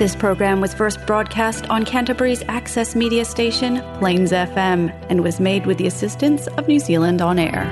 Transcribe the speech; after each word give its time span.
This 0.00 0.16
program 0.16 0.62
was 0.62 0.72
first 0.72 1.04
broadcast 1.06 1.68
on 1.68 1.84
Canterbury's 1.84 2.42
access 2.48 2.96
media 2.96 3.22
station, 3.22 3.82
Plains 3.98 4.32
FM, 4.32 4.88
and 5.10 5.22
was 5.22 5.38
made 5.38 5.66
with 5.66 5.76
the 5.76 5.86
assistance 5.86 6.46
of 6.46 6.66
New 6.66 6.78
Zealand 6.78 7.20
On 7.20 7.38
Air. 7.38 7.66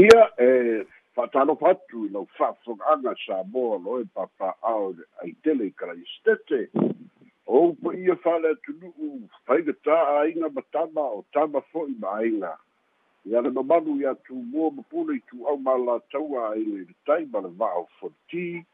Ia 0.00 0.30
eh, 0.38 0.80
e 0.80 0.84
whatano 1.14 1.58
patu 1.60 2.10
no 2.10 2.26
whawhanga 2.40 3.14
sa 3.26 3.42
moa 3.52 3.76
lo 3.76 4.00
e 4.00 4.04
papa 4.14 4.54
au 4.62 4.96
ai 5.22 5.36
tele 5.44 5.66
i 5.66 6.04
stete. 6.16 6.70
O 7.46 7.76
pa 7.82 7.92
ia 7.92 8.16
whale 8.24 8.54
tunu 8.64 8.94
u 8.98 9.28
whaigata 9.46 9.92
a 9.92 10.24
inga 10.24 10.48
matama 10.48 11.02
o 11.02 11.24
tama 11.34 11.60
fo 11.70 11.84
i 11.84 11.94
ma 12.00 12.22
inga. 12.22 12.56
Ia 13.24 13.40
le 13.40 13.50
mamalu 13.50 14.00
ia 14.00 14.14
tumua 14.14 14.70
ma 14.70 14.82
pule 14.82 15.16
i 15.16 15.20
tu'au 15.20 15.58
malautaua 15.58 16.50
ai 16.50 16.64
le 16.64 16.86
tai 17.06 17.24
ma 17.26 17.40
le 17.40 17.48
va'o 17.48 17.86
fonti 18.00 18.64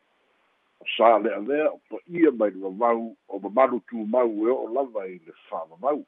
o 0.80 0.84
sa 0.96 1.18
le'a 1.18 1.40
lea 1.40 1.68
o 1.68 1.80
pa'ia 1.90 2.30
mai 2.32 2.50
le 2.50 2.60
mamau 2.60 3.16
o 3.28 3.38
mamalu 3.38 3.80
tumau 3.88 4.48
e 4.48 4.50
o'o 4.50 4.72
lava 4.72 5.06
i 5.06 5.20
le 5.26 5.32
fa'amamau 5.48 6.04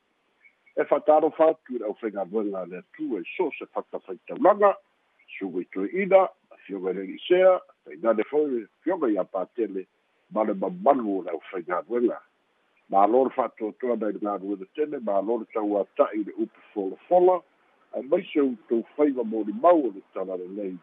e 0.76 0.84
fa'atalofa 0.84 1.50
atu 1.50 1.74
i 1.74 1.78
le 1.78 1.86
ʻaufaigaluega 1.86 2.66
le 2.70 2.78
atu 2.78 3.18
e 3.18 3.22
so 3.36 3.50
se 3.58 3.66
fakafaitaulaga 3.74 4.74
suga 5.38 5.60
i 5.60 5.64
toe'ina 5.64 6.28
fioga 6.64 6.90
i 6.90 6.94
le 6.94 7.04
i'isea 7.04 7.60
tainane 7.84 8.24
foi 8.24 8.66
fioga 8.82 9.12
iā 9.12 9.24
patele 9.24 9.84
ma 10.32 10.44
le 10.44 10.54
mamalu 10.54 11.18
o 11.18 11.22
le 11.22 11.30
ʻaufaigaluega 11.36 12.16
malo 12.88 13.24
le 13.24 13.30
fa'atoatoa 13.36 13.96
nai 13.96 14.12
le 14.12 14.18
galuega 14.18 14.66
tele 14.74 14.98
malo 15.04 15.38
le 15.38 15.46
tauata'i 15.52 16.24
le 16.24 16.32
upu 16.32 16.60
folafola 16.72 17.42
ae 17.94 18.02
maise 18.02 18.40
outou 18.40 18.84
faiva 18.96 19.24
mo 19.24 19.42
limau 19.42 19.86
o 19.86 19.92
le 19.94 20.02
tala 20.14 20.36
lelei 20.36 20.76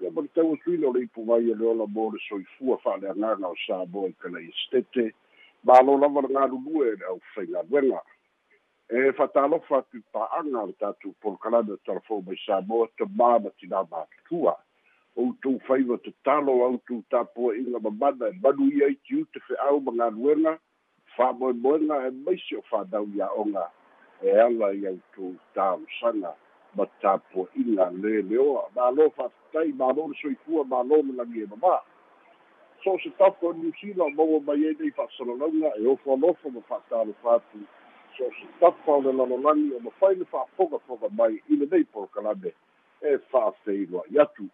ia 0.00 0.10
ma 0.10 0.22
le 0.22 0.28
tauasuina 0.28 0.88
o 0.88 0.92
le 0.92 1.02
ipuvai 1.04 1.50
e 1.50 1.54
le 1.54 1.66
ola 1.66 1.86
mo 1.86 2.10
le 2.10 2.18
soifua 2.28 2.78
fa'aleagaga 2.84 3.48
o 3.48 3.56
sa 3.66 3.84
moa 3.92 4.08
i 4.08 4.12
kalai 4.20 4.48
estete 4.48 5.12
malo 5.64 5.98
lava 5.98 6.20
le 6.20 6.28
galulue 6.28 6.88
e 6.92 6.96
le 6.96 7.06
ʻaufaigaluega 7.06 8.00
e 8.88 9.12
fa'atalofa 9.12 9.78
atu 9.78 9.98
i 9.98 10.02
pa'aga 10.12 10.66
le 10.66 10.72
tatou 10.80 11.14
polokalame 11.20 11.72
o 11.72 11.76
talafou 11.86 12.22
mai 12.22 12.38
sa 12.46 12.60
moa 12.60 12.88
tamā 12.98 13.30
ma 13.42 13.50
tinā 13.60 13.82
matutua 13.90 14.56
outou 15.16 15.58
faiva 15.66 15.98
tatalo 15.98 16.52
outou 16.68 17.02
tapua'iga 17.10 17.80
mamana 17.80 18.28
e 18.28 18.38
manu 18.42 18.70
ia 18.72 18.88
iti 18.88 19.20
ute 19.20 19.40
fe'au 19.48 19.80
ma 19.80 19.92
galuega 19.92 20.58
fa'amoemoega 21.16 22.06
e 22.08 22.10
maise 22.24 22.56
o 22.56 22.62
fa'anau 22.70 23.08
ia'oga 23.16 23.68
e 24.22 24.40
ala 24.40 24.72
i 24.72 24.86
outou 24.86 25.34
talosaga 25.54 26.36
ma 26.76 26.86
tapuaʻiga 27.02 27.90
leleoa 28.02 28.70
malo 28.76 29.10
fa'atatai 29.16 29.72
malo 29.72 30.08
le 30.08 30.14
soifua 30.22 30.64
malo 30.64 31.02
le 31.02 31.42
e 31.42 31.46
mamā 31.46 31.80
so 32.84 32.98
se 33.02 33.10
tafa 33.10 33.52
niusila 33.52 34.10
maua 34.10 34.40
mai 34.40 34.66
ai 34.66 34.76
nei 34.78 34.90
fa'asalalauga 34.90 35.70
e 35.76 35.86
ofo 35.86 36.12
alofa 36.12 36.50
ma 36.50 36.60
fa'atalofa 36.68 37.34
atu 37.34 37.58
so 38.16 38.24
o 38.24 38.30
se 38.30 38.46
tafa 38.60 38.92
o 38.92 39.00
le 39.02 39.12
lalolagi 39.12 39.72
o 39.74 39.80
mafai 39.80 40.14
le 40.14 40.24
fa'afogafoga 40.24 41.08
mai 41.08 41.42
i 41.48 41.56
lenei 41.56 41.84
polokalame 41.84 42.52
e 43.02 43.18
fa'afeiloa'i 43.18 44.18
atu. 44.18 44.48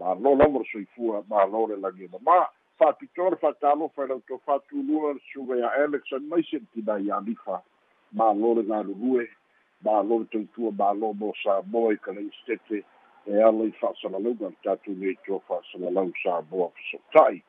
Malo 0.00 0.34
lava 0.34 0.58
le 0.58 0.64
soifua 0.72 1.24
malo 1.28 1.66
le 1.66 1.76
lagi 1.76 2.04
e 2.04 2.08
mamā 2.08 2.46
fa'apitoa 2.78 3.30
le 3.30 3.36
fa'atalofa 3.36 4.04
e 4.04 4.06
lautou 4.06 4.40
fa'atulua 4.46 5.12
le 5.14 5.20
suga 5.32 5.56
ia 5.56 5.72
alex 5.72 6.12
ai 6.12 6.20
maise 6.20 6.52
le 6.52 6.66
tinai 6.74 7.10
alifa 7.10 7.62
malo 8.12 8.54
le 8.54 8.62
galulue 8.62 9.28
malo 9.84 10.18
le 10.18 10.26
tautua 10.32 10.72
malo 10.72 11.12
mo 11.12 11.32
samoa 11.42 11.92
i 11.92 11.96
kalai 11.96 12.30
stete 12.42 12.84
e 13.26 13.42
ala 13.42 13.64
i 13.64 13.72
fa'asalalauga 13.80 14.48
le 14.48 14.58
tatou 14.64 14.94
nei 14.94 15.16
to 15.26 15.42
fa'asalalau 15.48 16.12
samoa 16.22 16.70
feso'ota'i 16.76 17.42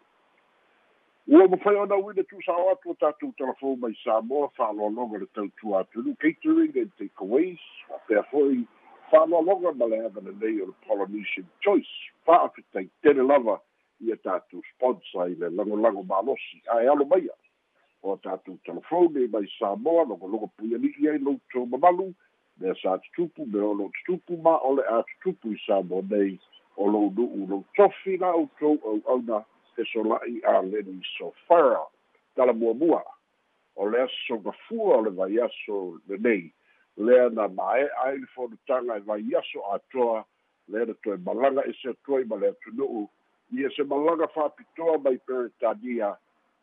ua 1.27 1.47
mafai 1.47 1.75
ona 1.75 1.95
uina 1.95 2.23
tu'usao 2.23 2.69
atu 2.71 2.89
o 2.89 2.93
tatou 2.93 3.31
telefon 3.37 3.79
mai 3.79 3.95
samoa 4.03 4.49
fa'aloaloga 4.57 5.17
le 5.17 5.25
tautua 5.25 5.79
atunu 5.79 6.15
catering 6.15 6.73
and 6.75 6.91
takeaways 6.97 7.59
fa'apea 7.87 8.23
fo'i 8.31 8.65
fa'aloaloga 9.11 9.71
ma 9.71 9.85
le 9.85 10.05
ava 10.05 10.21
lenei 10.21 10.61
o 10.61 10.65
le 10.65 10.73
polynesian 10.87 11.45
choice 11.59 11.93
fa'afetaitele 12.25 13.23
lava 13.23 13.59
ia 14.01 14.17
tatou 14.17 14.61
sponsor 14.73 15.29
i 15.29 15.35
le 15.35 15.49
lagolago 15.49 16.03
malosi 16.03 16.61
ae 16.73 16.87
alo 16.89 17.05
maia 17.05 17.35
o 18.03 18.17
tatou 18.17 18.57
telefone 18.65 19.27
mai 19.27 19.47
samoa 19.59 20.05
logologo 20.05 20.47
puiali'i 20.57 21.09
ai 21.09 21.17
loutou 21.17 21.65
mamalu 21.65 22.13
mea 22.59 22.75
sa 22.81 22.97
tutupu 22.97 23.45
me 23.45 23.59
o 23.59 23.73
lou 23.73 23.91
tutupu 23.91 24.37
ma 24.41 24.57
o 24.57 24.75
le 24.75 24.83
a 24.83 25.03
tutupu 25.03 25.53
i 25.53 25.57
samoa 25.65 26.01
nei 26.09 26.39
o 26.77 26.87
lou 26.87 27.11
nu'u 27.15 27.47
lou 27.47 27.63
tofi 27.75 28.17
la 28.17 28.33
outou 28.33 28.79
au'auna 28.83 29.45
e 29.77 29.83
sola'i 29.93 30.41
a 30.43 30.61
leni 30.61 31.01
sofara. 31.17 31.85
Talamuamua 32.35 33.03
o 33.75 33.89
le 33.89 34.01
aso 34.01 34.15
sogafua 34.27 34.97
o 34.97 35.01
le 35.01 35.11
vaiaso 35.11 35.99
lenei 36.07 36.51
lea 36.97 37.29
na 37.29 37.47
mae'a 37.47 37.89
ai 38.05 38.17
le 38.17 38.27
fonotaga 38.35 38.97
e 38.97 38.99
vaiaso 38.99 39.59
atoa 39.73 40.25
lea 40.67 40.85
na 40.85 40.93
toe 41.03 41.17
malaga 41.17 41.61
e 41.69 41.73
se 41.81 41.89
atua 41.89 42.21
i 42.21 42.25
ma 42.25 42.35
le 42.35 42.47
atunu'u 42.49 43.09
ia 43.51 43.69
se 43.75 43.83
malaga 43.83 44.27
fa'apitoa 44.27 44.97
mai 44.97 45.17
peretania 45.17 46.15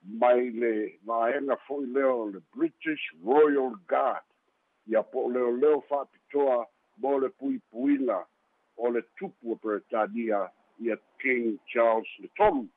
mai 0.08 0.50
le 0.50 0.98
vaega 1.04 1.56
fo'i 1.66 1.86
lea 1.86 2.08
o 2.08 2.24
le 2.32 2.40
british 2.54 3.04
royal 3.24 3.76
guard. 3.88 4.24
Ia 4.88 5.02
po 5.02 5.26
o 5.26 5.30
leoleo 5.30 5.80
fa'apitoa 5.88 6.64
mo 6.98 7.18
le 7.18 7.28
puipuina 7.28 8.24
o 8.76 8.90
le 8.90 9.02
tupu 9.18 9.52
o 9.52 9.56
peretania 9.56 10.48
ia 10.80 10.96
king 11.20 11.58
charles 11.66 12.08
le 12.18 12.28
tolu 12.36 12.68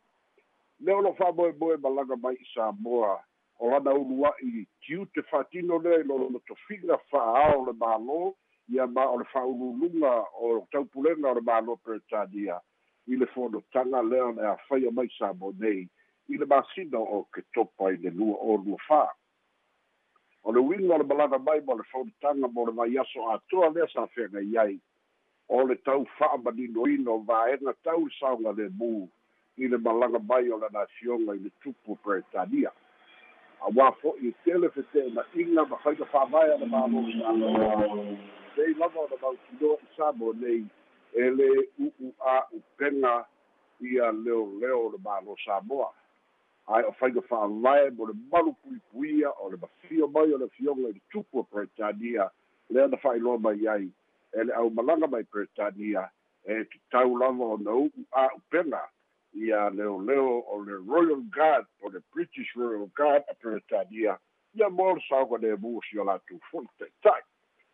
lea 0.79 0.95
o 0.95 1.01
lo 1.01 1.13
fa'amoemoe 1.13 1.77
malaga 1.77 2.15
mai 2.15 2.35
i 2.35 2.45
samoa 2.53 3.19
o 3.59 3.69
lana 3.71 3.93
ulua'i 3.93 4.65
tiu 4.81 5.05
te 5.13 5.21
fa'atino 5.29 5.77
lea 5.79 6.01
i 6.01 6.03
lolo 6.03 6.41
tofiga 6.47 6.97
fa'aao 7.11 7.65
le 7.65 7.73
mālō 7.83 8.33
ia 8.73 8.87
ma 8.87 9.05
o 9.13 9.17
le 9.21 9.25
fa'aululuga 9.33 10.13
o 10.41 10.67
taupulega 10.71 11.31
o 11.31 11.35
le 11.37 11.41
mālō 11.41 11.77
peretania 11.85 12.59
i 13.07 13.15
le 13.15 13.25
fonotaga 13.33 14.01
lea 14.01 14.31
le 14.37 14.47
afaia 14.53 14.91
mai 14.91 15.09
samo 15.17 15.53
nei 15.59 15.87
i 16.33 16.37
le 16.37 16.45
masina 16.45 16.99
o 16.99 17.23
ke 17.33 17.43
topa 17.53 17.91
i 17.93 17.97
le 17.97 18.09
lua 18.09 18.37
o 18.39 18.57
lua 18.65 18.77
fā 18.87 19.03
o 20.43 20.51
le 20.51 20.59
uiga 20.59 20.95
o 20.95 20.97
le 20.97 21.03
malaga 21.03 21.39
mai 21.39 21.61
mo 21.61 21.75
le 21.75 21.83
fonotaga 21.91 22.47
mo 22.47 22.65
le 22.65 22.71
vaiaso 22.71 23.29
atoa 23.33 23.69
lea 23.75 23.87
sa 23.93 24.07
feagai 24.15 24.57
ai 24.57 24.79
o 25.47 25.63
le 25.67 25.75
tau 25.75 26.05
fa'amaninoina 26.17 27.11
o 27.11 27.19
vaega 27.27 27.73
tau 27.83 28.05
le 28.05 28.13
saoga 28.19 28.51
lemu 28.51 29.09
i 29.57 29.67
le 29.67 29.77
malaga 29.77 30.19
mai 30.19 30.49
o 30.49 30.57
le 30.57 30.69
nafioga 30.73 31.35
i 31.35 31.39
le 31.39 31.51
tupu 31.63 31.95
peretania 32.03 32.71
auā 33.61 33.91
fo'i 34.01 34.31
e 34.31 34.35
tele 34.43 34.69
fete'ena'iga 34.73 35.65
ma 35.69 35.77
faiga 35.83 36.05
fa'avae 36.13 36.53
a 36.53 36.57
le 36.57 36.65
malo 36.65 37.03
sei 38.55 38.73
lava 38.73 38.99
o 38.99 39.07
le 39.11 39.17
mautinoa 39.21 39.77
i 39.77 39.87
sa 39.95 40.11
mo 40.11 40.33
nei 40.33 40.65
e 41.13 41.29
le 41.29 41.49
u'u 41.85 42.13
a 42.19 42.47
upega 42.57 43.25
ia 43.81 44.11
leoleo 44.11 44.89
le 44.91 44.97
malo 45.03 45.35
samoa 45.45 45.91
ae 46.67 46.83
o 46.83 46.91
faiga 46.91 47.21
fa'avae 47.21 47.89
mo 47.89 48.05
le 48.07 48.13
malu 48.31 48.53
puipuia 48.53 49.29
o 49.39 49.49
le 49.49 49.57
mafio 49.57 50.07
mai 50.07 50.33
o 50.33 50.37
le 50.37 50.47
fioga 50.49 50.89
i 50.89 50.93
le 50.93 51.01
tupu 51.09 51.39
o 51.39 51.43
peretania 51.43 52.29
lea 52.69 52.87
na 52.87 52.97
fa'ailoa 52.97 53.37
mai 53.37 53.67
ai 53.67 53.89
e 54.33 54.43
le 54.43 54.53
ʻaumalaga 54.53 55.07
mai 55.07 55.23
peretania 55.23 56.09
e 56.45 56.63
tatau 56.63 57.17
lava 57.17 57.45
ona 57.45 57.71
u'u 57.71 58.05
a 58.11 58.29
upega 58.35 58.81
ia 59.33 59.69
leoleo 59.69 60.43
o 60.47 60.63
le 60.63 60.75
royal 60.87 61.21
guard 61.35 61.65
o 61.81 61.89
le 61.89 61.99
british 62.13 62.55
royal 62.55 62.87
guard 62.95 63.23
a 63.31 63.33
peretania 63.33 64.17
ia 64.55 64.69
mo 64.69 64.93
le 64.95 65.01
saoga 65.09 65.37
lemu 65.37 65.77
o 65.77 65.81
sio 65.89 66.03
latou 66.03 66.39
fo'i 66.51 66.67
ta'ita'i 66.79 67.23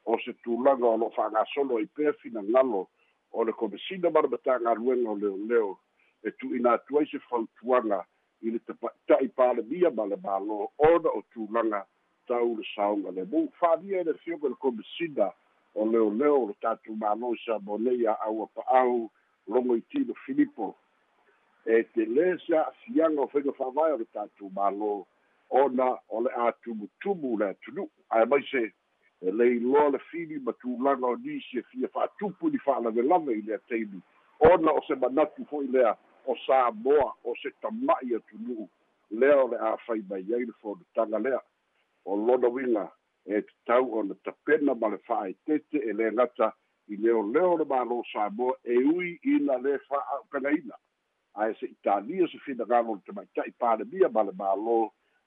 o 0.05 0.17
se 0.25 0.33
tulaga 0.43 0.85
o 0.85 0.97
lo'o 0.97 1.11
fa'agasolo 1.11 1.77
ai 1.77 1.85
pea 1.85 2.13
finagalo 2.13 2.87
o 3.31 3.43
le 3.43 3.53
komesina 3.53 4.09
ma 4.09 4.21
o 4.21 5.15
leoleo 5.15 5.77
e 6.23 6.31
tu'uina 6.31 6.73
atu 6.73 6.99
ai 6.99 7.05
se 7.05 7.19
fautuaga 7.19 8.05
i 8.41 8.51
le 8.53 8.59
ta'i 9.07 9.27
palemia 9.39 9.91
ma 9.91 10.05
le 10.05 10.17
mālō 10.23 10.57
ona 10.89 11.13
o 11.19 11.21
tulaga 11.33 11.83
tau 12.27 12.55
le 12.57 12.65
saoga 12.75 13.11
lemu 13.11 13.47
fa'alia 13.59 14.01
i 14.01 14.07
le 14.09 14.13
fioga 14.23 14.49
le 14.49 14.59
komesina 14.61 15.31
o 15.75 15.85
leoleo 15.85 16.41
o 16.43 16.47
le 16.49 16.55
tatou 16.61 16.97
mālō 17.03 17.33
i 17.35 17.43
sa 17.45 17.59
mo 17.59 17.77
nei 17.77 18.05
a 18.05 18.17
aua 18.29 18.47
pa'au 18.55 19.09
logo 19.47 19.75
i 19.75 19.81
tino 19.91 20.13
filipo. 20.25 20.75
E 21.65 21.83
te 21.93 22.05
lē 22.05 22.33
se 22.45 22.55
a'afiaga 22.57 23.21
o 23.23 23.29
faiga 23.33 23.53
fa'avae 23.59 23.95
o 23.95 24.01
le 24.01 24.09
tatou 24.13 24.51
mālō 24.55 24.95
ona 25.49 25.95
o 26.09 26.21
le 26.21 26.29
a 26.35 26.51
tumutumu 26.63 27.37
le 27.39 27.49
atunu'u 27.49 27.89
ae 28.09 28.25
mai 28.25 28.43
se 28.51 28.63
e 29.21 29.31
leiloa 29.31 29.89
le 29.89 29.99
fili 30.11 30.39
ma 30.39 30.53
tulaga 30.53 31.07
o 31.07 31.15
nisi 31.15 31.57
e 31.57 31.63
fia 31.71 31.87
fa'atupu 31.87 32.49
ni 32.49 32.57
fa'alavelave 32.57 33.33
i 33.33 33.41
lea 33.41 33.59
taimi 33.69 34.01
ona 34.39 34.71
o 34.71 34.81
se 34.87 34.95
manatu 34.95 35.45
fo'i 35.45 35.67
lea 35.67 35.95
o 36.31 36.35
samoa 36.45 37.07
o 37.23 37.35
se 37.41 37.49
tama'i 37.61 38.15
atunu'u 38.19 38.69
lea 39.19 39.37
o 39.43 39.47
le 39.51 39.57
a 39.57 39.77
fai 39.85 40.01
mai 40.09 40.25
ai 40.35 40.45
le 40.45 40.53
fonotaga 40.61 41.19
lea. 41.19 41.41
O 42.05 42.15
lona 42.15 42.47
uiga 42.47 42.85
e 43.25 43.41
tatau 43.41 43.99
ona 43.99 44.15
tapena 44.23 44.73
ma 44.75 44.87
le 44.93 44.97
fa'aetete 45.07 45.77
e 45.89 45.93
lē 45.99 46.11
gata 46.15 46.51
i 46.87 46.95
leoleo 47.03 47.57
le 47.59 47.65
mālō 47.71 48.01
samoa 48.11 48.53
e 48.63 48.77
ui 48.95 49.19
ina 49.35 49.57
lē 49.65 49.79
fa'a'upegaina 49.87 50.75
ae 51.41 51.53
se 51.59 51.65
italia 51.65 52.27
se 52.31 52.39
finagalo 52.45 52.95
le 52.95 53.01
tamaita'i 53.07 53.51
palemia 53.59 54.09
ma 54.09 54.23
le 54.23 54.33
mālō 54.41 54.77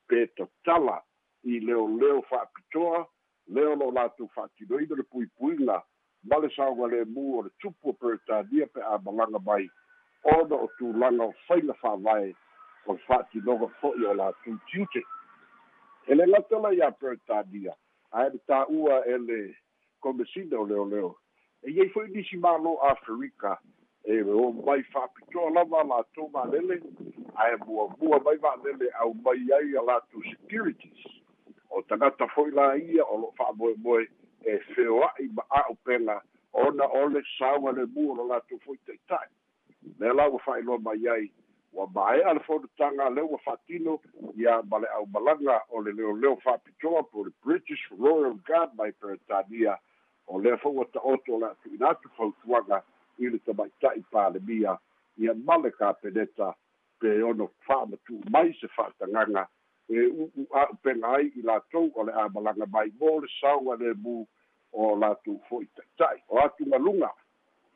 pe 0.08 0.26
tatala 0.36 0.96
i 1.44 1.60
leoleo 1.60 2.22
fa'apitoa 2.30 3.04
leo 3.54 3.74
lo 3.74 3.90
latou 3.90 4.28
fa'atinoina 4.34 4.96
le 4.96 5.04
puipuiga 5.10 5.82
ma 6.28 6.38
le 6.38 6.50
saoga 6.56 6.86
lemu 6.92 7.38
o 7.38 7.42
le 7.42 7.50
tupu 7.60 7.90
o 7.90 7.92
peretania 7.92 8.66
pe 8.66 8.80
a 8.82 8.98
malaga 9.04 9.38
mai 9.38 9.68
ona 10.24 10.56
o 10.56 10.68
tulaga 10.78 11.24
o 11.24 11.34
faiga 11.46 11.74
fa'avae 11.80 12.34
o 12.86 12.92
le 12.92 12.98
fa'atinoga 13.06 13.68
fo'i 13.80 14.04
o 14.06 14.14
latou 14.14 14.58
tiute 14.70 15.02
e 16.06 16.14
le 16.14 16.26
gata 16.32 16.58
la 16.60 16.72
iā 16.76 16.90
peretania 17.00 17.74
ae 18.12 18.28
le 18.30 18.40
tā'ua 18.50 19.02
e 19.06 19.18
le 19.18 19.40
komesina 20.00 20.58
o 20.60 20.66
leoleo 20.66 21.14
e 21.62 21.72
iai 21.72 21.88
fo'i 21.94 22.12
nisi 22.12 22.36
mālō 22.36 22.76
afrika 22.90 23.56
e 24.04 24.22
o 24.22 24.52
mai 24.52 24.82
fa'apitoa 24.92 25.50
lava 25.56 25.84
latou 25.84 26.28
malele 26.34 26.80
ae 27.34 27.56
muamua 27.64 28.20
mai 28.24 28.36
va'alele 28.36 28.90
au 29.00 29.14
mai 29.14 29.44
ai 29.56 29.76
a 29.76 29.82
latou 29.82 30.22
securities. 30.30 31.04
O 31.70 31.82
tagata 31.82 32.26
fo'i 32.34 32.50
la 32.50 32.74
ia 32.76 33.04
o 33.04 33.18
lo'o 33.20 33.34
fa'amoemoe 33.38 34.08
e 34.44 34.58
feoa'i 34.74 35.28
ma 35.36 35.44
a'u 35.62 35.76
pega 35.84 36.20
ona 36.52 36.88
o 36.88 37.06
le 37.08 37.22
sauga 37.38 37.72
lemu 37.72 38.10
o 38.12 38.16
lo 38.16 38.26
latou 38.32 38.58
fo'i 38.64 38.78
ta'ita'i 38.86 39.39
le 39.98 40.12
la 40.14 40.28
ua 40.28 40.38
fa'ailoa 40.38 40.78
mai 40.78 41.08
ai 41.08 41.30
ua 41.72 41.86
mae'a 41.94 42.34
le 42.34 42.40
fonotaga 42.40 43.10
leu 43.10 43.26
ua 43.32 43.38
fa'atino 43.38 44.00
ia 44.36 44.62
ma 44.70 44.78
le 44.78 44.88
ʻaumalaga 44.94 45.60
o 45.68 45.82
le 45.82 45.92
leoleo 45.92 46.36
fa'apitoa 46.44 47.02
po 47.02 47.24
le 47.24 47.30
british 47.44 47.84
royal 47.98 48.34
guard 48.46 48.74
mai 48.74 48.92
peretania 48.92 49.78
o 50.26 50.40
lea 50.40 50.56
fo'u 50.56 50.78
ua 50.78 50.84
ta'oto 50.92 51.34
o 51.34 51.40
le 51.40 51.46
atu'ina 51.46 51.88
atu 51.90 52.08
fautuaga 52.16 52.82
i 53.18 53.30
le 53.30 53.38
tamaita'i 53.38 54.02
palemia 54.10 54.78
ia 55.18 55.34
male 55.34 55.70
kapeneta 55.70 56.54
pe 57.00 57.22
ono 57.22 57.50
fa'amatu'u 57.66 58.20
mai 58.30 58.52
se 58.60 58.68
fa'atagaga 58.68 59.48
e 59.88 60.06
u'u 60.06 60.46
a'u 60.50 60.76
pega 60.82 61.14
ai 61.16 61.32
i 61.36 61.42
latou 61.42 61.90
o 61.94 62.04
le 62.04 62.12
amalaga 62.12 62.66
mai 62.66 62.92
mo 63.00 63.20
le 63.20 63.28
sauga 63.40 63.76
lemu 63.76 64.26
o 64.72 64.96
latou 64.96 65.40
fo'i 65.48 65.66
ta'ita'i 65.76 66.22
o 66.28 66.38
atu 66.44 66.64
galuga 66.70 67.10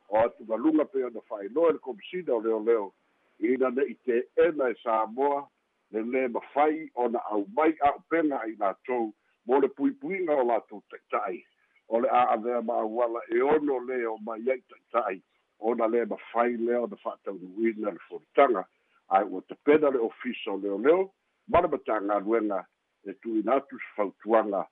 o 0.09 0.19
atu 0.19 0.45
galuga 0.45 0.85
pe 0.85 1.05
ona 1.05 1.21
fa'ailoa 1.29 1.73
le 1.73 1.79
komisina 1.79 2.35
o 2.35 2.41
leoleo 2.41 2.93
ina 3.39 3.71
ne'i 3.71 3.95
te'ena 4.05 4.71
e 4.71 4.75
samoa 4.83 5.49
le 5.93 6.01
lē 6.03 6.29
mafai 6.35 6.91
ona 6.95 7.19
au 7.31 7.47
mai 7.57 7.73
a'u 7.89 8.01
pega 8.11 8.41
i 8.51 8.57
latou 8.59 9.13
mo 9.47 9.61
le 9.61 9.69
puipuiga 9.69 10.35
o 10.35 10.45
latou 10.45 10.83
ta'ita'i. 10.91 11.45
O 11.89 12.01
le 12.01 12.09
a'avea 12.09 12.63
ma 12.63 12.81
auala 12.83 13.21
e 13.29 13.41
ono 13.43 13.79
lē 13.89 14.05
o 14.09 14.17
mai 14.27 14.43
ai 14.51 14.61
ta'ita'i. 14.71 15.21
Ona 15.61 15.87
lē 15.87 16.07
mafai 16.11 16.57
lea 16.57 16.81
ona 16.87 16.97
fa'ataunu'uina 16.97 17.91
le 17.91 18.01
folitaga 18.09 18.65
ae 19.09 19.25
ua 19.25 19.43
tapena 19.49 19.91
le 19.91 19.99
ofisa 19.99 20.53
o 20.53 20.57
leoleo 20.57 21.13
ma 21.49 21.61
le 21.61 21.69
matagaluega 21.69 22.65
e 23.05 23.13
tu'uina 23.21 23.55
atu 23.55 23.79
se 23.79 23.91
fautuaga 23.97 24.65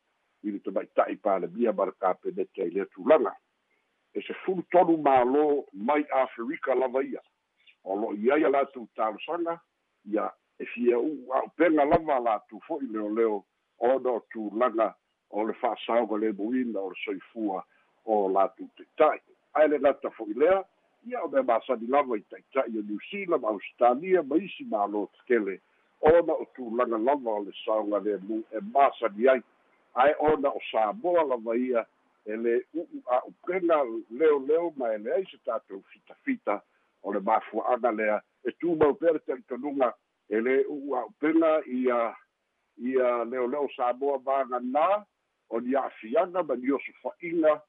i 0.42 0.50
le 0.50 0.58
tamaita'i 0.58 1.16
palemia 1.16 1.72
ma 1.72 1.86
le 1.86 1.92
kapeneta 2.00 2.64
i 2.64 2.70
le 2.70 2.86
tulaga 2.94 3.36
e 4.14 4.22
se 4.22 4.34
fulu 4.44 4.62
tolu 4.70 4.96
mālō 5.02 5.44
mai 5.72 6.04
afrika 6.22 6.74
lava 6.74 7.02
ia. 7.02 7.20
O 7.84 7.96
lo'i 7.96 8.30
ai 8.30 8.44
a 8.44 8.50
latou 8.50 8.88
talosaga 8.96 9.58
ia 10.12 10.30
e 10.58 10.66
fia 10.74 10.98
u'u 10.98 11.32
a'upega 11.38 11.84
lava 11.84 12.18
latou 12.20 12.60
fo'i 12.66 12.86
leoleo 12.86 13.42
ona 13.78 14.10
o 14.18 14.20
tulaga 14.32 14.92
o 15.30 15.44
le 15.46 15.54
fa'asaoga 15.60 16.18
lemuina 16.18 16.80
o 16.80 16.90
le 16.90 16.98
soifua 17.04 17.64
o 18.04 18.28
latou 18.28 18.68
taʻitaʻi 18.76 19.20
ae 19.54 19.68
le 19.68 19.78
gata 19.78 20.10
fo'i 20.10 20.34
lea 20.34 20.62
ia 21.06 21.24
o 21.24 21.28
mea 21.28 21.42
masani 21.42 21.86
lava 21.88 22.18
i 22.20 22.24
taʻitaʻi 22.30 22.78
o 22.78 22.82
niusila 22.88 23.38
ma 23.38 23.48
ausitalia 23.48 24.22
ma 24.22 24.36
isi 24.36 24.64
mālō 24.64 25.06
tekele 25.16 25.58
ona 26.12 26.32
o 26.32 26.46
tulaga 26.54 26.98
lava 26.98 27.38
o 27.38 27.44
le 27.46 27.52
saoga 27.64 27.98
lemu 27.98 28.42
e 28.52 28.60
masani 28.74 29.28
ai. 29.28 29.42
Ae 29.94 30.14
ona 30.18 30.48
o 30.48 30.60
samoa 30.70 31.24
lava 31.24 31.56
ia 31.56 31.86
e 32.24 32.36
le 32.36 32.54
u'u 32.74 33.02
a'upega 33.06 33.82
leoleo 34.10 34.72
ma 34.76 34.94
e 34.94 34.98
leai 34.98 35.24
se 35.30 35.38
tatou 35.44 35.82
fitafita 35.92 36.62
o 37.02 37.12
le 37.12 37.20
mafua'aga 37.20 37.90
lea. 37.92 38.22
E 38.44 38.52
tumau 38.58 38.94
pea 38.94 39.12
le 39.12 39.20
talitonuga 39.26 39.92
e 40.28 40.40
lē 40.40 40.64
u'u 40.68 40.96
a'upega 40.96 41.62
ia 41.66 42.14
ia 42.78 43.24
leoleo 43.24 43.68
samoa 43.76 44.18
vaganā 44.18 45.04
o 45.50 45.60
ni 45.60 45.74
a'afiaga 45.76 46.42
ma 46.42 46.54
ni 46.56 46.70
osofa'iga 46.72 47.60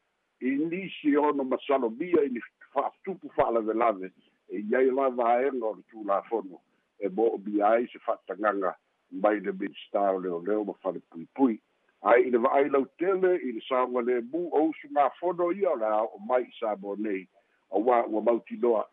i 0.41 0.51
nisi 0.69 1.17
ono 1.17 1.43
masalomia 1.43 2.23
i 2.23 2.29
ni 2.29 2.41
fa'atupu 2.73 3.29
fa'alavelave 3.35 4.11
e 4.49 4.59
iai 4.69 4.91
la 4.91 5.09
vaega 5.09 5.65
o 5.65 5.75
le 5.75 5.83
tulafono 5.89 6.61
e 6.99 7.09
mo'omia 7.09 7.67
ai 7.67 7.87
se 7.87 7.99
fa'atagaga 7.99 8.75
mai 9.11 9.39
le 9.39 9.51
minista 9.51 10.11
o 10.11 10.19
leoleo 10.19 10.63
ma 10.63 10.73
falepuipui 10.81 11.61
ai 12.03 12.23
i 12.27 12.31
le 12.31 12.39
va'ai 12.45 12.69
lautele 12.69 13.35
i 13.35 13.51
le 13.51 13.61
saoga 13.67 14.01
lemu 14.01 14.49
o 14.51 14.63
usu 14.69 14.87
gafono 14.95 15.51
ia 15.51 15.71
o 15.71 15.75
le 15.75 15.87
a 15.87 16.01
mai 16.27 16.43
i 16.43 16.55
sa 16.59 16.75
mo 16.75 16.95
nei 16.95 17.27
auā 17.71 18.03
ua 18.07 18.21
mautinoa 18.21 18.83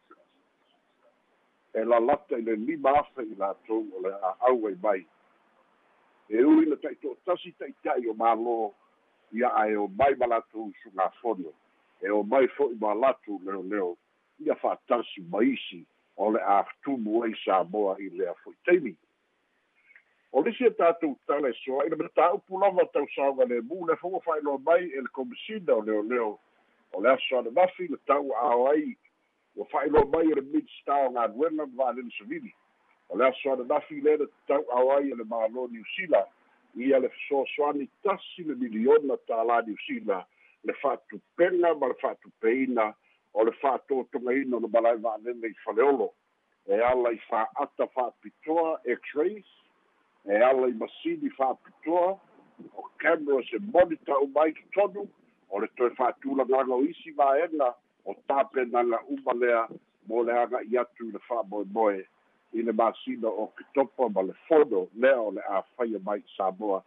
e 1.75 1.85
lalata 1.85 2.39
i 2.39 2.43
le 2.43 2.57
lima 2.57 2.95
afe 3.01 3.23
i 3.23 3.35
latou 3.39 3.87
o 3.97 4.03
le 4.03 4.13
a'au 4.15 4.67
ai 4.67 4.77
mai. 4.83 5.03
E 6.31 6.45
ui 6.45 6.67
na 6.67 6.77
ta'ito'atasi 6.77 7.53
ta'ita'i 7.59 8.07
o 8.11 8.15
mālō 8.15 8.57
ia 9.33 9.51
ae 9.63 9.77
o 9.77 9.87
mai 9.89 10.15
ma 10.19 10.27
latou 10.27 10.73
sugafono 10.83 11.53
e 12.03 12.11
o 12.11 12.23
mai 12.23 12.49
fo'i 12.57 12.79
ma 12.81 12.95
latu 12.95 13.41
leoleo 13.45 13.97
ia 14.39 14.55
fa'atasi 14.55 15.27
ma 15.31 15.43
isi 15.45 15.85
o 16.17 16.31
le 16.31 16.41
afatumu 16.43 17.25
ai 17.25 17.35
samoa 17.45 17.97
i 17.99 18.09
lea 18.11 18.35
fo'i 18.43 18.57
taimi 18.65 18.95
o 20.33 20.43
lisi 20.43 20.65
e 20.65 20.71
tatou 20.71 21.19
tale 21.27 21.53
soa 21.65 21.87
ina 21.87 21.97
mataupu 21.97 22.59
lava 22.59 22.87
tausaoga 22.87 23.45
lemu 23.45 23.87
le 23.87 23.97
foua 23.97 24.21
fa'ailoa 24.21 24.59
mai 24.59 24.85
e 24.85 25.01
le 25.01 25.09
komisina 25.13 25.75
o 25.75 25.83
leoleo 25.83 26.39
o 26.93 27.01
le 27.01 27.11
aso 27.11 27.39
ana 27.39 27.51
mafi 27.51 27.89
le 27.89 27.97
tau 28.07 28.33
ao 28.33 28.69
ai 28.69 28.97
ua 29.57 29.67
fa'ailoa 29.67 30.07
mai 30.07 30.31
e 30.31 30.35
le 30.35 30.65
o 30.87 31.11
galuega 31.11 31.67
ma 31.67 31.67
va'alele 31.77 32.11
savili 32.19 32.55
o 33.09 33.17
le 33.17 33.27
aso 33.27 33.53
ana 33.53 33.65
nafi 33.65 34.01
le 34.01 34.17
na 34.17 34.27
tatau 34.27 34.65
ao 34.71 34.93
ai 34.97 35.11
e 35.11 35.15
le 35.15 35.25
mālō 35.25 35.71
niusila 35.71 36.27
ia 36.77 36.99
le 36.99 37.09
fesoasoani 37.09 37.89
tasi 38.03 38.45
le 38.45 38.55
miliona 38.55 39.17
tālā 39.27 39.67
niusila 39.67 40.27
le 40.65 40.73
fa'atupega 40.73 41.75
ma 41.75 41.89
le 41.89 41.95
fa'atupeina 41.95 42.95
o 43.35 43.45
le 43.45 43.53
fa'atotogaina 43.53 44.57
o 44.57 44.61
le 44.61 44.69
malae 44.69 44.97
va'alele 44.97 45.49
i 45.49 45.55
faleolo 45.65 46.13
e 46.67 46.79
ala 46.79 47.11
i 47.11 47.19
fa'ata 47.27 47.87
fa'apitoa 47.87 48.79
x-rays 48.87 49.60
e 50.25 50.37
ala 50.37 50.69
i 50.69 50.73
masini 50.73 51.31
fa'apitoa 51.31 52.19
o 52.77 52.83
cameras 52.99 53.53
e 53.53 53.59
monita 53.59 54.15
o 54.19 54.27
mai 54.27 54.53
totonu 54.53 55.09
o 55.51 55.61
le 55.61 55.69
toe 55.77 55.91
fa'atulagaga 55.91 56.75
o 56.75 56.85
isi 56.85 57.11
vaega 57.11 57.75
o 58.05 58.15
tapenaga 58.29 58.99
uma 59.09 59.33
lea 59.33 59.69
mo 60.07 60.23
le 60.23 60.33
aga'i 60.33 60.79
atu 60.79 61.09
i 61.09 61.13
le 61.13 61.19
fa'amoemoe 61.29 62.07
i 62.53 62.63
le 62.63 62.73
masina 62.73 63.29
o 63.29 63.47
ketopa 63.57 64.09
ma 64.09 64.23
le 64.23 64.35
fono 64.49 64.89
lea 64.95 65.21
o 65.21 65.31
le 65.31 65.41
a 65.41 65.63
faia 65.77 65.99
mai 66.05 66.23
samoa 66.37 66.83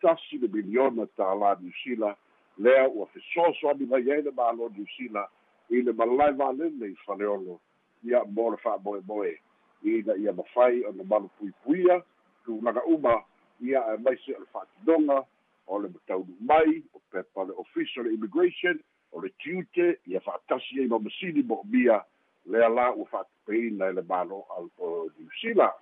tasi 0.00 0.38
le 0.38 0.48
miliona 0.48 1.06
tālā 1.18 1.56
niusila 1.60 2.14
lea 2.58 2.88
ua 2.88 3.06
fesoasoani 3.06 3.86
mai 3.86 4.10
ai 4.10 4.22
le 4.22 4.30
mālo 4.30 4.70
niusila 4.76 5.28
i 5.70 5.82
le 5.82 5.92
malalae 5.92 6.32
valele 6.32 6.86
i 6.92 6.96
faleolo 7.06 7.60
ia 8.04 8.24
mo 8.24 8.50
le 8.50 8.56
fa'amoemoe 8.56 9.38
ina 9.82 10.16
ia 10.16 10.32
mafai 10.32 10.84
ona 10.84 11.04
malupuipuia 11.04 12.02
tulaga 12.46 12.82
uma 12.86 13.22
ia 13.60 13.82
e 13.94 13.98
maise 13.98 14.34
o 14.36 14.40
le 14.40 14.46
fa'atinoga 14.52 15.24
o 15.66 15.78
le 15.78 15.88
mataunu 15.88 16.36
mai 16.40 16.82
o 16.94 17.00
pepa 17.10 17.44
le 17.44 17.52
official 17.58 18.06
immigration 18.06 18.78
o 19.12 19.20
le 19.20 19.30
tiute 19.42 19.98
ia 20.06 20.20
fa'atasi 20.20 20.80
ai 20.80 20.86
ma 20.86 20.98
masini 20.98 21.42
mo'omia 21.42 22.04
lea 22.46 22.68
la 22.68 22.92
ua 22.94 23.04
fa'atupeina 23.06 23.88
e 23.88 23.92
le 23.92 24.02
malo 24.02 24.44
o 24.78 25.10
niusila 25.18 25.72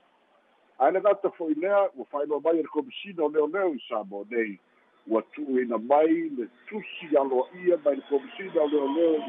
ae 0.79 0.91
le 0.93 1.01
gata 1.01 1.31
fo'i 1.31 1.55
lea 1.55 1.91
ua 1.97 2.05
fa'ailoa 2.05 2.41
mai 2.41 2.59
e 2.59 2.63
le 2.63 2.69
komisina 2.69 3.25
o 3.25 3.29
leoleo 3.29 3.75
i 3.75 3.81
sa 3.89 4.05
mo 4.05 4.25
nei 4.31 4.59
ua 5.07 5.23
tu'uina 5.35 5.79
mai 5.79 6.31
le 6.39 6.49
tusi 6.67 7.11
aloa'ia 7.17 7.77
mai 7.85 7.97
le 7.97 8.03
komisina 8.09 8.63
o 8.63 8.69
leoleo 8.69 9.21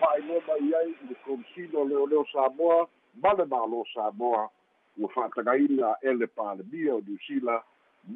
fa'ailoa 0.00 0.40
mai 0.48 0.74
ai 0.80 0.90
i 0.90 1.08
le 1.08 1.14
komisina 1.26 1.78
o 1.78 1.84
leoleo 1.84 2.24
samoa 2.32 2.88
ma 3.22 3.34
le 3.34 3.44
malo 3.44 3.84
samoa 3.94 4.48
ua 4.98 5.08
fa'atagaina 5.08 5.96
ele 6.02 6.26
palemia 6.26 6.94
o 6.94 7.00
niusila 7.00 7.62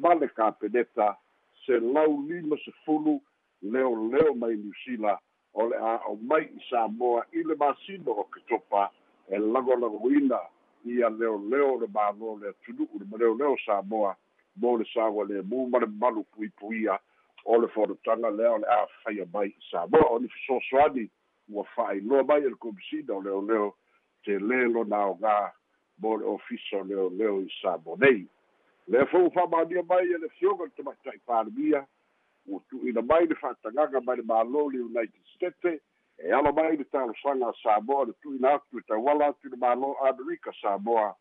ma 0.01 0.13
le 0.13 0.27
kapeneta 0.27 1.17
se 1.65 1.79
lau 1.79 2.21
lima 2.27 2.57
sefulu 2.65 3.21
leoleo 3.61 4.33
mai 4.33 4.55
niusila 4.55 5.19
o 5.53 5.69
le 5.69 5.75
a 5.77 5.99
o 6.07 6.15
mai 6.15 6.43
i 6.43 6.59
samoa 6.69 7.25
i 7.31 7.43
le 7.43 7.55
masino 7.55 8.11
o 8.11 8.23
ketopa 8.23 8.91
e 9.29 9.37
lagolagoina 9.37 10.39
ia 10.85 11.09
leoleo 11.09 11.79
le 11.79 11.87
mālo 11.87 12.37
le 12.41 12.49
atunu'u 12.49 12.99
le 12.99 13.17
leoleo 13.17 13.57
samoa 13.65 14.15
mo 14.55 14.77
le 14.77 14.85
saua 14.93 15.25
lemu 15.25 15.67
ma 15.69 15.79
le 15.79 15.87
malu 15.87 16.23
puipuia 16.23 16.99
o 17.45 17.57
le 17.61 17.67
fonotaga 17.67 18.29
lea 18.29 18.51
o 18.51 18.57
le 18.57 18.67
a 18.67 18.87
faia 19.03 19.25
mai 19.33 19.47
i 19.47 19.61
samoa 19.71 20.09
o 20.11 20.19
ni 20.19 20.27
fesoasoani 20.27 21.09
ua 21.49 21.63
fa'ailoa 21.63 22.23
mai 22.23 22.41
e 22.41 22.49
le 22.49 22.55
komisina 22.55 23.13
o 23.13 23.21
leoleo 23.21 23.73
tele 24.23 24.67
lona 24.67 24.97
aogā 24.97 25.51
mo 25.97 26.17
le 26.17 26.25
ofisa 26.25 26.83
leoleo 26.83 27.41
i 27.41 27.51
sa 27.61 27.77
mo 27.85 27.95
nei 27.99 28.27
le 28.87 29.05
fou 29.05 29.31
faamalia 29.33 29.83
mai 29.83 30.05
e 30.13 30.17
le 30.17 30.29
fioga 30.37 30.65
le 30.65 30.71
tamaʻitaʻi 30.77 31.19
palemia 31.25 31.85
ua 32.47 32.59
tuuina 32.69 33.01
mai 33.01 33.25
le 33.25 33.35
fa'atagaga 33.35 34.01
mai 34.01 34.17
le 34.17 34.23
mālō 34.23 34.71
le 34.71 34.79
united 34.79 35.23
states. 35.35 35.81
E 36.17 36.31
ala 36.31 36.51
mai 36.53 36.77
le 36.77 36.85
talosaga 36.85 37.51
samoa 37.63 38.05
le 38.05 38.13
tuuina 38.21 38.53
atu 38.53 38.77
e 38.77 38.81
tauala 38.87 39.27
atu 39.27 39.47
i 39.47 39.49
le 39.49 39.57
mālō 39.57 39.89
amerika 40.09 40.51
samoa. 40.61 41.15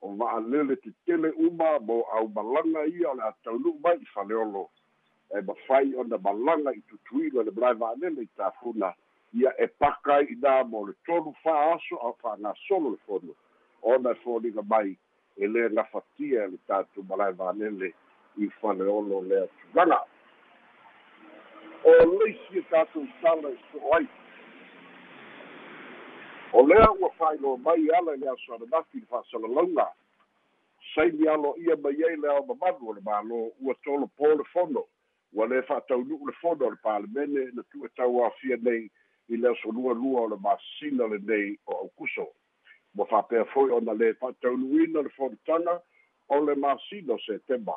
O 0.00 0.14
va'alele 0.14 0.76
tetele 0.76 1.32
uma 1.34 1.80
mo 1.80 2.04
au 2.14 2.28
malaga 2.28 2.86
ia 2.86 3.10
o 3.10 3.14
le 3.14 3.22
a 3.22 3.34
taunu'u 3.44 3.80
mai 3.82 3.96
i 3.98 4.06
faleolo 4.14 4.70
e 5.34 5.40
mafai 5.42 5.94
ona 5.94 6.18
malaga 6.18 6.70
i 6.70 6.82
tutuila 6.86 7.42
le 7.42 7.50
malae 7.50 7.74
va'alele 7.74 8.22
i 8.22 8.28
tafuna 8.36 8.94
ia 9.34 9.50
e 9.58 9.66
paka 9.66 10.22
inā 10.22 10.64
mo 10.70 10.86
le 10.86 10.94
tolu 11.04 11.34
fa'aso 11.42 11.98
a 11.98 12.12
fa'agasolo 12.22 12.90
le 12.90 12.98
fono 13.06 13.34
ona 13.82 14.10
e 14.10 14.14
foliga 14.24 14.62
mai 14.62 14.96
e 15.36 15.46
lē 15.46 15.68
gafatia 15.74 16.44
e 16.44 16.48
le 16.50 16.58
tatou 16.66 17.04
malae 17.08 17.32
va'alele 17.32 17.92
i 18.36 18.48
faleolo 18.60 19.22
le 19.22 19.42
atugaga 19.42 20.00
o 21.84 21.92
leisi 22.18 22.58
e 22.58 22.62
tatou 22.70 23.06
tala 23.22 23.48
e 23.50 23.58
so'o 23.70 23.94
ai. 23.94 24.08
O 26.52 26.62
lea 26.66 26.90
ua 26.90 27.10
fa'ailoa 27.18 27.58
mai 27.58 27.88
ala 27.98 28.14
i 28.14 28.18
le 28.18 28.28
aso 28.28 28.54
ananafi 28.54 29.00
le 29.00 29.06
fa'asalalauga 29.06 29.86
saimi 30.94 31.28
alo 31.28 31.54
ia 31.58 31.76
mai 31.76 32.04
ai 32.04 32.16
le 32.16 32.28
ao 32.28 32.46
mamalu 32.46 32.88
o 32.88 32.92
le 32.92 33.00
mālō 33.00 33.52
ua 33.60 33.74
tolopō 33.84 34.36
le 34.38 34.44
fono 34.52 34.84
ua 35.32 35.46
lē 35.46 35.62
fa'ataunu'u 35.68 36.26
le 36.26 36.32
fono 36.40 36.66
o 36.66 36.70
le 36.70 36.76
palemene 36.82 37.50
na 37.54 37.62
tu'e 37.70 37.88
tauafia 37.96 38.56
nei 38.56 38.90
i 39.28 39.36
le 39.36 39.48
asolua 39.48 39.94
o 39.94 40.28
le 40.28 40.36
masina 40.36 41.06
lenei 41.06 41.58
o 41.66 41.72
aukuso 41.72 42.32
fa'apea 43.10 43.44
fo'i 43.52 43.72
ona 43.78 43.92
lē 44.00 44.14
fa'ataunu'uina 44.20 45.02
le 45.02 45.10
fonotaga 45.16 45.80
o 46.28 46.40
le 46.44 46.54
masina 46.54 47.14
o 47.14 47.18
setema 47.26 47.76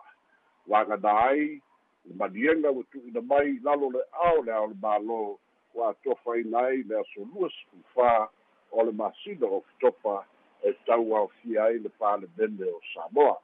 ua 0.68 0.80
agana 0.80 1.12
ai 1.28 1.62
le 2.06 2.14
maliega 2.16 2.72
ua 2.72 2.84
tu'uina 2.92 3.22
mai 3.22 3.60
lalo 3.64 3.90
le 3.92 4.02
ao 4.12 4.42
le 4.44 4.52
ao 4.54 4.68
le 4.68 4.76
mālō. 4.76 5.38
Ua 5.74 5.90
atofaina 5.90 6.60
ai 6.68 6.84
le 6.84 7.00
asolua 7.00 7.50
sefufā 7.50 8.28
o 8.72 8.84
le 8.84 8.92
masina 8.92 9.48
o 9.48 9.62
fitopa 9.62 10.26
e 10.64 10.74
tauaofia 10.86 11.64
ai 11.64 11.80
le 11.80 11.90
palemene 11.90 12.68
o 12.68 12.82
samoa. 12.94 13.38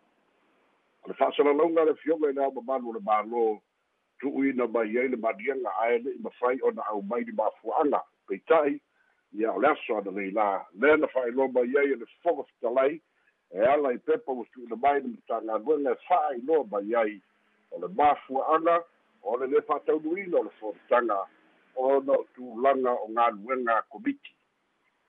O 1.04 1.08
le 1.08 1.14
fa'asalalauga 1.14 1.86
le 1.86 1.96
fioga 1.96 2.30
i 2.30 2.34
le 2.34 2.44
aumamalu 2.44 2.90
o 2.90 2.94
le 2.94 3.00
mālō 3.00 3.46
tu'uina 4.20 4.68
mai 4.68 4.98
ai 4.98 5.08
le 5.08 5.18
maliaga 5.18 5.72
ae 5.82 6.00
le'i 6.00 6.20
mafai 6.20 6.60
ona 6.62 6.84
au 6.92 7.02
mai 7.02 7.24
li 7.24 7.32
mafua'aga 7.32 8.02
peita'i 8.28 8.80
ia 9.34 9.52
o 9.52 9.60
le 9.60 9.68
aso 9.68 9.98
ana 9.98 10.12
leilā 10.12 10.48
lea 10.82 10.98
na 10.98 11.08
fa'ailoa 11.08 11.52
mai 11.52 11.74
ai 11.80 11.92
e 11.94 11.96
le 11.96 12.06
fofoga 12.06 12.44
fetalai 12.52 13.02
e 13.52 13.66
ala 13.74 13.94
i 13.94 13.98
pepa 13.98 14.32
ua 14.32 14.46
tu'uina 14.54 14.76
mai 14.76 15.02
le 15.02 15.08
matagaluega 15.16 15.92
e 15.92 16.04
fa'ailoa 16.08 16.68
mai 16.72 16.96
ai 16.96 17.22
o 17.72 17.82
le 17.82 17.88
mafua'aga 17.88 18.78
o 19.24 19.38
le 19.38 19.48
lē 19.52 19.62
fa'ataunuina 19.68 20.40
o 20.40 20.44
le 20.44 20.52
fonotaga 20.60 21.20
ona 21.76 22.14
o 22.14 22.26
tulaga 22.36 22.92
o 22.92 23.08
galuega 23.14 23.82
komiti. 23.90 24.34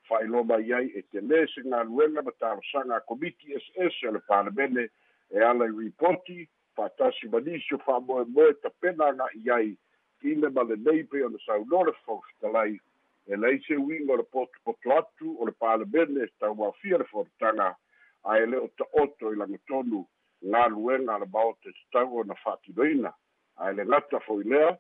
Fa'ailoa 0.09 0.45
mai 0.45 0.73
ai 0.73 0.91
e 0.99 1.03
te 1.03 1.21
lē 1.21 1.47
se 1.55 1.63
galuega 1.63 2.23
ma 2.23 2.33
talosaga 2.41 3.01
komiti 3.07 3.55
ss 3.61 4.05
o 4.09 4.13
le 4.17 4.21
palemene 4.29 4.89
e 5.31 5.45
ala 5.51 5.67
i 5.67 5.75
ripoti 5.79 6.49
fa'atasi 6.77 7.29
manisi 7.29 7.75
o 7.75 7.79
fa'amoemoe 7.87 8.55
tapena 8.63 9.13
aga'i 9.15 9.51
ai 9.57 9.77
ina 10.23 10.51
ma 10.51 10.63
lenei 10.63 11.05
pei 11.05 11.23
ona 11.23 11.39
saunoa 11.47 11.85
le 11.87 11.93
fofetalai 12.05 12.79
e 13.29 13.37
lei 13.37 13.61
se 13.67 13.77
uiga 13.77 14.13
o 14.13 14.17
le 14.17 14.23
potopoto 14.23 14.89
atu 14.99 15.37
o 15.41 15.45
le 15.47 15.53
palemene 15.53 16.23
e 16.25 16.29
tauafia 16.41 16.99
le 16.99 17.05
fonotaga 17.05 17.77
ae 18.25 18.47
le 18.47 18.57
o 18.57 18.69
ta'oto 18.77 19.33
i 19.33 19.37
lagotonu 19.37 20.01
galuega 20.41 21.15
a 21.15 21.19
le 21.19 21.27
maote 21.27 21.71
tatau 21.73 22.19
ona 22.21 22.35
fa'atinoina 22.35 23.13
ae 23.61 23.73
le 23.75 23.85
gata 23.85 24.21
foi 24.21 24.45
lea 24.45 24.79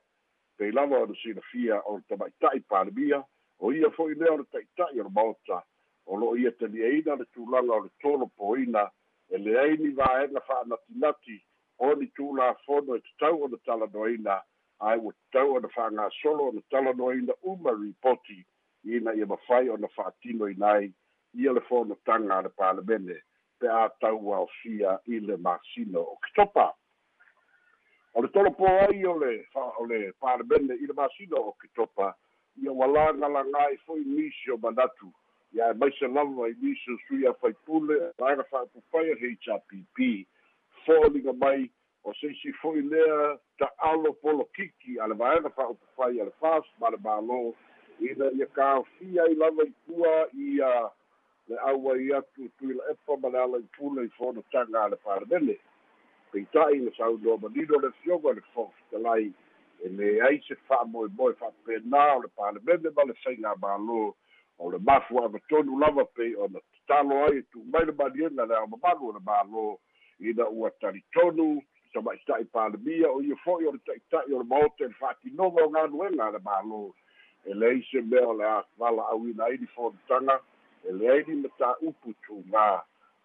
pei 0.56 0.70
lava 0.72 1.02
ona 1.02 1.14
silafia 1.22 1.82
o 1.84 1.96
le 1.98 2.04
tamaʻitaʻi 2.08 2.60
palemia 2.68 3.20
o 3.58 3.72
ia 3.72 3.90
fo'i 3.90 4.14
lea 4.14 4.32
o 4.32 4.38
le 4.40 4.44
ta'ita'i 4.52 5.00
o 5.00 5.04
le 5.04 5.10
maota 5.10 5.62
o 6.06 6.16
lo'o 6.16 6.36
ia 6.36 6.52
taliaina 6.52 7.16
le 7.20 7.24
tulaga 7.34 7.72
o 7.72 7.84
le 7.84 7.90
tolo 8.00 8.26
poina 8.36 8.90
e 9.28 9.38
leai 9.38 9.76
ni 9.76 9.90
vaega 9.98 10.40
fa'anatinati 10.40 11.36
o 11.78 11.94
ni 11.94 12.06
tulafono 12.16 12.96
e 12.96 13.00
tatau 13.00 13.42
ona 13.44 13.56
talanoaina 13.64 14.42
ae 14.80 14.98
ua 14.98 15.12
tatau 15.12 15.54
ona 15.54 15.68
fa'agasolo 15.68 16.48
ona 16.48 16.60
talanoaina 16.70 17.34
uma 17.42 17.70
ripoti 17.70 18.46
ina 18.84 19.14
ia 19.14 19.26
mafai 19.26 19.70
ona 19.70 19.88
fa'atinoina 19.88 20.72
ai 20.72 20.92
ia 21.34 21.52
le 21.52 21.60
fonotaga 21.60 22.38
a 22.38 22.42
le 22.42 22.48
palemene 22.48 23.22
pe 23.58 23.68
a 23.68 23.88
tau 24.00 24.34
aofia 24.34 24.98
i 25.06 25.20
le 25.20 25.36
masino 25.36 26.00
o 26.00 26.18
kitopa. 26.24 26.74
O 28.14 28.22
le 28.22 28.28
tolo 28.28 28.50
po 28.50 28.66
ai 28.66 29.04
o 29.04 29.18
le 29.18 29.44
o 29.54 29.84
le 29.86 30.12
palemene 30.20 30.74
i 30.74 30.86
le 30.86 30.94
masino 30.94 31.36
o 31.36 31.52
kitopa 31.52 32.14
ia 32.62 32.72
ua 32.72 32.86
lagalagai 32.86 33.76
fo'i 33.86 34.04
nisi 34.04 34.50
o 34.50 34.56
manatu 34.56 35.12
ia 35.52 35.70
e 35.70 35.74
maise 35.74 36.06
lava 36.06 36.48
i 36.48 36.54
nisi 36.62 36.92
o 36.92 36.98
sui 37.08 37.26
a 37.26 37.34
faipule 37.34 38.12
aega 38.18 38.44
fa'apupai 38.50 39.14
le 39.14 39.14
hpp 39.14 40.26
foliga 40.84 41.32
mai 41.32 41.70
o 42.04 42.14
seisi 42.20 42.52
fo'i 42.60 42.82
lea 42.82 43.38
ta'alo 43.58 44.12
polokiki 44.22 45.00
a 45.00 45.08
le 45.08 45.14
vaega 45.14 45.50
fa'aupufai 45.50 46.20
a 46.20 46.24
le 46.24 46.32
fas 46.40 46.64
ma 46.80 46.90
le 46.90 46.96
mālō 46.96 47.40
ina 48.00 48.30
ia 48.38 48.46
kaofia 48.46 49.24
ai 49.24 49.34
lava 49.34 49.64
i 49.64 49.74
ia 50.52 50.90
le 51.48 51.56
auai 51.58 52.12
atu 52.12 52.48
tuila 52.58 52.84
epa 52.90 53.16
ma 53.16 53.28
le 53.28 53.38
ala 53.42 53.58
i 53.58 53.68
pule 53.76 54.04
i 54.04 54.08
fonotaga 54.18 54.84
a 54.84 54.88
le 54.88 54.96
palemene 54.96 55.58
peita'i 56.32 56.78
na 56.78 56.90
saunoa 56.96 57.38
manino 57.38 57.78
le 57.82 57.90
fioga 58.02 58.32
le 58.32 58.42
fo'ofetalai 58.54 59.32
e 59.84 59.88
leai 59.88 60.42
se 60.48 60.54
fa'amoemoe 60.68 61.34
fa'apena 61.34 62.14
o 62.16 62.22
le 62.22 62.28
palemene 62.28 62.90
ma 62.96 63.04
le 63.04 63.14
saiga 63.24 63.54
mālō 63.62 64.12
o 64.58 64.70
le 64.70 64.78
mafu 64.78 65.24
agatonu 65.24 65.78
lava 65.78 66.04
pei 66.04 66.34
ona 66.34 66.60
tatalo 66.60 67.24
ai 67.24 67.38
e 67.38 67.42
tu'umai 67.42 67.84
le 67.86 67.92
maliega 67.92 68.46
le 68.46 68.54
aomamalu 68.56 69.08
o 69.08 69.12
le 69.12 69.20
mālō 69.30 69.76
ina 70.18 70.48
ua 70.48 70.70
talitonu 70.70 71.62
tamaʻitaʻi 71.94 72.44
palemia 72.52 73.10
o 73.10 73.20
ia 73.22 73.36
fo'i 73.44 73.66
o 73.66 73.72
le 73.72 73.80
ta'ita'i 73.86 74.32
o 74.34 74.38
le 74.42 74.44
maote 74.44 74.84
le 74.86 74.94
fa'atinoga 75.00 75.64
o 75.64 75.70
galuega 75.70 76.26
a 76.26 76.30
le 76.30 76.38
mālō. 76.38 76.80
E 77.46 77.54
leai 77.54 77.82
se 77.90 78.00
mea 78.02 78.26
o 78.26 78.32
le 78.32 78.44
avala 78.44 79.08
auina 79.12 79.44
ai 79.44 79.56
li 79.56 79.66
fonotaga 79.74 80.40
e 80.84 80.92
leai 80.92 81.24
ni 81.26 81.42
mataupu 81.44 82.14
tugā 82.26 82.66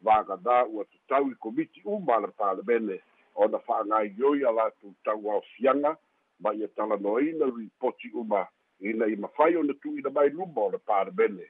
vaganā 0.03 0.57
ua 0.71 0.85
tatau 0.85 1.31
i 1.31 1.35
komiti 1.39 1.81
uma 1.85 2.17
a 2.17 2.25
le 2.25 2.31
palemene 2.37 2.99
ona 3.35 3.59
fa'agaioi 3.59 4.45
a 4.45 4.51
latou 4.51 4.93
tauaofiaga 5.03 5.97
ma 6.39 6.53
ia 6.53 6.67
talanoaina 6.67 7.45
ripoti 7.45 8.11
uma. 8.13 8.47
Ina 8.81 9.05
i 9.07 9.15
mafai 9.15 9.55
ona 9.57 9.73
tu'uina 9.73 10.09
mai 10.09 10.29
luma 10.29 10.61
o 10.61 10.71
le 10.71 10.77
palemene 10.77 11.47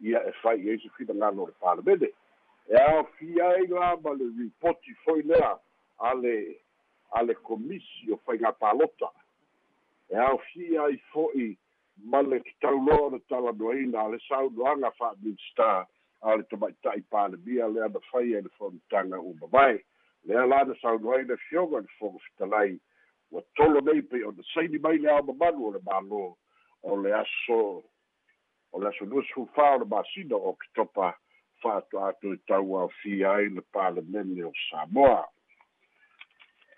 ia 0.00 0.22
e 0.26 0.32
fai 0.42 0.68
ai 0.70 0.78
se 0.78 0.88
finagalo 0.96 1.42
o 1.42 1.46
le 1.46 1.54
palemene 1.60 2.12
e 2.68 2.76
aofia 2.76 3.48
ai 3.48 3.66
la 3.66 3.96
ma 4.02 4.12
le 4.12 4.26
ripoti 4.38 4.94
foi 5.04 5.22
lea 5.22 5.58
a 5.98 6.14
le 6.14 6.60
a 7.12 7.22
le 7.22 7.34
komisi 7.34 8.12
o 8.12 8.16
faiga 8.24 8.52
palota 8.52 9.10
e 10.08 10.16
aofia 10.16 10.84
ai 10.84 10.98
fo'i 11.12 11.56
ma 12.04 12.22
le 12.22 12.40
kitauloa 12.40 13.06
o 13.06 13.10
le 13.10 13.20
talanoaina 13.28 14.00
a 14.00 14.08
le 14.08 14.18
saunoaga 14.28 14.90
fa'aminista 14.98 15.86
a 16.20 16.36
le 16.36 16.42
tamaʻitaʻi 16.50 17.02
palemia 17.10 17.68
lea 17.68 17.88
na 17.88 18.00
fai 18.10 18.34
ai 18.34 18.42
le 18.42 18.50
fonotaga 18.58 19.20
uma 19.20 19.46
mai 19.52 19.84
lea 20.24 20.46
la 20.46 20.64
na 20.64 20.74
saunoai 20.82 21.24
le 21.24 21.36
fioga 21.36 21.80
le 21.80 21.88
fogo 21.98 22.18
fetalai 22.18 22.80
ua 23.30 23.42
tolo 23.54 23.80
nei 23.80 24.02
pei 24.02 24.22
ona 24.24 24.42
saini 24.54 24.78
mai 24.78 24.98
le 24.98 25.10
aomamalu 25.10 25.66
o 25.66 25.70
le 25.72 25.80
mālō 25.88 26.34
o 26.82 26.96
le 27.02 27.14
aso 27.14 27.84
o 28.72 28.80
le 28.80 28.88
aso 28.88 29.04
lua 29.04 29.22
sufā 29.32 29.74
o 29.74 29.78
le 29.78 29.86
masina 29.90 30.36
o 30.36 30.52
kitopa 30.60 31.14
fa'ato'ato 31.62 32.34
e 32.34 32.38
tauaofia 32.46 33.32
ai 33.32 33.48
le 33.48 33.62
palemene 33.72 34.44
o 34.44 34.52
samoa 34.70 35.24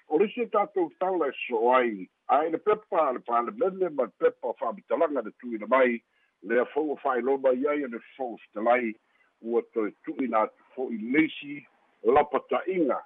o 0.09 0.19
lisi 0.19 0.41
e 0.43 0.47
tatou 0.47 0.91
tala 1.01 1.29
e 1.29 1.33
so'o 1.47 1.75
ai 1.77 2.09
ae 2.29 2.51
le 2.51 2.59
pepa 2.59 3.13
le 3.13 3.21
palemene 3.21 3.89
ma 3.91 4.05
le 4.09 4.15
pepa 4.19 4.49
o 4.49 4.57
fa'amitalaga 4.61 5.23
le 5.23 5.33
tu'uina 5.41 5.67
mai. 5.67 6.03
Lea 6.43 6.65
fo'u 6.73 6.93
o 6.93 6.97
fa'ailoa 7.03 7.39
mai 7.39 7.67
ai 7.67 7.83
e 7.83 7.89
le 7.89 8.01
fo'u 8.17 8.39
fetalai 8.39 8.95
ua 9.43 9.63
toe 9.73 9.91
tu'uina 10.05 10.47
atu 10.47 10.65
fo'i 10.75 10.99
leisi 11.13 11.67
lapata'iga 12.03 12.99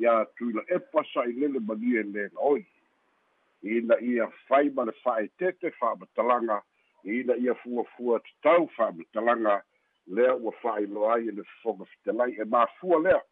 ia 0.00 0.26
tuila 0.36 0.62
epa 0.68 1.04
sa'ilele 1.12 1.60
malia 1.60 2.00
e 2.00 2.02
legaoi 2.02 2.66
ina 3.62 4.00
ia 4.00 4.28
fai 4.48 4.70
ma 4.70 4.84
le 4.84 4.92
fa'aetete 4.92 5.70
fa'amatalaga 5.70 6.62
ina 7.04 7.36
ia 7.36 7.54
fuafua 7.54 8.20
tatau 8.20 8.68
fa'amatalaga 8.76 9.62
lea 10.06 10.34
ua 10.34 10.52
fa'ailoa 10.62 11.14
ai 11.14 11.28
e 11.28 11.32
le 11.32 11.42
fofoga 11.44 11.84
fetalai 11.84 12.36
e 12.40 12.44
mafua 12.44 13.00
lea 13.00 13.22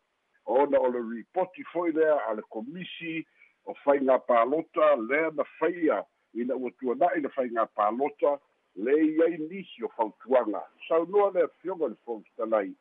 ona 0.47 0.81
o 0.81 0.89
le 0.89 1.01
ripoti 1.15 1.65
fo'i 1.73 1.93
lea 1.93 2.19
a 2.29 2.35
le 2.35 2.43
komisi 2.51 3.25
o 3.67 3.75
faigā 3.85 4.19
palota 4.29 4.95
lea 5.09 5.31
na 5.37 5.45
faia 5.59 6.05
ina 6.35 6.57
ua 6.57 6.71
tuana'i 6.81 7.21
le 7.21 7.29
faigā 7.37 7.67
palota 7.75 8.39
le 8.77 8.95
iai 9.07 9.39
nisi 9.39 9.85
o 9.85 9.89
fautuaga 9.97 10.63
saunoa 10.89 11.31
le 11.35 11.45
afioga 11.49 11.89
le 11.89 11.97
fofitalai 12.05 12.75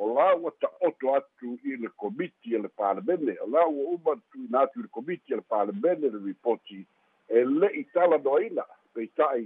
o 0.00 0.14
la 0.14 0.34
ua 0.34 0.50
ta'oto 0.60 1.14
atu 1.14 1.58
i 1.64 1.76
le 1.76 1.88
komiti 1.96 2.54
e 2.54 2.58
le 2.58 2.68
palemene 2.68 3.36
o 3.44 3.46
la 3.46 3.66
ua 3.66 3.90
uma 3.94 4.16
tuina 4.32 4.60
atu 4.60 4.80
i 4.80 4.82
le 4.82 4.88
komiti 4.88 5.32
e 5.32 5.36
le 5.36 5.42
palemene 5.42 6.08
le 6.08 6.20
ripoti. 6.24 6.86
E 7.28 7.44
le'i 7.44 7.84
talanoaina 7.92 8.64
peita'i 8.94 9.44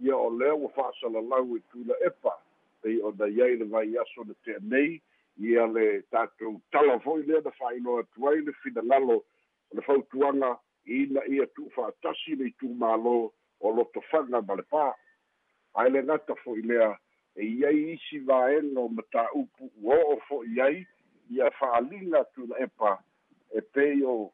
ia 0.00 0.16
o 0.16 0.30
lea 0.30 0.54
ua 0.54 0.68
fa'asalalau 0.76 1.56
e 1.56 1.60
tuila 1.72 1.94
epa. 2.06 2.38
Pei 2.82 3.00
ona 3.02 3.26
iai 3.26 3.56
le 3.56 3.64
vai 3.64 3.98
aso 3.98 4.24
na 4.24 4.34
te'anei 4.44 5.00
ia 5.38 5.66
le 5.66 6.02
tatou 6.10 6.60
tala 6.72 6.98
fo'i 7.00 7.22
lea 7.22 7.40
na 7.44 7.50
fa'ailoa 7.50 8.00
atu 8.00 8.28
ai 8.28 8.40
le 8.40 8.52
finagalo 8.62 9.16
o 9.16 9.76
le 9.76 9.82
fautuaga 9.82 10.56
ina 10.84 11.20
ia 11.28 11.46
tu'u 11.46 11.70
fa'atasi 11.76 12.36
le 12.36 12.52
itumālō 12.52 13.16
o 13.60 13.72
lotofaga 13.76 14.40
ma 14.42 14.54
le 14.54 14.64
pā. 14.72 14.92
Ae 15.76 15.90
le 15.90 16.02
gata 16.02 16.34
fo'i 16.44 16.62
lea 16.62 16.94
e 17.36 17.44
iai 17.44 17.92
isi 17.94 18.18
vaega 18.28 18.80
o 18.80 18.88
matāupu 18.88 19.70
ua 19.82 19.96
o'o 20.04 20.20
fo'i 20.28 20.60
ai 20.60 20.86
ia 21.30 21.50
fa'aliga 21.58 22.24
tuna 22.34 22.56
epa 22.64 22.96
e 23.52 23.60
pei 23.60 24.02
o 24.04 24.32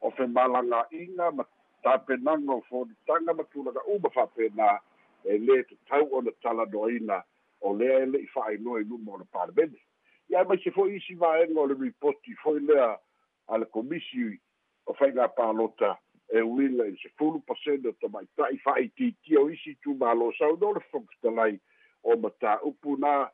o 0.00 0.10
fe 0.10 0.26
malaga'iga 0.26 1.30
ma 1.36 1.44
tapenaga 1.82 2.52
o 2.54 2.62
folitaga 2.68 3.34
ma 3.34 3.44
tulaga 3.52 3.84
uma 3.86 4.10
fa'apena 4.10 4.80
e 5.24 5.38
lē 5.38 5.62
tatau 5.68 6.08
ona 6.18 6.32
talanoaina 6.42 7.22
o 7.62 7.74
lea 7.78 7.98
e 8.04 8.06
le'i 8.06 8.28
fa'ailoa 8.34 8.80
i 8.80 8.84
luma 8.84 9.12
o 9.12 9.18
le 9.22 9.26
palemene 9.32 9.80
ia 10.28 10.44
mai 10.44 10.58
se 10.64 10.70
fo'i 10.70 10.96
isi 10.96 11.14
vaega 11.14 11.60
o 11.60 11.66
le 11.66 11.76
ripoti 11.80 12.34
fo'i 12.42 12.60
lea 12.60 12.96
a 13.48 13.58
le 13.58 13.66
komisi 13.66 14.40
o 14.86 14.94
faiga 14.94 15.28
palota 15.28 15.96
e 16.32 16.42
uiga 16.42 16.86
i 16.86 16.96
se 17.02 17.08
fulu 17.18 17.40
pasene 17.46 17.88
o 17.88 17.92
tamaita'i 18.00 18.58
fa'aitiitia 18.64 19.40
o 19.40 19.50
isi 19.50 19.76
tumālo 19.84 20.32
sauno 20.38 20.72
le 20.72 20.80
fokitalai 20.90 21.58
o 22.02 22.16
mataupu 22.16 22.96
na 22.96 23.30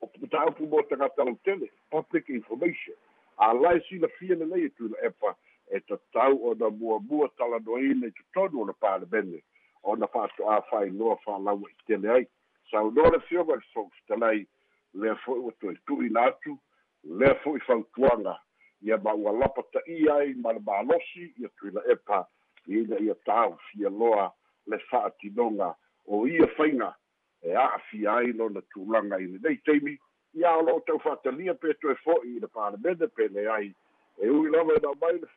o 0.00 0.10
mataupu 0.20 0.66
mo 0.66 0.82
tagata 0.82 1.24
lautele 1.24 1.70
public 1.90 2.28
information. 2.28 2.96
Alae 3.38 3.80
silafia 3.88 4.34
lelei 4.34 4.64
e 4.64 4.70
tula 4.70 4.96
epa 5.02 5.34
e 5.70 5.80
tatau 5.80 6.50
ona 6.50 6.70
muamua 6.70 7.28
talanoina 7.36 8.06
i 8.06 8.12
totonu 8.12 8.62
o 8.62 8.66
le 8.66 8.72
palemene 8.72 9.42
ona 9.82 10.06
fa'ato'a 10.06 10.62
fa'ailoa 10.70 11.16
fa'alaua 11.24 11.70
i 11.70 11.76
tele 11.86 12.10
ai 12.10 12.26
saunoa 12.72 13.10
le 13.10 13.20
fioga 13.28 13.54
le 13.60 13.66
fokitalai 13.74 14.46
lea 14.94 15.14
fo'i 15.24 15.40
ua 15.40 15.52
toe 15.60 15.76
tu'ina 15.86 16.24
atu 16.30 16.58
lea 17.04 17.34
fo'i 17.44 17.60
fautuaga 17.60 18.38
ia 18.82 18.96
maua 18.98 19.32
lapa 19.32 19.62
ta'ia 19.72 20.14
ai 20.14 20.34
ma 20.34 20.52
le 20.52 20.60
malosi 20.60 21.34
ia 21.38 21.48
tuila 21.58 21.82
epa 21.92 22.26
ina 22.66 22.98
ia 22.98 23.14
tāofia 23.26 23.90
loa 23.90 24.32
le 24.66 24.78
fa'atinoga 24.90 25.74
o 26.06 26.26
ia 26.26 26.46
faiga 26.56 26.94
e 27.42 27.54
a'afia 27.54 28.14
ai 28.14 28.32
lona 28.32 28.62
tulaga 28.72 29.18
i 29.18 29.26
lenei 29.26 29.56
taimi 29.56 29.98
ia 30.34 30.56
o 30.56 30.62
lo'o 30.62 30.80
tau 30.86 30.98
fa'atalia 30.98 31.54
pe 31.54 31.74
toe 31.74 31.94
fo'i 32.04 32.36
i 32.36 32.40
le 32.40 32.46
palemene 32.46 33.06
pele 33.06 33.48
ai 33.50 33.74
e 34.22 34.30
ui 34.30 34.50
lava 34.50 34.74
ena 34.76 34.94
mai 35.00 35.18
le 35.20 35.28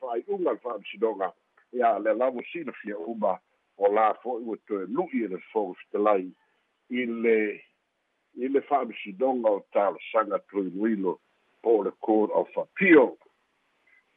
fa'ai'uga 0.00 0.52
le 0.52 0.58
fa'amisinoga 0.58 1.32
ia 1.72 1.98
le 1.98 2.14
lavo 2.14 2.42
silafia 2.52 2.98
uma 2.98 3.38
o 3.76 3.92
la 3.92 4.14
fo'i 4.22 4.42
ua 4.44 4.56
toe 4.66 4.86
lu'i 4.86 5.24
e 5.24 5.28
le 5.28 5.38
fogofitalai 5.52 6.32
i 6.90 7.06
le 7.06 7.38
i 8.34 8.48
le 8.48 8.60
fa'amisinoga 8.60 9.50
o 9.50 9.60
talosaga 9.72 10.38
tuiluilo 10.50 11.20
po 11.62 11.82
le 11.82 11.90
court 12.00 12.30
of 12.34 12.48
appeal 12.58 13.16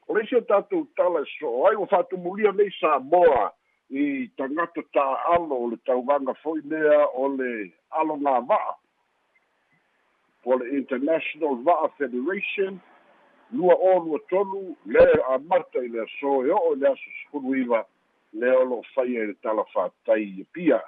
o 0.08 0.14
le 0.16 0.24
o 0.38 0.42
tatou 0.42 0.88
tala 0.96 1.22
e 1.22 1.30
so'o 1.40 1.68
ai 1.68 1.76
ua 1.76 1.88
fa'atumulia 1.88 2.52
nei 2.52 2.72
samoa 2.80 3.54
i 3.90 4.28
tagata 4.38 4.82
ta'alo 4.94 5.56
o 5.56 5.70
le 5.72 5.78
tauvaga 5.86 6.34
fo'i 6.44 6.62
lea 6.66 7.08
o 7.14 7.28
le 7.38 7.72
aloga 7.90 8.40
va'a 8.42 8.76
po 10.44 10.58
le 10.58 10.78
international 10.78 11.56
va'a 11.64 11.88
federation 11.98 12.80
lua 13.52 13.76
o 13.76 14.00
lua 14.04 14.20
tolu 14.30 14.76
le 14.86 15.06
amata 15.32 15.80
i 15.80 15.88
le 15.88 16.02
aso 16.02 16.44
e 16.46 16.52
o'o 16.52 16.76
i 16.76 16.80
le 16.80 16.88
aso 16.88 17.10
sefulu 17.22 17.56
iva 17.56 17.86
le 18.34 18.52
o 18.52 18.64
lo'o 18.64 18.84
faia 18.94 19.24
i 19.24 19.28
le 19.28 19.36
tala 19.42 19.64
fa'atai 19.74 20.24
ia 20.24 20.46
pia 20.52 20.82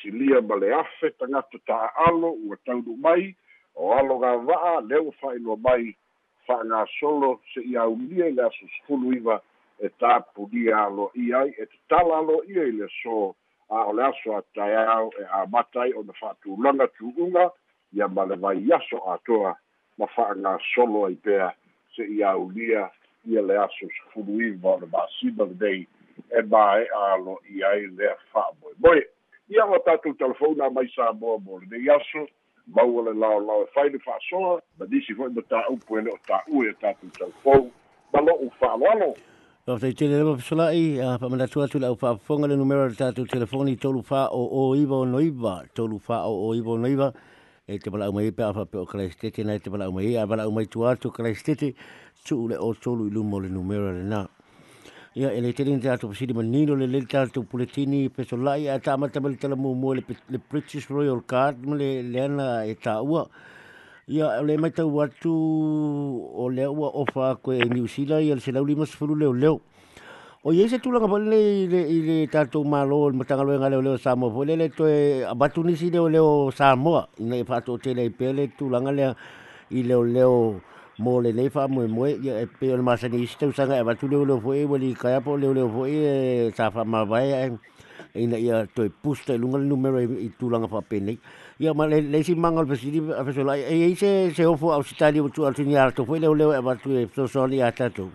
silia 0.00 0.40
ma 0.40 0.56
le 0.56 0.72
afe 0.74 1.10
tagata 1.18 1.58
ta'alo 1.66 2.32
ua 2.46 2.56
taunu 2.64 2.96
mai 2.96 3.34
o 3.74 3.92
aloga 3.92 4.36
va'a 4.36 4.80
le 4.80 4.98
ua 4.98 5.12
fa'ailoa 5.20 5.56
mai 5.56 5.96
fa'agasolo 6.46 7.40
se'i 7.54 7.76
aulia 7.76 8.26
i 8.26 8.32
le 8.32 8.42
aso 8.42 8.66
sefulu 8.76 9.12
iva 9.12 9.40
e 9.78 9.88
tapulia 9.98 10.84
alo'ia 10.86 11.38
ai 11.38 11.54
e 11.58 11.66
tatala 11.66 12.18
alo'ia 12.18 12.64
i 12.64 12.72
le 12.72 12.84
aso 12.84 13.34
a 13.68 13.86
o 13.88 13.92
le 13.92 14.02
aso 14.04 14.36
ataeao 14.36 15.10
e 15.18 15.24
amata 15.30 15.82
ai 15.82 15.92
ona 15.92 16.12
fa'atulaga 16.12 16.88
tu'uga 16.98 17.50
ia 17.92 18.08
ma 18.08 18.24
le 18.24 18.36
vai 18.36 18.72
aso 18.72 18.98
atoa 19.12 19.56
ma 19.98 20.06
fa'agasolo 20.06 21.06
ai 21.06 21.16
pea 21.16 21.54
se'i 21.94 22.22
aulia 22.22 22.90
ia 23.24 23.42
le 23.42 23.58
aso 23.58 23.86
sefulu 23.88 24.40
iva 24.40 24.76
o 24.76 24.78
le 24.80 24.86
masima 24.86 25.44
lenei 25.44 25.86
e 26.30 26.42
mae'a 26.42 27.12
alo'ia 27.14 27.68
ai 27.68 27.86
lea 27.96 28.16
fa'amoemoe 28.32 29.11
ia 29.52 29.66
ua 29.66 29.78
tatou 29.84 30.14
telefona 30.14 30.70
mai 30.70 30.88
sa 30.96 31.12
moa 31.12 31.38
mo 31.38 31.60
aso 31.96 32.26
maua 32.66 33.04
le 33.06 33.12
laolao 33.20 33.64
e 33.64 33.66
fai 33.74 33.90
le 33.90 33.98
fa'asoa 33.98 34.60
ma 34.78 34.86
nisi 34.90 35.14
fo'i 35.14 35.34
ma 35.34 35.42
tāupu 35.50 35.98
e 35.98 36.02
le 36.06 36.10
o 36.16 36.18
tā'ue 36.28 36.70
e 36.70 36.74
tatou 36.80 37.10
telefou 37.18 37.70
ma 38.12 38.20
lo'u 38.20 38.50
fa'aloalo 38.60 39.12
O 39.64 39.78
te 39.78 39.92
tele 39.94 40.18
lewa 40.18 40.34
pisolai, 40.34 40.98
a 40.98 41.18
pa 41.22 41.28
mana 41.28 41.46
tua 41.46 41.68
tula 41.68 41.86
au 41.86 41.94
pa 41.94 42.16
fonga 42.16 42.48
le 42.48 42.56
numero 42.56 42.88
le 42.88 42.96
tātou 42.98 43.28
telefoni 43.30 43.76
tolu 43.78 44.02
wha 44.10 44.26
o 44.34 44.74
o 44.74 45.04
noiva, 45.06 45.62
tolu 45.72 46.00
wha 46.08 46.26
o 46.26 46.50
o 46.50 46.76
noiva, 46.76 47.12
e 47.68 47.78
te 47.78 47.88
pala 47.88 48.10
umai 48.10 48.32
pe 48.32 48.42
apa 48.42 48.66
pe 48.66 48.78
o 48.78 48.84
kalaistete, 48.84 49.44
na 49.46 49.54
e 49.54 49.60
te 49.60 49.70
pala 49.70 49.88
umai, 49.88 50.16
a 50.18 50.26
pala 50.26 50.50
tua 50.66 50.96
tu 50.96 51.12
kalaistete, 51.12 51.76
tu 52.26 52.48
le 52.48 52.56
o 52.58 52.74
tolu 52.74 53.06
ilu 53.06 53.22
mo 53.22 53.38
le 53.38 53.48
numero 53.48 53.92
le 53.92 54.02
na. 54.02 54.26
Ia, 55.14 55.28
e 55.28 55.40
le 55.44 55.52
tele 55.52 55.74
ni 55.74 55.82
tātou 55.84 56.08
pasiri 56.08 56.32
ma 56.32 56.40
nino 56.40 56.72
le 56.72 56.86
le 56.88 57.02
tātou 57.04 57.44
puletini 57.44 58.06
pisolai, 58.08 58.64
a 58.72 58.78
tā 58.80 58.94
mata 58.96 59.20
mali 59.20 59.36
tala 59.36 59.54
le 59.54 60.38
British 60.48 60.88
Royal 60.88 61.20
Card, 61.20 61.66
mo 61.66 61.74
le 61.74 62.00
leana 62.00 62.64
e 62.64 62.74
tā 62.74 62.96
ua, 63.04 63.28
Ia, 64.08 64.40
le 64.40 64.56
mai 64.56 64.70
atu 64.70 65.32
o 66.34 66.48
lea 66.48 66.70
ua 66.70 66.88
ofa 66.94 67.36
koe 67.42 67.60
e 67.60 67.64
New 67.68 67.86
ia 67.86 68.34
le 68.34 68.40
se 68.40 68.52
lau 68.52 68.64
lima 68.64 68.86
sefulu 68.86 69.14
leo 69.14 69.32
leo. 69.32 69.60
O 70.44 70.52
ia 70.52 70.66
se 70.66 70.78
tulanga 70.78 71.06
pa 71.06 71.18
le 71.18 71.66
i 71.66 71.66
le 71.68 72.26
tātou 72.26 72.64
malo, 72.64 73.10
le 73.10 73.16
matanga 73.16 73.44
loenga 73.44 73.98
Samoa, 73.98 74.32
po 74.32 74.44
le 74.44 74.56
le 74.56 74.70
toe 74.70 75.24
abatu 75.28 75.62
nisi 75.62 75.90
leo 75.90 76.50
Samoa, 76.50 77.08
ina 77.18 77.36
e 77.36 77.44
whato 77.44 77.76
tele 77.78 78.08
pele 78.08 78.48
tulanga 78.58 78.90
lea 78.90 79.14
i 79.70 79.82
leo 79.82 80.02
leo 80.02 80.60
mo 81.02 81.18
le 81.20 81.32
nei 81.32 81.50
wha 81.54 81.66
moe 81.68 81.86
moe, 81.90 82.14
ia 82.22 82.40
e 82.44 82.46
pe 82.46 82.72
o 82.72 82.76
le 82.76 82.82
masani 82.82 83.22
isi 83.26 83.38
tau 83.38 83.52
sanga 83.52 83.76
e 83.76 83.82
abatu 83.82 84.08
leo 84.08 84.24
leo 84.24 84.40
foe, 84.40 84.64
wali 84.64 84.94
kaiapo 84.94 85.36
leo 85.36 85.52
leo 85.52 85.68
foe, 85.68 85.90
e 85.90 86.50
sa 86.54 86.70
wha 86.70 86.84
mawai, 86.84 87.28
e 87.42 87.58
ina 88.14 88.38
ia 88.38 88.66
toe 88.74 88.88
pusta 88.88 89.36
lunga 89.38 89.58
le 89.58 89.66
numero 89.66 89.98
i 89.98 90.30
tulanga 90.38 90.68
wha 90.70 90.82
penei. 90.82 91.18
ia 91.58 91.74
ma 91.74 91.86
le 91.86 92.00
le 92.00 92.22
si 92.22 92.34
manga 92.34 92.62
le 92.62 92.76
si 92.76 92.90
a 93.16 93.24
fe 93.24 93.32
sola 93.32 93.56
e 93.56 93.90
e 93.90 93.94
se 93.94 94.30
se 94.34 94.44
ofo 94.44 94.72
au 94.72 94.82
sitali 94.82 95.20
o 95.20 95.28
tu 95.28 95.44
al 95.44 95.54
tini 95.54 95.76
alto 95.76 96.04
foi 96.04 96.18
le 96.18 96.28
le 96.34 96.44
e 96.56 96.60
va 96.60 96.74
tu 96.74 96.90
e 96.90 97.08
so 97.12 97.26
soli 97.26 97.60
a 97.62 97.70
tato 97.70 98.10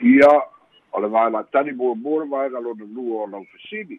ia 0.00 0.30
o 0.92 1.00
le 1.00 1.08
vai 1.08 1.30
la 1.30 1.42
tani 1.50 1.72
bo 1.72 1.94
bo 1.94 2.24
vai 2.26 2.48
ga 2.50 2.60
lo 2.60 2.74
de 2.74 2.86
lu 2.86 3.16
o 3.16 3.26
lo 3.26 3.42
fasini 3.50 3.98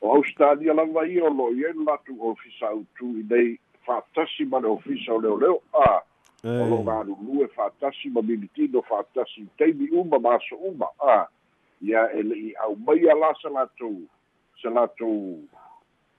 o 0.00 0.14
australia 0.14 0.74
la 0.74 0.84
vai 0.84 1.18
o 1.18 1.28
lo 1.28 1.50
ie 1.50 1.72
la 1.84 1.98
tu 2.04 2.16
ofisa 2.20 2.70
u 2.72 2.84
tu 2.96 3.16
i 3.18 3.26
dei 3.26 3.58
fatasi 3.84 4.44
ma 4.44 4.60
le 4.60 4.68
ofisa 4.68 5.12
o 5.12 5.18
le 5.18 5.34
le 5.40 5.58
a 5.72 6.02
o 6.44 6.66
lo 6.68 6.82
ga 6.82 7.02
lu 7.02 7.16
lu 7.22 7.44
e 7.44 7.48
fatasi 7.48 8.10
ma 8.10 8.22
militino 8.22 8.82
fatasi 8.82 9.46
te 9.58 9.72
bi 9.72 9.88
uma 9.92 10.18
ma 10.18 10.38
so 10.48 10.56
uma. 10.56 10.86
A 11.00 11.26
ia 11.82 12.10
ele 12.14 12.34
i 12.34 12.54
au 12.64 12.76
mai 12.76 13.08
ala 13.10 13.34
sa 13.42 13.48
la 13.48 13.66
tu 13.78 14.06
sa 14.62 14.70
la 14.70 14.86
tu 14.86 15.38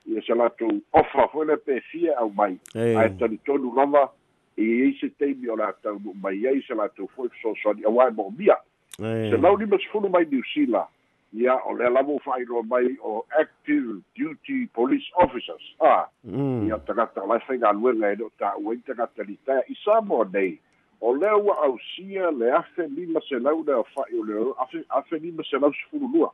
ia 0.06 0.22
se 0.22 0.34
latou 0.34 0.82
ofa 0.94 1.28
foi 1.32 1.46
le 1.46 1.58
pefia 1.58 2.18
au 2.18 2.30
mai. 2.30 2.58
Ae 2.76 3.10
talitonu 3.20 3.74
lava 3.76 4.10
i 4.58 4.82
ai 4.84 4.94
se 5.00 5.10
teimi 5.10 5.50
o 5.50 5.56
latou 5.56 6.00
nuu 6.00 6.14
mai 6.14 6.48
ai 6.48 6.62
se 6.68 6.74
latou 6.74 7.08
foi 7.16 7.30
fesoasoani 7.30 7.86
auae 7.86 8.12
mo'omia 8.12 8.58
se 8.98 9.38
lau 9.38 9.58
lima 9.58 9.78
sefulu 9.78 10.10
mai 10.10 10.26
niusila 10.26 10.88
ia 11.34 11.56
o 11.66 11.74
le 11.74 11.90
lava 11.90 12.20
fa'ailoa 12.26 12.64
mai 12.64 12.98
o 13.04 13.26
active 13.40 14.02
duty 14.16 14.68
police 14.74 15.08
officers. 15.16 15.76
A 15.82 16.08
ia 16.24 16.80
tagata 16.88 17.24
o 17.24 17.28
lae 17.28 17.40
faigaluega 17.48 18.12
e 18.12 18.16
le 18.16 18.24
o 18.24 18.32
ta'uai 18.40 18.78
tagata 18.88 19.24
litea 19.24 19.62
i 19.68 19.76
sa 19.84 20.02
moa 20.02 20.26
nei. 20.34 20.60
O 21.02 21.14
lea 21.14 21.38
ua 21.38 21.58
ausia 21.64 22.32
le 22.32 22.52
afe 22.52 22.88
lima 22.88 23.22
selau 23.30 23.64
le 23.64 23.74
afa'i 23.74 24.20
o 24.20 24.24
le 24.24 24.54
afe 24.58 24.84
afe 24.90 25.20
lima 25.20 25.44
selau 25.44 25.74
sefulu 25.74 26.08
lua 26.14 26.32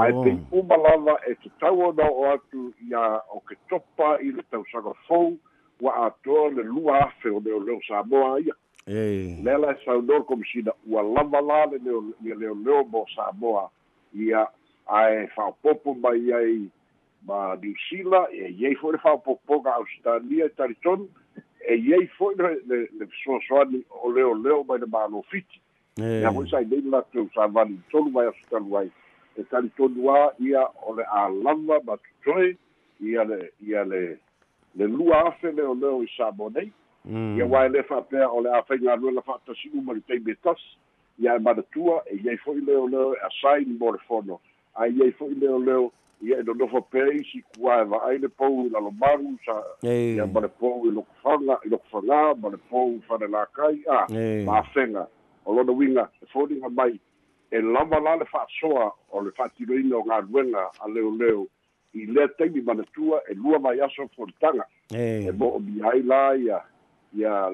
ae 0.00 0.12
pei 0.24 0.38
uma 0.50 0.76
lava 0.76 1.18
e 1.28 1.34
te 1.34 1.50
tau 1.60 1.80
ona 1.88 2.08
o 2.10 2.24
atu 2.32 2.72
ia 2.88 3.20
o 3.30 3.40
ke 3.40 3.56
topa 3.68 4.16
i 4.24 4.32
le 4.32 4.42
tausaga 4.50 4.94
fou 5.06 5.36
ua 5.80 6.06
atoa 6.06 6.50
le 6.50 6.62
lua 6.62 6.98
afe 7.04 7.28
o 7.28 7.40
leoleo 7.40 7.80
samoa 7.88 8.40
ia. 8.40 8.54
Lea 9.44 9.58
lae 9.58 9.76
saunoa 9.84 10.18
le 10.18 10.24
komisina 10.24 10.72
ua 10.86 11.02
lava 11.02 11.40
la 11.40 11.66
le 11.66 12.34
leoleo 12.34 12.84
mo 12.84 13.06
samoa 13.14 13.70
ia 14.14 14.46
ae 14.86 15.26
fa'apopo 15.34 15.94
mai 15.94 16.32
ai 16.32 16.70
ma 17.26 17.54
New 17.54 17.74
Zealand 17.88 18.32
e 18.32 18.50
iai 18.50 18.74
fo'i 18.74 18.92
le 18.92 18.98
fa'apopoga 18.98 19.74
Australia 19.74 20.46
e 20.46 20.54
talitonu 20.56 21.08
e 21.68 21.76
iai 21.76 22.06
fo'i 22.18 22.34
le 22.36 22.80
le 22.98 23.06
fesoasoani 23.06 23.84
o 24.02 24.10
leo 24.12 24.34
leo 24.34 24.64
mai 24.64 24.78
le 24.78 24.86
malo 24.86 25.22
fiti. 25.30 25.60
Ia 25.98 26.32
fo'i 26.32 26.48
sai 26.48 26.66
nei 26.66 26.82
latou 26.82 27.28
sa 27.34 27.46
vali 27.46 27.78
tolu 27.90 28.10
mai 28.10 28.26
asutalu 28.26 28.76
ai 28.80 28.90
e 29.36 29.44
talitonu 29.50 30.10
ā 30.12 30.20
ia 30.40 30.66
o 30.82 30.96
le 30.96 31.06
alava 31.22 31.80
ma 31.86 31.96
tutoe 31.96 32.56
ia 33.00 33.24
le 33.24 33.52
ia 33.60 33.84
le 33.84 34.18
le 34.74 34.86
lua 34.86 35.28
afe 35.28 35.52
leo 35.52 35.74
leo 35.74 36.02
i 36.02 36.08
Samoa 36.16 36.50
nei 36.54 36.72
mm. 37.04 37.38
ia 37.38 37.46
wae 37.46 37.68
le 37.68 37.82
fa'apea 37.82 38.28
o 38.28 38.40
le 38.40 38.50
afaigaluega 38.58 39.22
fa'atasi'u 39.22 39.82
ma 39.82 39.92
le 39.92 40.00
taimi 40.08 40.32
e 40.32 40.38
tasi 40.42 40.76
ia 41.18 41.36
e 41.36 41.38
manatua 41.38 42.02
e 42.06 42.16
iai 42.24 42.36
fo'i 42.36 42.60
leo 42.60 42.88
leo 42.88 43.14
e 43.14 43.18
asai 43.26 43.64
mo 43.64 43.92
le 43.92 43.98
fono. 44.08 44.40
Ai 44.74 44.92
iai 44.92 45.12
fo'i 45.12 45.34
leo 45.34 45.58
leo 45.58 45.92
ia 46.22 46.38
e 46.38 46.42
nonofo 46.42 46.80
pea 46.80 47.12
isi 47.12 47.42
kua 47.42 47.82
e 47.82 47.84
va'ai 47.84 48.18
le 48.18 48.28
pou 48.28 48.66
i 48.66 48.70
lalomagu 48.70 49.38
sa 49.44 49.56
ia 49.82 50.26
ma 50.26 50.40
le 50.40 50.48
pou 50.48 50.86
i 50.86 50.90
lokofaga 50.94 51.58
i 51.66 51.68
lokofagā 51.68 52.20
ma 52.38 52.48
le 52.48 52.58
pou 52.70 53.00
fanelakai 53.08 53.82
a 53.90 54.06
mafega 54.46 55.06
o 55.44 55.54
lona 55.54 55.72
uiga 55.72 56.08
e 56.22 56.26
foliga 56.32 56.68
mai 56.68 56.94
e 57.50 57.60
lava 57.60 58.00
la 58.00 58.16
le 58.16 58.24
fa'asoa 58.30 58.92
o 59.10 59.22
le 59.22 59.34
fa'atinoina 59.36 59.96
o 59.98 60.02
galuega 60.02 60.70
a 60.78 60.88
leoleo 60.88 61.46
i 61.94 62.06
lea 62.06 62.28
taimi 62.38 62.62
manatua 62.62 63.22
e 63.28 63.34
lua 63.34 63.58
mai 63.58 63.80
aso 63.80 64.06
folitaga 64.16 64.64
e 64.94 65.32
mo'omi 65.32 65.82
ai 65.82 66.02
la 66.02 66.36
ia 66.36 66.62
ia 67.18 67.50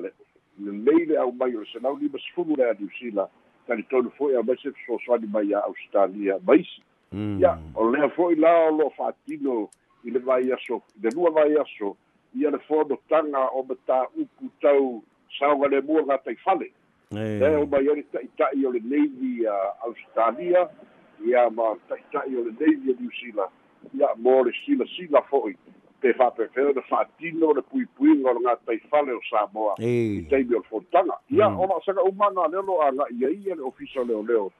lelei 0.60 1.06
le 1.06 1.16
au 1.16 1.32
mai 1.32 1.56
o 1.56 1.60
le 1.60 1.66
selau 1.72 1.96
lima 1.96 2.18
sefulu 2.18 2.56
le 2.56 2.70
a 2.70 2.74
niusila 2.74 3.28
talitonu 3.68 4.10
fo'i 4.18 4.36
a 4.36 4.42
mai 4.42 4.56
se 4.62 4.72
fesoasoani 4.72 5.26
mai 5.32 5.54
a 5.54 5.60
australia 5.70 6.38
maisi 6.46 6.82
Mm. 7.12 7.40
ia 7.40 7.58
o 7.74 7.90
lea 7.90 8.08
fo'i 8.12 8.34
la 8.36 8.50
o 8.68 8.70
lo'o 8.78 8.90
fa'atino 8.96 9.68
i 10.04 10.10
le 10.10 10.18
vai 10.18 10.52
aso 10.52 10.82
i 10.96 11.00
le 11.02 11.10
lua 11.16 11.30
vai 11.30 11.54
aso 11.56 11.96
ia 12.36 12.50
le 12.50 12.58
fonotaga 12.68 13.48
o 13.56 13.62
mataupu 13.68 14.50
tau 14.60 15.02
saoga 15.38 15.68
lemua 15.68 16.02
gataifale 16.04 16.68
e 17.16 17.56
o 17.56 17.64
mai 17.66 17.88
ai 17.88 18.02
ta'ita'i 18.12 18.66
o 18.66 18.72
le 18.72 18.80
navy 18.84 19.46
a 19.46 19.56
australia 19.88 20.68
ia 21.24 21.48
ma 21.50 21.72
ta'ita'i 21.88 22.36
o 22.36 22.44
le 22.44 22.52
navy 22.60 22.92
a 22.92 22.94
new 23.00 23.12
zealand 23.20 23.52
ia 23.96 24.08
mo 24.16 24.44
le 24.44 24.52
silasila 24.64 25.22
fo'i 25.30 25.56
pe 26.00 26.12
fa'apefea 26.14 26.72
le 26.76 26.82
fa'atino 26.88 27.52
le 27.54 27.62
puipuiga 27.62 28.30
o 28.30 28.34
le 28.34 28.40
gataifale 28.44 29.12
o 29.12 29.20
samoa. 29.30 29.74
I 29.78 30.26
taimi 30.30 30.54
o 30.54 30.58
le 30.62 30.68
fonotaga 30.70 31.18
ia 31.30 31.48
o 31.48 31.66
la'asaga 31.66 32.02
umana 32.06 32.46
leo 32.48 32.62
lo 32.62 32.82
aga'i 32.82 33.24
ai 33.26 33.38
ia 33.46 33.54
le 33.54 33.62
ofisa 33.62 34.04
leoleo 34.04 34.50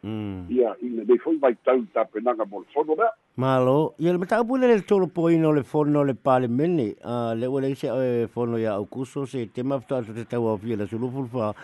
ia 0.51 0.75
ina 0.83 1.05
nei 1.07 1.19
foi 1.19 1.39
vai 1.39 1.55
tau 1.65 1.81
tapenaga 1.95 2.45
mo 2.45 2.61
le 2.61 2.67
fono 2.75 2.95
lea 2.95 3.13
malo. 3.37 3.95
Ia 3.99 4.13
le 4.13 4.19
mataupu 4.19 4.57
le 4.57 4.67
le 4.67 4.83
tolopoina 4.83 5.49
o 5.49 5.53
le 5.53 5.63
fono 5.63 6.03
le 6.03 6.15
palemene 6.15 6.97
a 7.05 7.35
le 7.35 7.47
ua 7.47 7.61
le 7.61 7.71
ise 7.71 7.87
e 7.87 8.27
fono 8.27 8.59
ia 8.59 8.73
aukuso 8.75 9.27
se 9.27 9.47
tema 9.47 9.79
fetatu 9.79 10.13
te 10.13 10.25
tau 10.25 10.49
aufia 10.49 10.77
le 10.77 10.87
sulufu 10.87 11.27
fa 11.31 11.55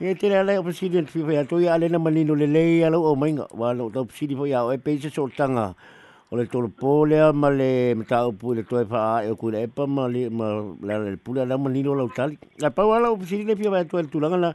ia 0.00 0.14
te 0.14 0.28
lea 0.28 0.42
lea 0.42 0.60
o 0.60 0.62
president 0.62 1.06
fifa 1.06 1.32
ia 1.32 1.44
toi 1.44 1.68
a 1.68 1.76
lena 1.76 1.98
manino 1.98 2.34
le 2.34 2.46
lei 2.46 2.82
alau 2.82 3.04
o 3.04 3.14
mainga. 3.14 3.46
Wa 3.52 3.74
lo 3.74 3.90
tau 3.90 4.06
foi 4.08 4.48
ia 4.48 4.64
o 4.64 4.72
e 4.72 4.78
peise 4.78 5.10
soltanga 5.10 5.74
o 6.30 6.36
le 6.36 6.46
tolopo 6.46 7.06
lea 7.06 7.32
ma 7.32 7.48
le 7.48 7.94
mataupu 7.94 8.54
le 8.54 8.62
toe 8.62 8.84
fa 8.84 9.24
e 9.24 9.30
o 9.30 9.36
kule 9.36 9.62
epa 9.64 9.86
ma 9.86 10.08
le 10.08 10.28
ma 10.28 10.60
le 10.84 11.16
pule 11.16 11.40
ala 11.40 11.56
manino 11.56 11.94
lau 11.94 12.08
tali. 12.08 12.38
La 12.60 12.70
pau 12.70 12.92
ala 12.92 13.10
o 13.10 13.16
le 13.16 13.56
fifa 13.56 13.78
ia 13.78 13.84
toi 13.84 14.02
le 14.02 14.08
tulanga 14.08 14.36
na 14.36 14.52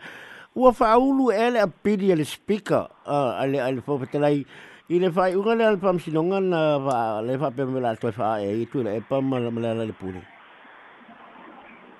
ua 0.55 0.71
faaulu 0.71 1.31
e 1.31 1.49
le 1.49 1.59
apili 1.59 2.11
e 2.11 2.15
le 2.15 2.23
speaker 2.23 2.87
a 3.05 3.45
le 3.47 3.57
ale 3.57 3.81
fofetalai 3.81 4.45
i 4.89 4.99
le 4.99 5.09
fai 5.11 5.33
unga 5.33 5.55
le 5.55 5.65
alpam 5.65 5.97
sinonga 5.97 6.39
na 6.39 6.77
va 6.77 7.21
le 7.21 7.37
fa 7.39 7.49
pe 7.49 7.65
mela 7.65 7.95
to 7.95 8.11
fa 8.11 8.37
e 8.37 8.53
i 8.61 8.65
tu 8.69 8.83
le 8.83 9.01
pa 9.01 9.19
ma 9.21 9.39
le 9.39 9.85
le 9.85 9.93
pule. 9.93 10.21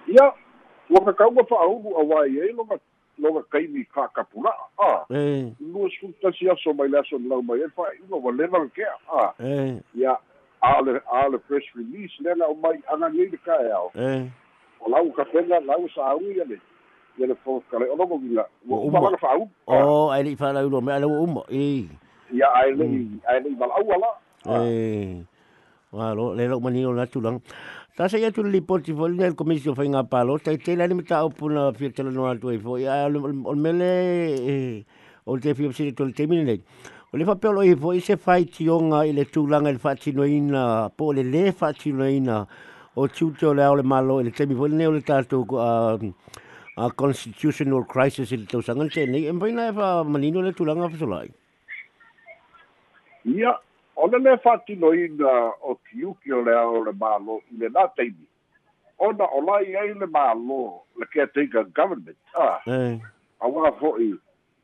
Ia 0.08 0.30
ua 0.90 1.06
ka 1.06 1.14
ka 1.14 1.26
ua 1.28 1.44
faaulu 1.50 1.98
a 1.98 2.04
wai 2.06 2.38
e 2.38 2.54
lo 2.54 2.64
lo 3.20 3.34
ka 3.34 3.42
kai 3.52 3.68
ni 3.68 3.86
ka 3.86 4.08
kapula 4.16 4.52
a. 4.80 5.06
E. 5.10 5.54
Lu 5.62 5.90
su 6.00 6.14
ta 6.22 6.32
si 6.32 6.50
aso 6.50 6.74
mai 6.74 6.88
le 6.90 7.00
aso 7.00 7.18
lau 7.20 7.42
mai 7.42 7.62
e 7.62 7.68
fai 7.76 7.98
unga 8.04 8.18
wa 8.18 8.32
le 8.32 8.48
mal 8.48 8.70
ke 8.74 8.84
a. 8.84 9.34
E. 9.40 9.82
Ia 9.96 10.18
a 10.62 10.82
le 10.82 11.02
a 11.12 11.30
le 11.30 11.38
press 11.38 11.64
release 11.76 12.14
le 12.20 12.36
na 12.36 12.46
o 12.46 12.56
mai 12.56 12.82
le 13.14 13.38
ka 13.46 13.56
e 13.62 13.72
ao. 13.72 13.92
E. 13.96 14.30
O 14.82 14.90
lau 14.90 15.12
ka 15.14 15.26
pena 15.26 15.60
lau 15.62 15.88
sa 15.96 16.12
au 16.12 16.22
ia 16.22 16.44
le 16.46 16.58
ia 17.18 17.28
le 17.28 17.36
fokale 17.46 17.86
o 17.90 17.96
logo 17.96 18.18
vila 18.18 18.46
o 18.70 18.76
uma 18.88 19.10
la 19.10 19.18
fa 19.18 19.38
u 19.38 19.48
o 19.68 20.10
ai 20.10 20.24
li 20.24 20.36
fa 20.36 20.54
la 20.54 20.66
u 20.66 20.82
me 20.82 20.92
ala 20.94 21.08
uma 21.08 21.44
e. 21.50 21.86
Ia 22.34 22.48
ai 22.54 22.74
le 22.74 22.86
ai 23.30 23.40
le 23.44 23.56
val 23.56 23.72
au 23.72 23.88
ala 23.94 24.10
e. 24.66 25.24
Wa 25.94 26.14
lo 26.18 26.34
le 26.34 26.48
lo 26.50 26.60
mani 26.60 26.86
o 26.86 26.92
ta 27.96 28.08
se 28.08 28.18
ia 28.20 28.30
li 28.30 28.62
poti 28.62 28.94
fo 28.94 29.08
le 29.08 29.34
komisio 29.34 29.76
fa 29.76 29.84
inga 29.84 30.04
palo. 30.04 30.38
Ta 30.38 30.56
te 30.58 30.76
la 30.76 30.88
mita 30.88 31.24
o 31.24 31.30
puna 31.30 31.72
fi 31.74 31.92
tele 31.92 32.12
no 32.12 32.26
alto 32.26 32.50
e 32.50 32.58
fo. 32.58 32.78
Ya 32.78 33.06
ol 33.06 33.58
mele 33.58 34.86
o 35.26 35.38
te 35.38 35.54
fio 35.54 35.72
si 35.72 35.92
to 35.94 36.12
te 36.12 36.26
mine 36.28 36.60
o 37.14 37.18
le 37.18 37.26
fa 37.26 37.36
pelo 37.36 37.62
e 37.62 37.76
fo 37.76 37.94
se 38.00 38.18
fai 38.18 38.46
tionga 38.46 39.06
i 39.06 39.14
le 39.14 39.26
tulanga 39.26 39.70
il 39.70 39.80
fa 39.80 39.96
tino 39.96 40.24
ina 40.24 40.90
po 40.90 41.12
le 41.12 41.24
le 41.24 41.52
fa 41.52 41.72
tino 41.74 42.08
ina 42.08 42.48
o 42.96 43.08
tuto 43.08 43.54
le 43.54 43.66
ole 43.66 43.84
malo 43.84 44.20
le 44.20 44.32
temi 44.32 44.56
fo. 44.56 44.66
Le 44.66 44.88
le 44.90 45.02
tato 45.02 45.46
a 46.76 46.90
constitutional 46.96 47.86
crisis 47.86 48.32
i 48.32 48.46
tau 48.46 48.62
sangan 48.62 48.90
te 48.90 49.04
e 49.04 49.32
mpaina 49.32 49.68
e 49.68 49.72
wha 49.72 50.04
manino 50.04 50.42
le 50.42 50.54
tulanga 50.54 50.90
whasolai? 50.90 51.30
Ia, 53.24 53.54
ona 53.96 54.18
le 54.18 54.38
whatino 54.44 54.94
i 54.94 55.10
o 55.62 55.76
kiuki 55.90 56.34
o 56.34 56.42
le 56.42 56.54
ao 56.58 56.84
le 56.84 56.92
malo 56.94 57.42
i 57.52 57.58
le 57.58 57.70
teimi. 57.96 58.28
Ona 59.00 59.26
o 59.26 59.42
lai 59.42 59.76
ai 59.76 59.94
le 59.94 60.08
malo 60.08 60.84
le 60.98 61.06
caretaker 61.06 61.66
government. 61.74 62.18
A 62.36 63.48
wā 63.48 63.72
fōi, 63.80 64.14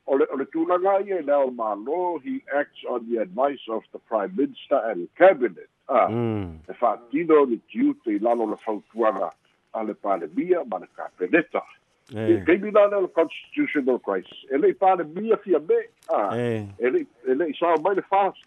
o 0.07 0.15
le, 0.15 0.25
o 0.31 0.37
le 0.37 0.45
tūlanga 0.45 0.99
i 1.05 1.11
e 1.11 1.21
le 1.21 1.33
ao 1.33 1.51
malo, 1.51 2.19
he 2.23 2.41
acts 2.55 2.83
on 2.89 3.09
the 3.09 3.17
advice 3.21 3.65
of 3.69 3.83
the 3.91 3.99
Prime 3.99 4.35
Minister 4.35 4.79
and 4.85 5.07
Cabinet. 5.17 5.69
Ah, 5.89 6.07
mm. 6.07 6.69
e 6.69 6.73
whatino 6.81 7.45
ni 7.49 7.59
kiuki 7.73 8.15
i 8.15 8.19
lalo 8.19 8.45
le 8.45 8.57
whautuanga 8.65 9.31
a 9.73 9.83
le 9.83 9.93
pāle 9.93 10.29
mia 10.35 10.63
ma 10.65 10.77
le 10.77 10.87
kāpeneta. 10.95 11.63
E 12.09 12.41
keimi 12.45 12.71
nā 12.71 12.87
le 13.01 13.07
constitutional 13.07 13.99
crisis. 13.99 14.45
E 14.49 14.57
lei 14.57 14.73
pāne 14.73 15.05
mia 15.13 15.37
fia 15.37 15.59
me. 15.59 15.81
Ah, 16.09 16.29
e 16.35 16.89
lei, 16.89 17.05
e 17.25 17.33
lei 17.33 17.53
sa 17.59 17.75
mai 17.81 17.95
le 17.95 18.01
fast. 18.09 18.39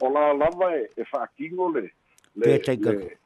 O 0.00 0.08
la 0.08 0.32
lava 0.32 0.76
e, 0.76 0.88
e 0.96 1.04
whaakingo 1.12 1.68
le. 1.74 1.90
Le, 2.36 2.58
le, 2.58 3.16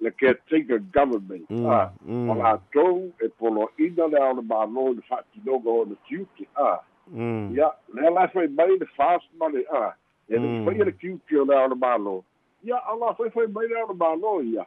le 0.00 0.10
caretaker 0.10 0.78
government. 0.92 1.48
Mm, 1.48 1.66
ah, 1.66 1.90
mm. 2.06 2.30
O 2.30 2.34
la 2.34 2.58
tau 2.72 3.12
e 3.20 3.28
polo 3.28 3.70
ina 3.78 4.06
le 4.06 4.18
au 4.18 4.34
le 4.36 4.42
mālo 4.42 4.94
le 4.94 5.02
whaakinoga 5.10 5.70
o 5.70 5.84
le 5.84 5.96
tiuki. 6.08 6.46
Ah, 6.56 6.80
mm. 7.10 7.56
ia, 7.56 7.70
le 7.94 8.10
la 8.10 8.28
fai 8.28 8.46
mai 8.48 8.76
le 8.78 8.86
fast 8.96 9.26
le. 9.52 9.64
Ah, 9.72 9.94
e 10.28 10.38
le 10.38 10.64
fai 10.64 10.84
le 10.84 10.92
tiuki 10.92 11.36
o 11.36 11.44
le 11.44 11.56
au 11.56 11.68
le 11.68 11.76
mālo. 11.76 12.22
Ia, 12.64 12.76
ala 12.92 13.14
fai 13.14 13.30
fai 13.30 13.46
mai 13.46 13.66
le 13.68 13.80
au 13.80 13.88
le 13.88 13.94
mālo 13.94 14.42
ia. 14.42 14.66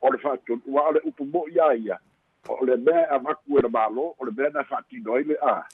O 0.00 0.10
le 0.10 0.18
whaakinoga, 0.24 0.62
ua 0.66 0.88
ale 0.88 1.00
upu 1.04 1.24
mo 1.24 1.44
ia 1.48 1.74
ia. 1.76 1.98
O 2.48 2.64
le 2.64 2.76
mea 2.76 3.06
a 3.10 3.18
maku 3.18 3.58
e 3.58 3.62
le 3.62 3.68
malo, 3.68 4.14
o 4.18 4.24
le 4.24 4.32
mea 4.36 4.50
na 4.50 4.62
whaatino 4.62 5.18
i 5.18 5.24
le 5.24 5.36
a. 5.42 5.64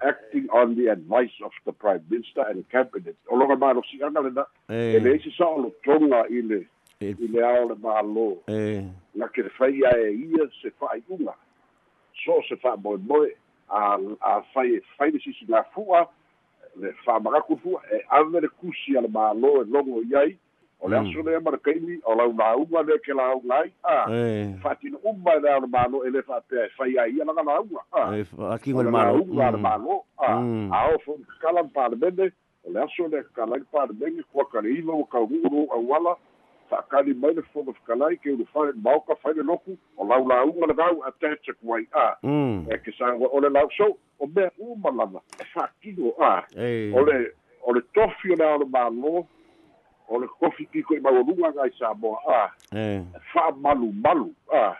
Acting 0.00 0.48
on 0.52 0.74
the 0.76 0.88
advice 0.88 1.32
of 1.44 1.52
the 1.64 1.72
Prime 1.72 2.04
Minister 2.10 2.42
and 2.48 2.68
Cabinet. 2.70 3.16
O 3.30 3.36
longa 3.36 3.56
malo 3.56 3.82
si 3.90 4.02
anga 4.02 4.20
le 4.20 4.30
na. 4.30 4.44
Eh. 4.68 4.96
E 4.96 5.00
le 5.00 5.16
isi 5.16 5.32
sa 5.36 5.46
o 5.46 5.60
lo 5.62 5.72
tonga 5.84 6.24
i 6.28 6.42
le, 6.42 6.66
eh. 7.00 7.14
i 7.18 7.26
le 7.28 7.42
ao 7.42 7.68
le. 7.68 7.76
Eh. 8.48 8.84
Na 9.14 9.28
ke 9.28 9.42
whai 9.58 9.82
a 9.86 9.96
e 9.98 10.12
ia 10.12 10.48
se 10.60 10.70
whai 10.80 11.02
unga. 11.08 11.34
So 12.24 12.42
se 12.48 12.56
wha 12.62 12.76
moe 12.76 12.98
moe 12.98 13.28
a, 13.70 13.98
a 14.20 14.42
whai, 14.54 14.80
whai 14.98 15.10
le 15.10 15.18
sisi 15.18 15.46
la 15.48 15.62
fua, 15.74 16.08
le 16.76 16.94
wha 17.06 17.20
maraku 17.20 17.58
fua, 17.62 17.80
e 17.92 18.02
ave 18.10 18.40
le 18.40 18.48
kusi 18.48 18.96
a 18.96 19.00
le 19.00 19.08
malo 19.08 19.62
e 19.62 19.64
longo 19.64 20.02
iai, 20.02 20.36
o 20.82 20.88
le 20.88 20.96
aso 20.98 21.22
lea 21.22 21.40
marakaimi 21.40 22.00
o 22.04 22.14
lau 22.14 22.32
lauga 22.32 22.82
le 22.82 22.98
ke 22.98 23.14
lauga 23.14 23.54
ai 23.54 23.70
a 23.84 24.06
faatino 24.62 24.98
uma 25.04 25.34
le 25.38 25.48
ao 25.52 25.60
le 25.60 25.66
malo 25.66 26.04
e 26.06 26.10
le 26.10 26.22
faapea 26.22 26.66
e 26.66 26.68
fai 26.76 26.98
ai 26.98 27.12
ia 27.16 27.24
laga 27.24 27.42
lauga 27.42 27.80
akigo 28.54 28.82
le 28.82 28.90
malauga 28.90 29.50
le 29.50 29.58
malo 29.58 30.04
a. 30.18 30.42
Ao 30.72 30.98
fo 31.04 31.18
kakala 31.28 31.62
palemene 31.64 32.32
o 32.64 32.72
le 32.72 32.82
aso 32.82 33.06
le 33.08 33.22
kakalai 33.22 33.62
palemene 33.72 34.22
kua 34.32 34.44
kaleiva 34.44 34.92
ua 34.92 35.06
kaugu'u 35.06 35.68
auala 35.72 36.16
fa'akali 36.70 37.14
mai 37.14 37.34
le 37.34 37.42
foga 37.52 37.72
fekalai 37.72 38.16
ke 38.16 38.30
ulu 38.34 38.46
fai 38.52 38.72
maoka 38.84 39.14
fai 39.22 39.34
le 39.34 39.42
loku 39.42 39.76
o 39.96 40.04
lau 40.04 40.26
lauga 40.26 40.66
le 40.66 40.74
gau 40.74 41.02
atacha 41.06 41.52
kuai 41.62 41.86
a. 41.92 42.16
E 42.72 42.78
ke 42.82 42.90
sa 42.98 43.14
o 43.14 43.40
le 43.40 43.48
lau 43.50 43.68
so 43.76 43.98
o 44.18 44.26
mea 44.26 44.50
uma 44.58 44.90
lava 44.90 45.20
e 45.38 45.44
fa'akigo 45.54 46.14
a. 46.18 46.42
O 46.96 47.06
le 47.06 47.34
o 47.62 47.72
le 47.72 47.80
tofi 47.94 48.32
o 48.32 48.36
le 48.36 48.44
ao 48.44 48.58
le 48.58 48.66
malo 48.66 49.26
o 50.08 50.18
le 50.18 50.26
kofi 50.40 50.66
kiko 50.66 50.94
i 50.94 51.00
maualuga 51.00 51.52
gai 51.52 51.70
sa 51.78 51.94
moa 51.94 52.18
a 52.26 52.50
fa'amalumalu 53.32 54.30
a. 54.52 54.76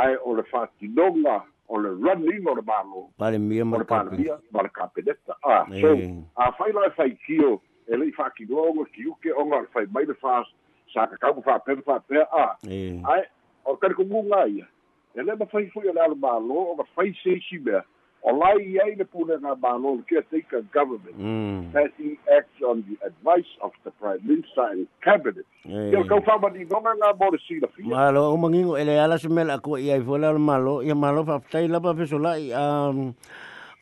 Ae 0.00 0.16
o 0.24 0.34
le 0.34 0.42
fa'atinoga 0.50 1.42
o 1.68 1.78
le 1.78 1.90
running 1.90 2.46
o 2.46 2.54
le 2.54 2.62
malo. 2.62 3.08
Palemia 3.18 3.64
o 3.64 3.78
le 3.78 3.84
palemia 3.84 4.38
ma 4.52 4.62
le 4.62 4.68
kapeneta 4.68 5.36
a. 5.42 5.64
So 5.80 5.94
a 6.36 6.52
fai 6.52 6.72
la 6.72 6.86
e 6.86 6.90
faikio 6.96 7.60
e 7.88 7.96
le'i 7.96 8.12
fa'akigoga 8.12 8.84
kiuke 8.94 9.32
oga 9.36 9.60
le 9.60 9.68
fai 9.72 9.86
mai 9.92 10.04
le 10.04 10.14
fa 10.14 10.44
sa 10.92 11.06
kakau 11.06 11.42
fa'apena 11.42 11.82
fa'apea 11.82 12.24
a. 12.32 12.56
Ae 12.64 13.24
o 13.64 13.76
kalikoguga 13.76 14.46
ia 14.48 14.66
e 15.14 15.22
lē 15.22 15.36
mafai 15.38 15.70
fo'i 15.72 15.88
o 15.88 15.92
le 15.92 16.00
alo 16.00 16.14
mālō 16.14 16.58
o 16.72 16.76
ka 16.76 16.84
fai 16.94 17.12
seisi 17.22 17.58
mea 17.58 17.82
o 18.24 18.32
lai 18.32 18.78
ai 18.80 18.94
le 18.96 19.04
pulega 19.04 19.52
mālō 19.62 19.90
le 19.98 20.02
caretaker 20.08 20.62
government 20.72 21.16
mm 21.18 21.72
passing 21.74 22.16
acts 22.36 22.62
on 22.70 22.82
the 22.88 22.96
advice 23.06 23.50
of 23.60 23.72
the 23.84 23.90
prime 24.00 24.20
minister 24.24 24.64
and 24.72 24.86
cabinet 25.04 25.44
ia 25.68 25.98
le 26.00 26.04
kau 26.08 26.20
fa'amaninoga 26.28 26.94
ga 27.00 27.12
mo 27.20 27.30
le 27.34 27.38
silafia 27.46 27.86
malo 27.92 28.22
o 28.32 28.36
mangingo 28.36 28.78
ele 28.80 28.96
ala 29.04 29.18
se 29.18 29.28
mela 29.28 29.58
ko 29.58 29.76
ia 29.76 29.96
i 30.00 30.04
fola 30.10 30.32
le 30.32 30.38
malo 30.38 30.82
ia 30.82 30.94
malo 30.94 31.24
fa 31.24 31.40
tai 31.50 31.66
la 31.68 31.80
pa 31.80 31.94
fesola'i 32.00 32.48
um 32.62 33.14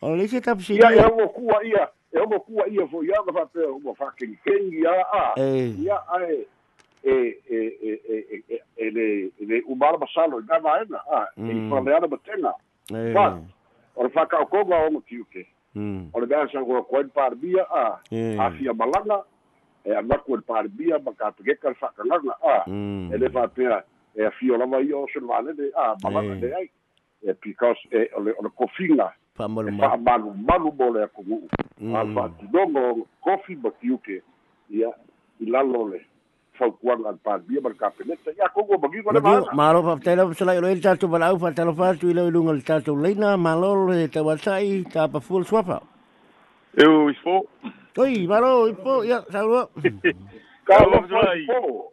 o 0.02 0.16
le 0.16 0.26
se 0.28 0.40
tapsi 0.40 0.74
ia 0.80 0.90
e 0.90 1.04
ogo 1.06 1.28
kua 1.38 1.62
ia 1.64 1.86
e 2.12 2.18
ogo 2.18 2.40
kua 2.48 2.66
ia 2.68 2.86
fo 2.90 3.04
ia 3.04 3.22
ka 3.26 3.32
fa'apea 3.38 3.70
ua 3.84 3.94
fa'akenikegi 3.94 4.86
a 4.86 4.96
a 5.20 5.24
e 5.38 5.70
ia 5.86 6.02
ae 6.18 6.42
e 7.04 7.16
e 7.50 7.60
e 7.90 7.92
e 8.14 8.42
e 8.48 8.58
e 8.76 8.90
le 8.90 9.06
e 9.38 9.44
le 9.46 9.62
umara 9.68 9.98
masalo 9.98 10.38
i 10.42 10.46
gavaena 10.50 10.98
a 11.10 11.26
e 11.38 11.50
i 11.50 11.54
Mm. 11.54 11.70
faleana 11.70 12.06
matenga 12.10 12.52
e 12.90 13.12
Fa. 13.14 13.26
O 13.96 14.02
le 14.04 14.10
whakaokoga 14.14 14.76
o 14.86 14.90
ngatiuke 14.90 15.46
mm 15.74 16.10
o 16.12 16.20
le 16.20 16.26
mea 16.26 16.48
sa 16.52 16.64
kua 16.64 16.82
koe 16.82 17.04
pārbia 17.04 17.64
a 17.70 17.98
e 18.10 18.36
a 18.38 18.50
fia 18.50 18.72
malanga 18.74 19.22
e 19.84 19.94
anaku 19.96 20.36
le 20.36 20.42
pārbia 20.42 20.98
ma 21.04 21.12
ka 21.12 21.32
pekeka 21.32 21.68
le 21.70 21.76
whakanganga 21.80 22.34
a. 22.42 22.64
E 23.12 23.18
le 23.18 23.28
whapea 23.28 23.82
e 24.16 24.24
a 24.26 24.30
fio 24.30 24.56
lava 24.56 24.80
i 24.80 24.92
o 24.92 25.06
se 25.12 25.20
lwanene 25.20 25.70
a 25.76 25.96
malanga 26.02 26.34
Eh. 26.34 26.40
le 26.40 26.54
ai. 26.56 26.70
E 27.22 27.32
because 27.42 27.78
e 27.90 28.08
o 28.16 28.20
le 28.20 28.32
o 28.38 28.42
le 28.42 28.50
kofinga. 28.50 29.12
Pa 29.34 29.44
e 29.44 29.62
le 29.64 29.70
malu 29.72 30.34
malu 30.34 30.72
mo 30.72 30.90
le 30.92 31.04
akungu 31.04 31.48
a 31.96 32.04
Mm. 32.04 32.16
wha 32.16 32.28
tinongo 32.28 33.06
kofi 33.24 33.56
ma 33.56 33.70
kiuke 33.70 34.22
ia 34.70 34.92
i 36.66 36.70
le 36.70 36.74
whaukuanga 36.74 37.10
le 37.12 37.18
pārbia 37.24 37.60
ma 37.62 37.68
le 37.68 37.74
kapeneta 37.76 38.30
ia 38.38 38.48
kongo 38.54 38.78
magigo 38.78 39.12
le 39.12 39.20
maana 39.20 39.52
malo 39.52 39.82
fa 39.82 39.96
tai 40.04 40.16
la 40.16 40.26
fesola'i 40.28 40.60
lo 40.60 40.68
le 40.68 40.80
tatu 40.80 41.08
balau 41.08 41.38
fa 41.38 41.52
talo 41.52 41.74
fa 41.74 41.94
tu 41.94 42.10
i 42.10 42.14
lo 42.14 42.30
lunga 42.30 42.52
le 42.52 42.62
tatu 42.62 42.96
leina 42.96 43.36
malo 43.36 43.74
le 43.90 44.08
tawatai 44.08 44.84
ta 44.92 45.08
pa 45.08 45.20
full 45.20 45.44
swapa 45.44 45.80
Eu 46.76 47.10
ispo. 47.10 47.46
oi 47.98 48.26
malo 48.26 48.68
ipo 48.68 49.04
ia 49.04 49.22
sauro 49.32 49.68
ka 50.64 50.78
Kalo 50.78 51.00
lo 51.02 51.06
Zulai. 51.08 51.46
fo 51.46 51.92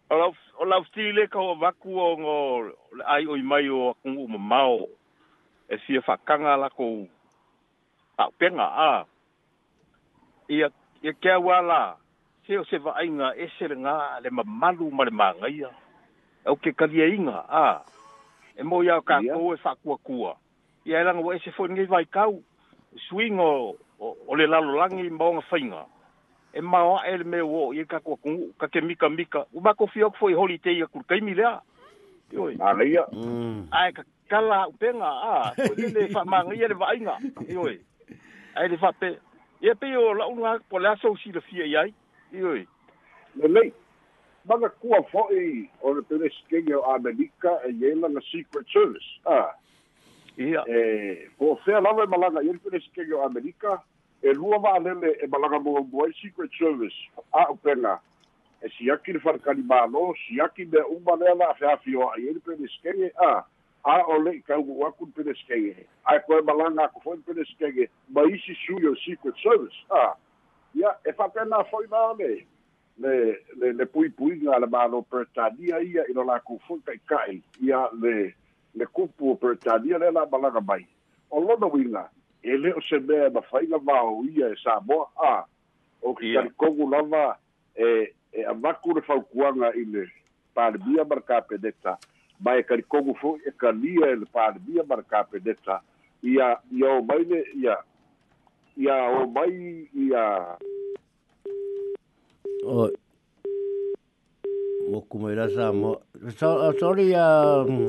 ma. 0.09 0.15
Ola 0.15 0.31
ola 0.59 0.85
stile 0.85 1.27
ka 1.27 1.39
o 1.39 1.55
waku 1.55 1.99
o 1.99 2.17
ngo 2.17 2.71
ai 3.05 3.27
oi 3.27 3.41
mai 3.41 3.69
o 3.69 3.93
kungu 4.01 4.27
mo 4.27 4.37
mao. 4.37 4.87
E 5.69 5.77
sia 5.85 6.01
fakanga 6.01 6.57
la 6.57 6.69
ko. 6.69 7.07
A 8.17 8.31
penga 8.37 8.65
a. 8.65 9.05
Ia 10.49 10.69
ia 11.03 11.13
kia 11.13 11.39
wala. 11.39 11.97
Se 12.47 12.57
o 12.57 12.65
se 12.65 12.77
va 12.77 12.97
ainga 12.97 13.35
e 13.37 13.47
se 13.59 13.65
nga 13.65 14.19
le 14.21 14.29
mamalu 14.29 14.91
ma 14.91 15.03
le 15.05 15.11
mangaia. 15.11 15.69
O 16.45 16.55
ke 16.55 16.73
kalia 16.73 17.07
inga 17.07 17.45
a. 17.47 17.81
E 18.57 18.63
mo 18.63 18.83
ia 18.83 19.01
ka 19.01 19.21
ko 19.21 19.53
e 19.53 19.57
fakua 19.57 19.97
kua. 19.97 20.33
Ia 20.85 21.03
langa 21.03 21.21
wa 21.21 21.35
e 21.35 21.39
se 21.39 21.51
fo 21.51 21.67
ngai 21.67 21.85
vai 21.85 22.05
kau. 22.05 22.41
Swing 23.07 23.37
o, 23.39 23.77
o, 23.99 24.17
o 24.27 24.35
le 24.35 24.47
lalo 24.49 24.73
langi 24.73 25.09
maonga 25.09 25.45
whainga 25.51 25.85
e 26.53 26.61
mau 26.61 26.99
el 27.05 27.23
me 27.23 27.41
o 27.41 27.73
e 27.73 27.85
ka 27.85 27.99
ko 27.99 28.15
ku 28.17 28.53
ka 28.59 28.67
ke 28.67 28.81
mika 28.81 29.09
mika. 29.09 29.45
U 29.53 29.61
ba 29.61 29.73
ko 29.73 29.87
fio 29.87 30.09
foi 30.19 30.33
holiday 30.33 30.79
ya 30.79 30.87
kur 30.87 31.03
kai 31.03 31.21
mila 31.21 31.61
yo 32.31 32.51
ma 32.57 32.71
le 32.73 32.85
ai 33.71 33.91
ka 33.91 34.03
kala 34.29 34.67
penga. 34.79 35.09
A 35.09 35.53
ko 35.55 35.73
le 35.77 36.07
fa 36.09 36.25
manga 36.25 36.53
ngi 36.53 36.67
le 36.67 36.75
vainga 36.75 37.15
yo 37.47 37.67
ai 38.55 38.67
le 38.67 38.77
fa 38.77 38.91
pe 38.91 39.17
ye 39.61 39.73
pe 39.73 39.87
yo 39.87 40.13
la 40.13 40.27
unwa 40.27 40.59
po 40.69 40.79
la 40.79 40.95
so 41.01 41.15
si 41.23 41.31
le 41.31 41.41
fie 41.41 41.65
yai 41.67 41.93
yo 42.31 42.53
le 42.53 43.47
le 43.47 43.71
ba 44.45 44.59
ka 44.59 44.69
ku 44.81 44.93
o 44.93 45.93
le 45.93 46.01
pe 46.01 46.29
ske 46.29 46.65
yo 46.67 46.81
a 46.81 46.97
e 46.97 47.71
ye 47.71 47.95
na 47.95 48.21
secret 48.31 48.65
service. 48.73 49.19
Ah 49.25 49.55
Ia. 50.39 50.63
Eh, 50.67 51.27
ko 51.35 51.59
fea 51.65 51.81
lawa 51.83 52.03
e 52.03 52.07
malanga, 52.07 52.41
yeri 52.41 52.59
pere 52.63 52.79
sike 52.79 53.03
yo 53.09 53.23
Amerika, 53.25 53.83
e 54.21 54.33
lua 54.33 54.59
va'alele 54.59 55.17
e 55.23 55.27
malaga 55.27 55.59
mo 55.59 55.83
mo 55.83 56.03
ai 56.03 56.13
Secret 56.21 56.51
Service. 56.57 56.95
A 57.33 57.51
upenga 57.51 57.99
e 58.61 58.69
siaki 58.69 59.13
le 59.13 59.19
farakali 59.19 59.63
malo, 59.63 60.13
siaki 60.27 60.65
me 60.65 60.79
uma 60.89 61.15
lea 61.15 61.35
la 61.35 61.49
afeafi 61.49 61.95
o 61.95 62.09
ai. 62.09 62.33
Le 62.33 62.39
peleskege 62.39 63.11
a 63.17 63.45
a 63.85 64.03
o 64.07 64.17
le 64.17 64.31
i 64.31 64.41
kaugu 64.41 64.85
aku 64.85 65.05
le 65.05 65.11
peleskege. 65.11 65.85
Ai 66.05 66.19
koe 66.27 66.41
malaga 66.41 66.89
ko 66.93 66.99
fo'i 67.03 67.17
le 67.17 67.23
peleskege 67.23 67.89
ma 68.09 68.23
isi 68.23 68.55
sui 68.65 68.85
o 68.87 68.95
Secret 68.95 69.35
Service. 69.41 69.75
Ah, 69.89 70.15
ia 70.75 70.95
e 71.05 71.11
whapena 71.11 71.63
fo'i 71.71 71.87
la 71.87 72.13
le 72.13 72.45
le 72.97 73.37
le 73.55 73.71
le 73.71 73.85
pui 73.85 74.09
pui 74.09 74.35
nga 74.43 74.59
le 74.59 74.67
malo 74.67 75.01
pertania 75.01 75.79
ia 75.79 76.03
i 76.03 76.13
la 76.13 76.39
ku 76.39 76.59
fu 76.67 76.81
kai 76.85 76.99
kai 77.07 77.41
ia 77.61 77.87
le 77.93 78.33
le 78.75 78.85
kupu 78.85 79.31
o 79.31 79.35
pertania 79.35 79.97
le 79.97 80.11
la 80.11 80.25
balaga 80.25 80.59
mai. 80.61 80.85
O 81.31 81.39
lona 81.39 81.67
winga 81.67 82.09
e 82.43 82.57
le 82.57 82.73
o 82.73 82.81
se 82.81 82.99
me 82.99 83.29
ma 83.29 83.41
fai 83.41 83.67
la 83.67 83.77
vao 83.77 84.23
ia 84.23 84.47
e 84.53 84.55
sa 84.63 84.79
mo 84.79 85.07
a 85.17 85.43
o 86.01 86.13
ki 86.15 86.31
Ia. 86.31 86.41
kari 86.41 86.49
kongu 86.55 86.89
lava 86.89 87.37
e 87.75 88.13
e 88.33 88.45
avaku 88.45 88.95
le 88.95 89.01
faukuanga 89.01 89.73
i 89.75 89.85
le 89.85 90.05
pārbia 90.55 91.05
marka 91.05 91.41
pedeta 91.41 91.97
mai 92.39 92.59
e 92.59 92.63
kari 92.63 92.83
kongu 92.83 93.15
fu 93.21 93.35
e 93.45 93.51
kalia 93.51 94.11
e 94.13 94.15
le 94.15 94.25
pārbia 94.25 94.83
marka 94.87 95.23
pedeta 95.23 95.81
ia 96.23 96.57
ia 96.71 96.89
o 96.91 97.01
mai 97.01 97.23
le 97.23 97.43
ia 97.55 97.77
ia 98.77 98.95
o 99.19 99.27
mai 99.27 99.89
ia 99.93 100.23
o 102.63 102.89
mo 104.89 105.01
kuma 105.09 105.31
ila 105.31 105.49
sa 105.49 105.71
mo 105.71 106.01
so, 106.37 106.71
sorry 106.79 107.13
um 107.15 107.87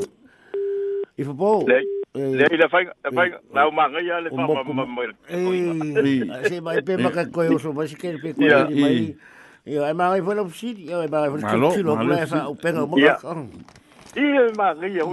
if 1.16 1.28
a 1.28 1.32
bo 1.32 1.64
Ya 2.14 2.46
ile 2.50 2.66
fa 2.68 2.82
fa 3.14 3.22
na 3.54 3.66
o 3.66 3.70
ma 3.70 3.86
ngai 3.86 4.06
ya 4.06 4.20
le 4.20 4.30
fa 4.30 4.42
ma 4.42 4.62
ma 4.66 4.84
ma. 4.84 5.02
Eh, 5.30 6.48
se 6.50 6.60
mai 6.60 6.82
pe 6.82 6.96
ma 6.98 7.10
ka 7.14 7.24
ko 7.30 7.42
yo 7.46 7.58
so 7.58 7.72
ma 7.72 7.86
si 7.86 7.94
ke 7.94 8.18
pe 8.18 8.34
ko 8.34 8.42
mai. 8.42 9.14
Yo 9.62 9.86
ma 9.94 10.10
ai 10.10 10.22
fa 10.22 10.34
lo 10.34 10.50
psi, 10.50 10.90
yo 10.90 11.06
ma 11.06 11.22
ai 11.22 11.30
fa 11.30 11.54
lo 11.54 11.70
psi 11.70 11.82
lo 11.86 11.94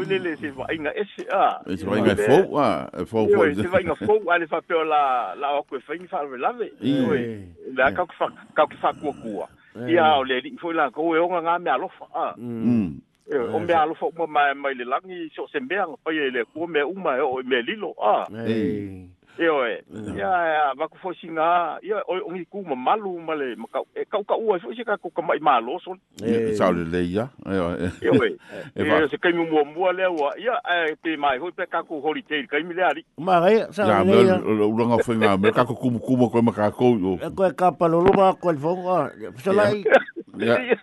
le 0.02 0.18
le 0.18 0.34
se 0.42 0.50
va 0.58 0.66
inga 0.74 0.90
es 0.98 1.14
a. 1.30 1.62
Es 1.70 1.86
va 1.86 2.00
inga 2.02 2.16
fo 2.18 2.58
a, 2.58 2.90
fo 3.06 3.30
fo. 3.30 3.46
Yo 3.46 3.62
se 3.62 3.70
va 3.70 3.82
inga 3.82 3.94
fo 3.94 4.18
a 4.34 4.38
le 4.42 4.48
fa 4.50 4.62
pe 4.66 4.74
la 4.74 5.36
la 5.38 5.54
o 5.54 5.62
fa 5.70 5.94
inga 5.94 6.10
fa 6.10 6.24
le 6.26 6.38
lave. 6.42 6.74
Yo. 6.82 7.14
Le 7.14 7.92
ka 7.94 8.10
ka 8.10 8.26
ka 8.58 8.66
ka 8.66 8.94
ku 8.98 9.14
ku. 9.22 9.46
Ya 9.86 10.18
o 10.18 10.24
le 10.26 10.42
fo 10.58 10.74
la 10.74 10.90
ko 10.90 11.14
e 11.14 11.20
o 11.22 11.30
nga 11.30 11.60
me 11.60 11.70
alofa. 11.70 12.34
Mm. 12.42 13.06
O 13.54 13.60
mea 13.60 13.82
alofa 13.82 14.06
uma 14.08 14.28
mai 14.28 14.54
mai 14.56 14.74
le 14.74 14.86
langi 14.86 15.30
so 15.36 15.48
se 15.52 15.60
mea 15.60 15.84
nga 15.88 15.98
pai 16.04 16.16
e 16.18 16.32
le 16.32 16.46
kua 16.54 16.68
mea 16.68 16.88
uma 16.88 17.18
e 17.18 17.22
o 17.22 17.40
e 17.40 17.44
mea 17.44 17.62
lilo. 17.62 17.94
Ah, 18.02 18.24
Eh. 18.48 19.04
io 19.38 19.66
e. 19.68 19.84
Ia, 20.18 20.30
ia, 20.50 20.74
waku 20.80 20.98
fo 20.98 21.14
si 21.14 21.28
ngā, 21.30 21.78
ia, 21.86 22.02
o 22.10 22.16
ongi 22.26 22.46
ku 22.50 22.64
ma 22.66 22.74
malu 22.76 23.20
ma 23.22 23.36
le, 23.38 23.54
ma 23.56 23.68
kau, 23.70 23.86
e 23.94 24.02
kau 24.10 24.24
ka 24.26 24.34
ua, 24.34 24.58
fo 24.58 24.74
ka 24.86 24.98
ku 24.98 25.12
ka 25.14 25.22
mai 25.22 25.38
malo 25.38 25.78
so. 25.84 25.94
E 26.26 26.56
sa 26.58 26.72
le 26.72 26.86
le 26.90 27.04
ia. 27.06 27.30
E 27.46 27.54
Io 28.02 28.16
e. 28.26 28.34
E 28.76 29.08
se 29.12 29.18
kai 29.22 29.34
mua 29.34 29.62
mua 29.64 29.92
lea 29.94 30.10
ua. 30.10 30.34
Ia, 30.42 30.58
e, 30.90 30.96
pe 30.96 31.18
mai, 31.18 31.38
hoi 31.38 31.52
pe 31.52 31.68
ka 31.70 31.84
ku 31.84 32.02
holiday, 32.02 32.48
kai 32.48 32.64
mi 32.64 32.74
lea 32.74 32.90
li. 32.96 33.06
Ma 33.20 33.38
ga 33.46 33.70
sa 33.72 33.86
Ya, 33.86 34.04
le. 34.04 34.42
me 34.42 34.64
o 34.66 34.74
langa 34.74 35.04
foi 35.06 35.18
nga, 35.22 35.38
me 35.38 35.52
ka 35.52 35.66
ko 35.70 35.76
kumu 35.76 36.00
kumu 36.00 36.32
ko 36.32 36.42
ma 36.42 36.52
ka 36.52 36.72
ko 36.72 36.98
yo. 36.98 37.18
Ko 37.36 37.46
ka 37.54 37.70
pa 37.78 37.86
lo 37.88 38.02
lo 38.02 38.10
ba 38.18 38.34
ko 38.34 38.50
el 38.50 38.58
fo. 38.58 38.74
So 39.44 39.52
lai 39.54 39.84
Ya. 40.40 40.58
ia 40.60 40.78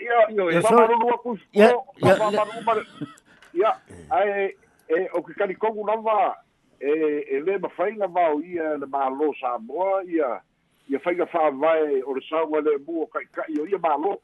ia 0.00 0.18
Io, 0.30 0.50
Ia, 0.50 0.58
e. 0.58 0.62
so- 0.62 0.74
Mamaru 0.76 1.14
aku 1.14 1.38
Ia, 1.52 1.72
ia, 2.02 2.16
ia 2.16 2.84
ia 3.54 3.70
ai 4.10 4.54
e 4.88 5.08
o 5.14 5.22
que 5.22 5.34
kali 5.34 5.54
kongu 5.54 5.86
lava 5.86 6.36
e 6.80 6.90
e 7.30 7.40
le 7.40 7.58
ma 7.58 7.68
fainga 7.68 8.06
va 8.06 8.34
ia 8.44 8.76
le 8.78 8.86
malo 8.86 9.32
sa 9.40 9.58
boa 9.58 10.04
ia 10.04 10.40
ia 10.88 10.98
fainga 11.00 11.26
fa 11.26 11.50
vai 11.50 12.02
o 12.02 12.12
le 12.14 12.20
sa 12.28 12.44
le 12.60 12.78
bu 12.78 13.06
kai 13.12 13.24
kai 13.32 13.58
o 13.60 13.66
ia 13.66 13.78
malo 13.78 14.20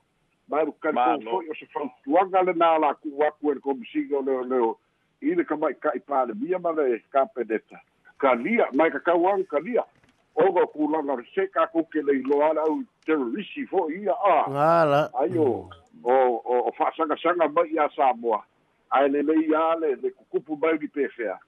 mai 0.48 0.64
kali 0.80 0.94
Malo. 0.94 1.18
kongu 1.18 1.30
foi 1.30 1.48
o 1.50 1.54
se 1.54 1.66
fa 1.72 1.80
tuanga 2.04 2.42
le 2.42 2.52
na 2.52 2.78
la 2.78 2.94
ku 2.94 3.08
wa 3.18 3.30
ku 3.40 3.52
e 3.52 3.60
ko 3.60 3.74
misigo 3.74 4.20
le 4.22 4.42
le 4.48 4.74
i 5.22 5.34
le 5.34 5.44
ka 5.44 5.56
mai 5.56 5.74
kai 5.74 5.98
pa 6.00 6.24
le 6.24 6.34
bia 6.34 6.58
ma 6.58 6.70
le 6.72 7.00
ka 7.12 7.26
pedeta 7.34 7.80
kalia 8.18 8.68
mai 8.72 8.90
ka 8.90 8.98
kauang 9.00 9.44
kalia 9.48 9.82
o 9.82 9.93
oga 10.36 10.66
kulaga 10.66 11.22
se 11.34 11.46
kakoke 11.46 12.02
lai 12.02 12.22
loala 12.22 12.60
au 12.62 12.82
terorisi 13.06 13.66
foi 13.66 14.02
ia 14.02 14.12
a. 14.12 14.44
Ala 14.46 15.10
aio 15.20 15.70
o 16.02 16.14
o 16.44 16.68
o 16.68 16.72
faasagasaga 16.72 17.48
mai 17.48 17.68
ia 17.72 17.88
samoa. 17.96 18.44
Ae 18.90 19.08
lelei 19.08 19.48
ia 19.48 19.76
le 19.80 19.94
le 20.02 20.10
kukupu 20.10 20.56
mai 20.56 20.78
li 20.78 20.88
pefea. 20.88 21.38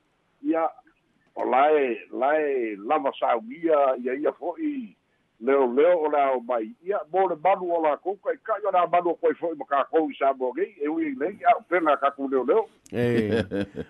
Ia 0.42 0.68
o 1.34 1.44
lae 1.44 1.98
lae 2.10 2.76
lava 2.76 3.12
saugia 3.20 3.96
ia 3.98 4.14
ia 4.14 4.32
foi 4.32 4.96
leo 5.40 5.66
leo 5.72 5.98
o 6.04 6.08
le 6.08 6.20
ao 6.20 6.40
mai 6.40 6.70
ia 6.86 6.98
mo 7.12 7.28
le 7.28 7.36
manu 7.44 7.68
o 7.76 7.82
lakou 7.84 8.16
kai 8.24 8.36
kai 8.44 8.60
o 8.66 8.70
la 8.72 8.86
manu 8.86 9.14
koe 9.20 9.34
fo'i 9.40 9.54
ma 9.58 9.64
kakou 9.68 10.10
i 10.10 10.14
sa 10.18 10.32
mo 10.32 10.52
gei 10.56 10.72
e 10.80 10.88
ui 10.88 11.14
nei 11.20 11.36
a 11.44 11.54
pena 11.68 11.96
kaku 11.96 12.28
leo 12.28 12.44
leo 12.44 12.64
e 12.92 13.30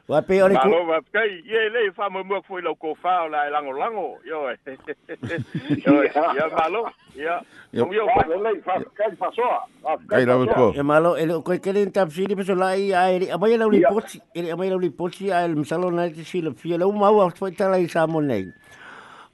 wa 0.09 0.23
pe 0.23 0.43
o 0.43 0.49
le 0.49 0.55
ku 0.59 0.69
Malo 0.69 0.85
va 0.87 0.99
kai 1.13 1.31
ye 1.47 1.69
le 1.71 1.91
fa 1.95 2.11
mo 2.11 2.25
mo 2.25 2.43
foi 2.49 2.63
lo 2.63 2.75
ko 2.75 2.95
fa 3.03 3.29
la 3.29 3.49
lango 3.51 3.73
lango 3.79 4.19
yo 4.27 4.51
e. 4.51 4.57
yo 5.87 6.03
e, 6.03 6.11
ya 6.15 6.49
malo 6.57 6.87
ya 7.15 7.23
Ia. 7.27 7.41
Yo 7.73 7.93
yo 7.93 8.07
fa 8.15 8.27
le 8.29 8.37
lei 8.43 8.61
fa 8.65 8.81
kai 8.99 9.15
fa 9.17 9.31
soa 9.37 9.61
fa 9.83 9.97
Kai 10.09 10.25
rawe 10.25 10.47
ko. 10.51 10.73
e 10.75 10.83
malo 10.83 11.15
e 11.17 11.27
ko 11.29 11.55
ke 11.63 11.73
le 11.73 11.87
tap 11.91 12.11
sili 12.11 12.35
pe 12.37 12.43
so 12.45 12.55
lai 12.55 12.91
ai 12.93 13.19
ri 13.23 13.31
amai 13.31 13.57
la 13.57 13.67
li 13.71 13.81
Ia. 13.85 13.89
poti 13.95 14.21
e 14.35 14.51
amai 14.51 14.71
la 14.71 14.77
li 14.83 14.91
poti 14.91 15.31
ai 15.33 15.47
le 15.49 15.55
msalo 15.63 15.91
na 15.91 16.09
te 16.11 16.25
sila 16.25 16.51
fia 16.57 16.77
le 16.79 16.85
mau 16.91 17.21
au 17.23 17.31
foi 17.31 17.53
tala 17.53 17.79
i 17.79 17.87
sa 17.89 18.07
mo 18.07 18.21
nei 18.21 18.51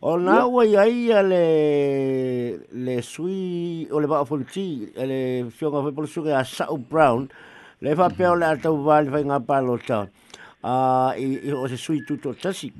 O 0.03 0.17
nā 0.19 0.41
ua 0.51 0.65
i 0.67 0.73
ai 0.83 1.21
le, 1.23 1.45
le 2.75 2.95
sui 3.07 3.87
o 3.87 4.01
le 4.03 4.09
bao 4.11 4.25
fulti, 4.27 4.65
le 4.99 5.19
fionga 5.55 5.79
fai 5.85 5.93
polo 5.95 6.09
a 6.35 6.43
Sao 6.43 6.77
Brown, 6.77 7.29
le 7.79 7.95
fa 7.95 8.09
pia 8.11 8.33
o 8.33 8.35
le 8.35 8.49
atau 8.49 8.81
vāle 8.83 9.13
fai 9.15 9.23
ngā 9.23 9.39
pālo 9.47 9.77
tā, 9.87 10.01
uh, 10.67 11.15
o 11.55 11.69
se 11.71 11.79
sui 11.79 12.03
tuto 12.09 12.35
tasi. 12.35 12.73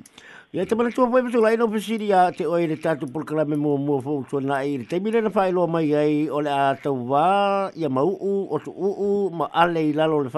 Ia 0.51 0.65
te 0.67 0.75
mana 0.75 0.91
tua 0.91 1.07
tu 1.07 1.31
tula, 1.31 1.55
no 1.55 1.69
pisiri 1.71 2.11
a 2.11 2.29
te 2.35 2.43
oi 2.43 2.67
le 2.67 2.75
tātu 2.75 3.07
pulkala 3.07 3.47
me 3.47 3.55
mua 3.55 3.77
mua 3.79 4.01
fau 4.01 4.25
tua 4.29 4.41
na 4.41 4.59
i, 4.59 4.83
te 4.83 4.99
mire 4.99 5.21
na 5.21 5.29
fai 5.29 5.53
mai 5.53 5.95
ai 5.95 6.27
o 6.27 6.41
le 6.41 6.51
atau 6.51 7.07
vā, 7.07 7.71
i 7.71 7.87
mauu, 7.87 8.49
o 8.51 8.59
tu 8.59 8.75
uu, 8.75 9.29
ma 9.31 9.47
ale 9.53 9.79
i 9.79 9.93
lalo 9.93 10.19
le 10.23 10.29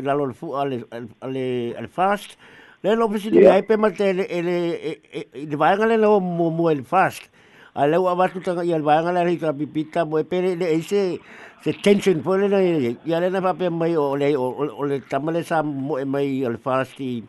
lalo 0.00 0.26
le 0.26 0.34
fu, 0.34 0.54
ale, 0.54 0.84
ale, 0.92 0.94
ale, 0.94 1.10
ale, 1.10 1.10
ale, 1.26 1.74
ale, 1.74 1.74
ale, 1.74 1.98
ale, 2.06 2.59
le 2.82 2.96
no 2.96 3.08
pisiri 3.08 3.46
ai 3.46 3.62
pe 3.62 3.76
ma 3.76 3.90
te 3.90 4.12
le 4.12 4.24
ele 4.24 4.56
i 5.34 5.46
le 5.46 5.56
vaenga 5.56 5.86
le 5.86 5.96
no 5.96 6.20
mua 6.20 6.50
mua 6.50 6.74
le 6.74 6.82
fast. 6.82 7.28
A 7.74 7.86
leu 7.86 8.08
a 8.08 8.14
watu 8.14 8.40
tanga 8.40 8.64
i 8.64 8.72
al 8.72 8.82
vaenga 8.82 9.12
le 9.12 9.24
rita 9.24 9.52
pipita 9.52 10.04
mo 10.04 10.18
e 10.18 10.24
pere 10.24 10.56
le 10.56 10.64
e 10.64 10.80
se 10.82 11.20
se 11.62 11.72
tension 11.82 12.22
po 12.22 12.36
le 12.36 12.48
na 12.48 12.58
i 12.58 12.96
ia 13.04 13.20
le 13.20 13.28
na 13.30 13.40
pape 13.40 13.68
mai 13.70 13.96
o 13.96 14.16
le 14.16 14.32
o 14.36 14.48
o 14.80 14.84
le 14.88 15.00
tamale 15.00 15.44
sa 15.44 15.62
mo 15.62 15.98
e 15.98 16.04
mai 16.04 16.42
al 16.44 16.56
fast 16.56 17.00
i 17.00 17.22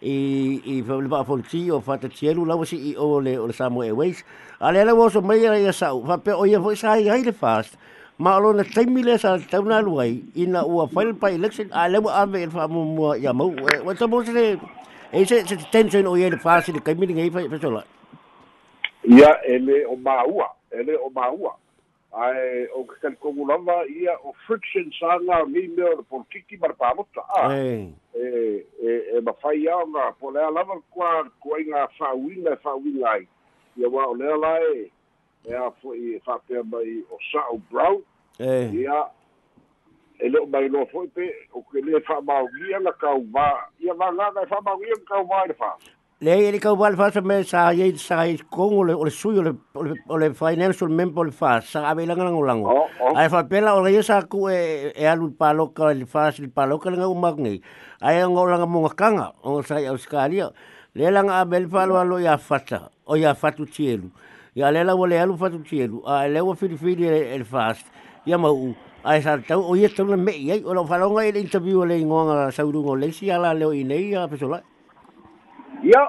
i 0.00 0.16
i 0.64 0.82
fa 0.86 0.94
le 1.02 1.08
ba 1.10 1.24
fonti 1.26 1.70
o 1.70 1.80
fa 1.80 1.98
te 1.98 2.08
cielo 2.08 2.46
la 2.46 2.54
wasi 2.54 2.78
i 2.78 2.94
o 2.96 3.18
le 3.18 3.34
o 3.36 3.46
le 3.50 3.52
Samoa 3.52 3.84
Airways 3.84 4.22
ale 4.60 4.80
ala 4.86 4.94
wo 4.94 5.08
so 5.10 5.20
mai 5.20 5.42
ia 5.42 5.72
sa 5.72 5.90
fa 6.06 6.22
pe 6.22 6.30
o 6.30 6.46
ia 6.46 6.62
foi 6.62 6.76
sa 6.76 6.94
i 6.94 7.02
le 7.02 7.32
fast 7.32 7.74
ma 8.18 8.38
lo 8.38 8.52
na 8.52 8.64
taimi 8.64 9.02
le 9.02 9.18
sa 9.18 9.38
tau 9.38 9.62
na 9.62 9.80
luai 9.80 10.22
ina 10.34 10.66
ua 10.66 10.88
file 10.88 11.14
pa 11.14 11.30
election 11.30 11.70
a 11.72 11.88
le 11.88 11.98
wa 11.98 12.22
ave 12.22 12.50
fa 12.50 12.68
mo 12.68 12.84
mo 12.84 13.14
ia 13.14 13.32
mo 13.32 13.52
wa 13.84 13.94
ta 13.94 14.06
mo 14.06 14.22
se 14.24 14.58
e 15.12 15.24
se 15.24 15.46
se 15.46 15.56
tension 15.72 16.06
o 16.06 16.16
ia 16.16 16.30
le 16.30 16.38
fast 16.38 16.68
le 16.68 16.80
kaimi 16.80 17.06
ngai 17.06 17.30
fa 17.30 17.48
fa 17.50 17.60
so 17.62 17.70
la 17.70 17.82
ia 19.04 19.30
ele 19.44 19.86
o 19.86 19.96
maua 19.96 20.48
ele 20.72 20.96
o 20.96 21.10
maua. 21.10 21.54
Ai 22.12 22.66
o 22.74 22.84
kan 23.02 23.16
ko 23.20 23.30
lava 23.46 23.84
ia 23.88 24.16
o 24.24 24.34
friction 24.46 24.90
sanga 24.98 25.44
mi 25.46 25.68
me 25.68 25.82
o 25.82 26.02
politiki 26.02 26.56
mar 26.60 26.72
pa 26.72 26.94
mota 26.96 27.20
a 27.36 27.52
eh 27.52 27.92
e 28.16 28.64
e 28.80 28.92
e 29.16 29.20
ma 29.20 29.32
fai 29.42 29.68
a 29.68 29.76
nga 29.86 30.12
po 30.20 30.30
le 30.30 30.40
lava 30.40 30.80
kwa 30.90 31.28
ko 31.40 31.58
inga 31.60 31.88
fa 31.98 32.14
winga 32.16 32.56
fa 32.64 32.74
winga 32.76 33.10
ai. 33.12 33.28
Ia 33.76 33.88
wa 33.88 34.08
o 34.08 34.14
le 34.14 34.90
la 35.44 35.50
e 35.50 35.52
e 35.52 35.56
a 35.56 35.70
fo 35.82 35.94
i 35.94 36.20
fa 36.24 36.38
pe 36.46 36.62
mai 36.62 37.02
o 37.10 37.18
Sao 37.32 37.60
Brown 37.70 38.02
eh 38.38 38.70
ia 38.72 39.06
ele 40.20 40.38
o 40.38 40.46
mai 40.46 40.68
lo 40.68 40.86
foi 40.92 41.08
pe 41.08 41.28
o 41.52 41.62
que 41.62 41.80
le 41.80 42.00
fa 42.00 42.20
ma 42.20 42.42
ia 42.70 42.80
na 42.80 42.92
ka 42.92 43.14
va 43.34 43.70
ia 43.80 43.94
va 43.94 44.12
nga 44.12 44.32
ka 44.34 44.46
fa 44.46 44.60
ma 44.60 44.72
ia 44.82 44.96
ka 45.08 45.22
va 45.22 45.46
le 45.46 45.54
fa 45.54 45.76
le 46.20 46.34
ele 46.48 46.58
ka 46.58 46.72
wal 46.74 46.96
fa 46.96 47.20
me 47.22 47.44
sa 47.44 47.70
i 47.70 48.36
con 48.50 48.74
o 48.74 48.82
le 48.82 48.92
o 48.94 49.04
le 49.04 49.10
sui 49.10 49.38
o 49.38 49.42
le 49.42 49.52
o 49.74 49.82
le- 49.82 50.02
o 50.08 50.16
le 50.18 50.34
financial 50.34 50.88
member 50.90 51.24
le 51.24 51.30
fa 51.30 51.60
sa 51.60 51.90
ave 51.90 52.06
langa 52.06 52.24
lango 52.24 52.42
lango 52.42 52.66
o 52.68 52.88
o 52.98 53.14
o 53.14 53.82
le 53.86 54.02
sa 54.02 54.22
ku 54.26 54.48
e 54.50 54.90
e 54.96 55.06
alu 55.06 55.30
palo 55.30 55.68
ka 55.68 55.92
le 55.94 56.06
fas 56.06 56.40
le 56.40 56.48
palo 56.48 56.78
ka 56.80 56.90
nga 56.90 57.06
umagngi. 57.06 57.62
Ai 58.02 58.18
ngo 58.26 58.46
langa 58.50 58.66
mo 58.66 58.88
kanga 58.88 59.32
o 59.44 59.62
sa 59.62 59.78
ya 59.78 59.90
Australia. 59.90 60.50
Le 60.94 61.06
langa 61.10 61.38
a 61.38 61.44
bel 61.44 61.68
palo 61.68 61.94
alo 61.94 62.18
ya 62.18 62.36
fata 62.36 62.90
o 63.06 63.14
ya 63.14 63.34
fatu 63.34 63.64
tielu. 63.66 64.10
Ya 64.58 64.70
le 64.74 64.82
la 64.82 64.94
wole 64.98 65.14
alu 65.22 65.36
fatu 65.38 65.62
tielu. 65.62 66.02
A 66.06 66.26
le 66.26 66.40
wo 66.42 66.54
fili 66.54 66.76
fili 66.76 67.06
el 67.06 67.44
fast. 67.44 67.86
Ya 68.26 68.38
ma 68.38 68.50
u 68.50 68.74
ai 69.04 69.22
sa 69.22 69.38
tau 69.38 69.62
o 69.62 69.76
ye 69.78 69.88
tau 69.88 70.04
na 70.04 70.16
me 70.16 70.32
ai 70.50 70.62
o 70.64 70.84
falonga 70.84 71.22
ele 71.22 71.38
interview 71.40 71.84
le 71.86 72.02
ngonga 72.02 72.50
sa 72.50 72.64
urungo 72.66 72.98
le 72.98 73.12
si 73.12 73.30
ala 73.30 73.54
le 73.54 73.64
o 73.66 73.72
inei 73.72 74.10
ya 74.10 74.26
pesola. 74.26 74.58
ia 75.84 76.02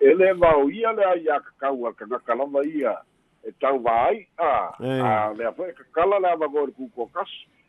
ele 0.00 0.32
vau 0.38 0.70
ia 0.70 0.92
le 0.92 1.02
ai 1.04 1.26
a 1.34 1.40
kakau 1.42 1.86
a 1.88 1.92
kanga 1.98 2.18
kalama 2.22 2.62
ia 2.62 2.94
e 3.42 3.50
tau 3.60 3.78
vai 3.82 4.22
a 4.38 4.70
Eh. 4.78 5.00
a 5.02 5.34
le 5.34 5.44
a 5.50 5.52
foi 5.52 5.72
kakala 5.74 6.20
le 6.22 6.28
ava 6.30 6.46
gori 6.48 6.72
kuko 6.78 7.10
kas 7.10 7.28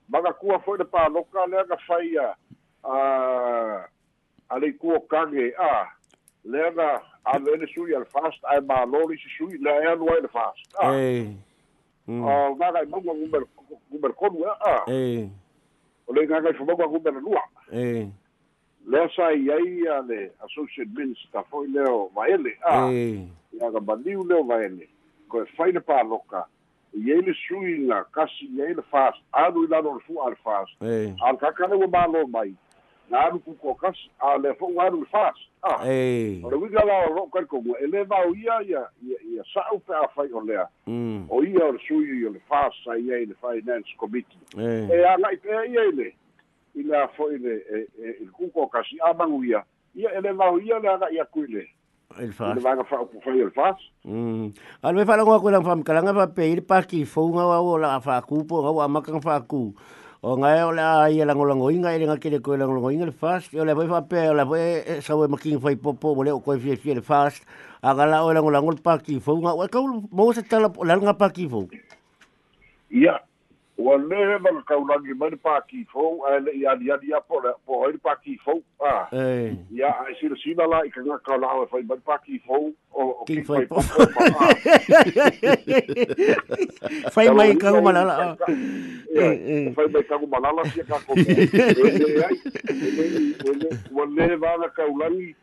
maga 0.09 0.31
kua 0.37 0.59
foi 0.59 0.77
le 0.77 0.85
paloka 0.85 1.49
le 1.49 1.57
aga 1.57 1.77
fai 1.87 2.13
a 2.21 2.27
a 2.85 2.95
a 4.53 4.59
le 4.61 4.69
kuo 4.77 4.99
kage 5.09 5.53
a 5.57 5.89
le 6.45 6.59
aga 6.69 7.01
a 7.33 7.37
le 7.39 7.55
le 7.57 7.67
sui 7.67 7.93
al 7.95 8.05
fast. 8.05 8.39
Ai 8.43 8.61
ma 8.61 8.85
lori 8.85 9.17
si 9.17 9.29
sui 9.37 9.57
le 9.59 9.69
ai 9.71 9.85
anu 9.91 10.07
ai 10.09 10.21
le 10.21 10.27
fast. 10.27 10.63
A 10.81 10.93
Eh. 10.95 11.27
Mm. 12.07 12.23
o 12.23 12.55
ngaga 12.55 12.83
i 12.83 12.85
monga 12.87 13.11
guber 13.13 13.43
guber 13.91 14.13
konu 14.15 14.45
a 14.47 14.83
Eh. 14.87 15.27
o 16.07 16.13
le 16.13 16.21
ngaga 16.27 16.49
i 16.49 16.53
fumonga 16.53 16.87
guber 16.87 17.13
lua 17.19 17.41
Eh. 17.71 18.07
le 18.87 19.09
sa 19.15 19.27
i 19.33 19.51
ai 19.51 19.87
a 19.91 19.99
le 20.07 20.31
associate 20.45 20.87
minister 20.95 21.43
foi 21.51 21.67
leo 21.67 22.09
vaele 22.15 22.55
a 22.63 22.87
Eh. 22.91 23.27
ia 23.51 23.71
ga 23.71 23.79
baliu 23.79 24.23
leo 24.23 24.43
vaele 24.43 24.87
ko 25.27 25.41
e 25.43 25.45
faina 25.57 25.81
paloka 25.81 26.45
i 26.95 27.11
ai 27.11 27.19
le 27.21 27.33
suiga 27.43 28.05
kasi 28.15 28.47
i 28.55 28.61
ai 28.61 28.73
le 28.73 28.81
fast. 28.89 29.19
Alu 29.33 29.65
i 29.65 29.67
lalo 29.67 29.93
le 29.95 29.99
fu'a 30.07 30.29
le 30.29 30.35
fast. 30.39 30.71
Eh. 30.81 31.11
a 31.21 31.31
le 31.31 31.37
kakale 31.37 31.75
ua 31.75 31.87
malo 31.87 32.25
mai 32.27 32.55
na 33.11 33.25
alu 33.27 33.39
kuko 33.39 33.73
kasi 33.79 34.09
a 34.19 34.37
le 34.37 34.53
fo'u 34.59 34.79
alu 34.81 35.01
le 35.01 35.07
a 35.63 35.75
Eh. 35.87 36.41
o 36.43 36.49
le 36.49 36.55
uiga 36.57 36.83
lao 36.85 37.13
lo'o 37.15 37.27
kalikogu 37.33 37.75
e 37.79 37.87
lē 37.87 38.03
vau 38.07 38.33
ia 38.35 38.61
ia 38.67 38.83
ia 39.03 39.43
sa'u 39.53 39.79
pe 39.79 39.93
a 39.93 40.07
fai 40.15 40.27
o 40.33 40.41
lea 40.41 40.67
Mm. 40.87 41.25
o 41.29 41.43
ia 41.43 41.65
o 41.65 41.71
le 41.71 41.79
sui 41.87 42.25
o 42.25 42.29
le 42.29 42.39
fast 42.49 42.75
sai 42.85 43.03
ai 43.11 43.25
le 43.25 43.35
finance 43.41 43.89
committee 43.97 44.37
e 44.91 45.03
aga'i 45.03 45.37
pea 45.37 45.65
ia 45.65 45.81
i 45.87 45.91
le 45.95 46.09
i 46.75 46.83
le 46.83 46.95
a 46.97 47.07
fo'i 47.17 47.37
le 47.37 47.55
e 47.71 47.77
e 47.99 48.07
i 48.21 48.25
le 48.25 48.31
kuko 48.31 48.67
kasi 48.67 48.99
a 49.01 49.13
magu 49.13 49.43
ia 49.43 49.63
ia 49.95 50.09
e 50.13 50.19
lē 50.21 50.35
vau 50.35 50.59
ia 50.59 50.79
le 50.79 50.87
aga'i 50.89 51.19
aku 51.19 51.43
i 51.43 51.47
le 51.47 51.65
El 52.17 52.29
i 52.29 52.31
fast. 52.31 52.55
le 52.55 52.61
vaga 52.63 52.83
fa'upu 52.87 53.19
fai 53.23 53.41
o 53.41 53.45
le 53.45 53.51
fast 53.51 53.81
Mm. 54.07 54.53
Al 54.83 54.95
me 54.95 55.03
fala 55.05 55.23
ngwa 55.27 55.41
ko 55.43 55.51
lang 55.51 55.63
fam 55.67 55.83
kalanga 55.83 56.13
fa 56.15 56.27
pe 56.31 56.45
ir 56.47 56.61
pa 56.63 56.79
ki 56.81 57.03
fo 57.03 57.27
nga 57.35 57.43
wa 57.43 57.59
o 57.59 57.77
la 57.77 57.99
fa 57.99 58.21
ku 58.23 58.45
po 58.47 58.61
nga 58.63 58.71
wa 58.71 58.87
makang 58.87 59.19
fa 59.19 59.41
ku. 59.43 59.73
o 60.21 60.37
nga 60.37 60.49
e 60.57 60.63
ole 60.63 60.81
a 60.81 61.09
ia 61.09 61.25
lango 61.25 61.45
lango 61.45 61.69
inga 61.69 61.93
ele 61.93 62.05
nga 62.05 62.17
kere 62.17 62.39
koe 62.39 62.57
lango 62.57 62.73
lango 62.73 62.89
inga 62.91 63.05
le 63.05 63.11
fast 63.11 63.53
ole 63.53 63.73
voi 63.73 63.87
fa 63.87 64.01
pe 64.01 64.29
ole 64.29 64.43
voi 64.43 65.01
sa 65.01 65.15
voi 65.15 65.27
making 65.27 65.59
fai 65.59 65.75
popo 65.75 66.15
mole 66.15 66.31
o 66.31 66.39
koe 66.39 66.57
fie 66.59 66.75
fie 66.75 66.95
le 66.95 67.01
fast 67.01 67.45
a 67.81 67.93
gala 67.93 68.23
o 68.25 68.33
lango 68.33 68.49
lango 68.49 68.71
le 68.71 68.81
pa 68.81 68.97
ki 68.97 69.19
fo 69.19 69.37
nga 69.37 69.53
o 69.53 69.67
ka 69.67 69.79
mo 70.11 70.33
se 70.33 70.41
tala 70.41 70.71
lango 70.83 71.13
pa 71.13 71.29
ki 71.29 71.49
fo 71.49 71.67
ia. 72.89 73.26
Ua 73.77 73.95
lē 73.97 74.37
vaga 74.41 74.61
kaulagi 74.67 75.13
mai 75.13 75.29
le 75.29 75.37
pakifou 75.37 76.23
ae 76.27 76.39
le'i 76.45 76.65
aliali 76.71 77.13
a 77.13 77.19
po 77.21 77.39
le 77.43 77.51
po 77.65 77.85
ai 77.85 77.91
le 77.93 77.97
pakifou 78.01 78.63
a 78.81 78.93
Eh. 79.11 79.53
ia 79.71 79.89
ae 80.05 80.15
silasila 80.19 80.65
la 80.67 80.79
i 80.85 80.89
kaga 80.89 81.17
kaola'o 81.27 81.63
e 81.63 81.67
fai 81.71 81.83
mai 81.83 81.97
le 81.97 82.03
pakifou 82.11 82.73
o 82.91 83.01
o 83.21 83.23
King 83.25 83.43
kifai 83.45 83.57
fai 83.57 83.65
popo 83.67 83.81
ma 84.33 84.47
Fai 87.13 87.27
mai 87.29 87.55
ka 87.55 87.81
ma 87.81 87.91
la. 87.91 88.35
Eh, 88.47 88.55
Ia, 89.17 89.27
eh. 89.33 89.73
fai 89.75 89.87
mai 89.93 90.03
kagu 90.09 90.27
malala 90.27 90.65
sia 90.73 90.83
ka 90.83 90.97
ko 91.05 91.13
e 91.13 91.23
le 91.23 92.25
ai 92.25 92.37
e 92.69 92.89
le 92.97 93.05
e 93.45 93.53
le 93.61 93.69
ua 93.93 94.05
lē 94.17 94.27
vaga 94.41 94.69
kaulagi 94.77 95.35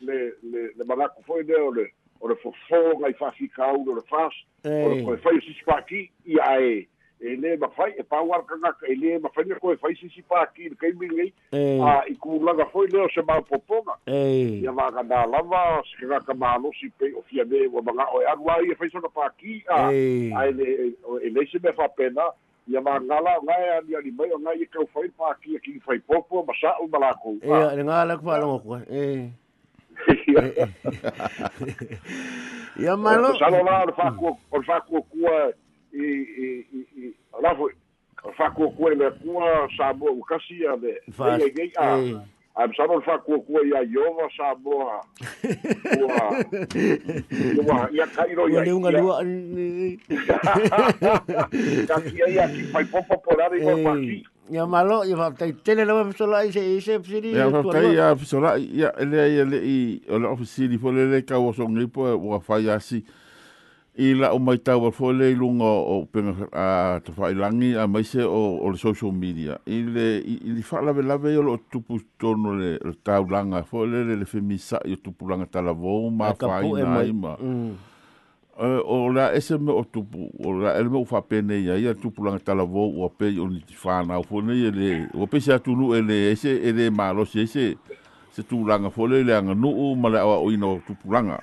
le 0.00 0.16
le 0.52 0.60
le 0.76 0.84
magaku 0.88 1.22
foi 1.26 1.42
le 1.44 1.56
o 1.60 1.70
le 1.76 1.86
o 2.20 2.28
le 2.28 2.34
fofo 2.42 2.80
ngai 3.00 3.12
fafikau 3.20 3.84
o 3.88 3.94
le 3.94 4.02
fas 4.08 4.32
o 4.64 4.68
le 4.88 4.96
Eh. 4.96 5.04
koe 5.04 5.16
fai 5.24 5.36
sisi 5.44 5.64
paki 5.66 6.00
ia 6.26 6.60
e 6.60 6.86
e 7.22 7.36
lē 7.38 7.56
mafai 7.62 7.92
e 7.98 8.02
pauar 8.02 8.42
kagaka 8.46 8.86
e 8.90 8.94
lē 8.98 9.20
mafai 9.22 9.44
le 9.48 9.54
koe 9.62 9.76
fai 9.76 9.94
sisi 9.94 10.22
paki 10.28 10.68
le 10.68 10.76
kaimigei 10.76 11.32
Eh. 11.52 11.78
a 11.80 12.02
i 12.10 12.14
kulaga 12.18 12.66
foi 12.72 12.86
leo 12.92 13.08
se 13.14 13.22
maupopoga 13.22 13.94
Eh. 14.06 14.62
ia 14.62 14.72
vagana 14.72 15.26
lava 15.26 15.82
se 15.86 15.96
kagaka 16.02 16.34
malosi 16.34 16.90
pei 16.98 17.12
o 17.14 17.22
fia 17.30 17.44
me 17.44 17.66
ua 17.66 17.82
maga'o 17.82 18.22
e 18.22 18.26
alu 18.26 18.50
ai 18.50 18.70
e 18.72 18.74
faisaga 18.74 19.08
paki 19.08 19.62
a 19.68 19.92
Eh. 19.92 20.34
ae 20.36 20.50
le 20.52 20.66
e 21.22 21.28
lei 21.30 21.46
se 21.46 21.58
mea 21.62 21.72
faapena 21.72 22.26
ia 22.68 22.80
magala 22.80 23.38
o 23.38 23.46
gae 23.46 23.70
aliali 23.78 24.10
mai 24.10 24.30
o 24.34 24.38
gai 24.38 24.62
e 24.62 24.66
kaufai 24.66 25.02
le 25.06 25.14
paki 25.18 25.56
a 25.56 25.60
kigi 25.60 25.80
fai 25.80 25.98
popo 25.98 26.42
ma 26.46 26.54
sa'u 26.60 26.88
ma 26.90 26.98
lakou 26.98 27.38
Eh, 27.42 27.76
le 27.76 27.82
nga 27.84 28.04
la 28.04 28.18
fa 28.18 28.38
lo 28.38 28.58
ko. 28.58 28.78
Eh. 28.90 29.30
Ya 32.78 32.96
malo. 32.96 33.34
salo 33.38 33.62
la 33.62 33.84
o 33.84 34.38
o 34.50 34.58
le 34.58 34.64
fa'akuakua 34.64 35.52
i 35.92 36.04
i 36.04 36.46
i 36.72 36.80
i 37.04 37.14
o 37.32 37.40
lafo 37.40 37.64
o 37.64 37.68
le 37.68 38.32
fa'akuakua 38.38 38.92
i 38.92 38.96
le 38.96 39.06
akua 39.06 39.68
sa 39.76 39.92
mo 39.92 40.06
ua 40.12 40.24
kasi 40.28 40.64
a 40.66 40.76
le 40.76 40.94
Fast. 41.12 41.42
ai 41.42 41.52
ai 41.52 41.72
a 41.76 41.86
Eh. 41.98 42.14
a 42.54 42.68
sa 42.76 42.84
no 42.84 43.00
fa 43.00 43.16
ku 43.24 43.40
ku 43.48 43.56
ia 43.64 43.80
Iova 43.82 44.28
sa 44.36 44.52
moa 44.60 45.00
ua 46.04 46.24
ua 47.64 47.78
ia 47.92 48.06
kai 48.12 48.34
ro 48.36 48.44
ia 48.48 48.60
le 48.64 48.72
unga 48.76 48.90
lua 48.92 49.24
ka 51.88 51.96
ki 52.04 52.16
ia 52.28 52.44
ki 52.52 52.62
pai 52.72 52.84
popo 52.92 53.16
polare 53.24 53.56
ko 53.60 53.76
pasi 53.84 54.22
Ya 54.52 54.66
malo, 54.66 55.00
ya 55.06 55.16
fa 55.16 55.30
tai 55.32 55.52
tele 55.64 55.86
la 55.86 56.04
fa 56.04 56.12
sola 56.18 56.44
ise 56.44 56.60
ise 56.60 56.98
siri. 57.06 57.32
Ya 57.32 57.48
fa 57.48 57.62
tai 57.72 57.94
ya 57.96 58.12
sola 58.20 58.58
ya 58.60 58.90
ele 59.00 59.16
ya 59.38 59.44
le 59.48 59.58
i 59.64 60.02
o 60.10 60.18
le 60.18 60.28
ofisili 60.28 60.76
fo 60.78 60.90
le 60.92 61.06
le 61.08 61.22
ka 61.22 61.38
o 61.38 61.52
so 61.56 61.64
ngi 61.64 61.86
po 61.88 62.04
o 62.12 62.40
fa 62.40 62.58
ya 62.60 62.76
si. 62.82 63.00
I 63.94 64.14
la 64.16 64.32
o 64.32 64.38
mai 64.40 64.56
tau 64.64 64.90
fo 64.90 65.12
le 65.12 65.34
lunga 65.36 65.68
o 65.68 66.06
penga 66.08 66.48
a 66.56 67.00
te 67.04 67.12
fa 67.12 67.28
ilangi 67.28 67.74
a 67.76 67.86
mai 67.86 68.04
se 68.04 68.24
o 68.24 68.56
o 68.64 68.70
le 68.70 68.78
social 68.80 69.12
media. 69.12 69.58
I 69.66 69.82
le 69.84 70.06
i 70.24 70.38
li 70.48 70.62
fa 70.62 70.80
la 70.80 70.92
la 70.92 71.18
ve 71.20 71.36
o 71.36 71.58
tupu 71.70 72.00
tono 72.16 72.54
le 72.56 72.78
le 72.80 72.94
tau 73.04 73.28
langa 73.28 73.62
fo 73.62 73.84
le 73.84 74.04
le 74.16 74.24
femisa 74.24 74.80
i 74.84 74.96
tupu 74.96 75.28
langa 75.28 75.46
tala 75.46 75.72
vo 75.72 76.08
ma 76.08 76.32
fa 76.32 76.62
i 76.64 76.72
mai 76.72 77.12
ma. 77.12 77.36
uh, 78.56 78.80
o 78.84 79.12
la 79.12 79.32
ese 79.34 79.58
me 79.58 79.72
o 79.72 79.84
tupu 79.84 80.30
o 80.40 80.52
la 80.52 80.76
ele 80.78 80.88
me 80.88 80.98
o 80.98 81.04
fa 81.04 81.20
pene 81.20 81.60
ia 81.60 81.76
ia 81.76 81.94
tupu 81.94 82.24
langa 82.24 82.38
tala 82.38 82.64
vo 82.64 82.88
o 83.04 83.08
pe 83.08 83.28
o 83.38 83.48
ni 83.48 83.60
fana 83.76 84.18
o 84.18 84.22
fone 84.22 84.52
ele 84.52 85.08
o 85.14 85.26
pe 85.26 85.40
sa 85.40 85.58
tunu 85.58 85.94
ele 85.94 86.32
ese 86.32 86.48
ele 86.48 86.90
malo 86.90 87.24
se 87.24 87.42
ese 87.42 87.76
se 88.30 88.42
tu 88.42 88.64
langa 88.64 88.90
fole 88.90 89.22
le 89.22 89.36
anga 89.36 89.54
nu 89.54 89.94
ma 89.96 90.08
la 90.08 90.24
o 90.26 90.50
ino 90.50 90.80
tupu 90.86 91.12
langa 91.12 91.40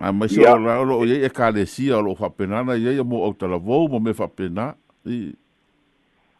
a 0.00 0.12
mai 0.12 0.28
se 0.28 0.40
o 0.42 0.58
la 0.58 0.80
o 0.80 1.04
ia 1.06 1.26
e 1.26 1.30
ka 1.30 1.50
le 1.50 1.66
si 1.66 1.92
o 1.92 2.14
fa 2.14 2.30
pena 2.30 2.64
na 2.64 2.74
ia 2.74 3.04
mo 3.04 3.22
o 3.28 3.32
tala 3.32 3.58
vo 3.58 3.88
mo 3.88 3.98
me 3.98 4.12
fa 4.14 4.28
pena 4.28 4.74
i 5.06 5.34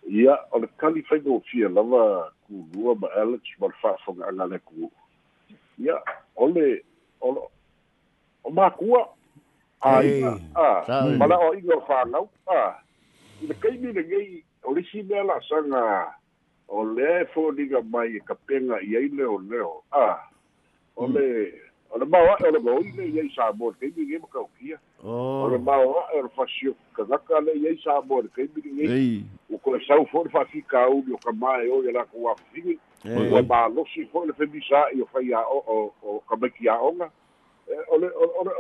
ia 0.08 0.36
o 0.52 0.58
le 0.58 0.68
kali 0.76 1.02
fai 1.02 1.20
go 1.20 1.42
fia 1.50 1.68
lava 1.68 2.30
ku 2.46 2.66
lua 2.74 2.94
ma 2.94 3.08
Alex 3.16 3.42
ma 3.60 3.68
fa 3.80 3.96
fo 4.04 4.12
nga 4.12 4.46
le 4.46 4.58
ku 4.58 4.90
ia 5.78 5.96
o 6.36 6.46
le 6.46 6.82
o 7.20 7.50
o 8.44 8.50
makua 8.50 9.08
ai 9.80 10.22
a 10.54 10.84
mala 11.16 11.38
o 11.38 11.54
ingo 11.54 11.80
fa 11.86 12.04
nau 12.04 12.28
a 12.46 12.76
le 13.40 13.54
kai 13.62 13.76
ni 13.78 13.92
ngai 13.92 14.44
o 14.64 14.74
le 14.74 14.82
si 14.90 15.02
la 15.02 15.40
sanga 15.48 16.12
o 16.68 16.84
le 16.84 17.24
fo 17.32 17.52
diga 17.52 17.80
mai 17.82 18.20
ka 18.26 18.34
penga 18.46 18.80
i 18.82 18.96
ai 18.96 19.08
leo 19.08 19.38
leo 19.38 19.82
a 19.92 20.20
o 20.96 21.06
le 21.06 21.52
o 21.94 21.98
le 21.98 22.04
mawa 22.06 22.36
o 22.40 22.50
le 22.50 22.60
go 22.60 22.80
i 22.80 22.90
le 22.96 23.22
i 23.22 23.30
sa 23.34 23.52
bo 23.52 23.70
kai 23.80 23.92
ni 23.96 24.04
ngai 24.06 24.20
ka 24.32 24.40
o 24.42 25.48
le 25.48 25.58
mawa 25.58 26.10
o 26.14 26.22
le 26.22 26.28
fasio 26.34 26.74
ka 26.92 27.04
ka 27.18 27.40
le 27.40 27.52
i 27.54 27.78
sa 27.84 28.00
bo 28.00 28.22
kai 28.34 28.48
ni 28.56 28.72
ngai 28.72 29.24
o 29.54 29.58
ko 29.58 29.78
sa 29.86 29.94
fo 30.10 30.24
fa 30.32 30.44
fi 30.44 30.62
ka 30.62 30.86
o 30.88 31.02
ka 31.22 31.32
mai 31.32 31.68
o 31.68 31.82
la 31.82 32.04
ko 32.04 32.18
wa 32.26 32.34
fi 32.50 32.78
o 33.06 33.42
ba 33.42 33.68
lo 33.68 33.84
si 33.94 34.04
fo 34.10 34.24
le 34.24 34.32
fe 34.32 34.46
bisa 34.46 34.90
i 34.90 35.02
o 35.02 35.06
fa 35.06 35.22
ya 35.22 35.38
o 35.46 35.92
o 36.02 36.18
ka 36.28 36.36
mai 36.36 36.50
ki 36.50 36.68
a 36.68 36.74
onga 36.82 37.10
o 37.88 37.96
le 37.96 38.10
o 38.10 38.42
le 38.42 38.50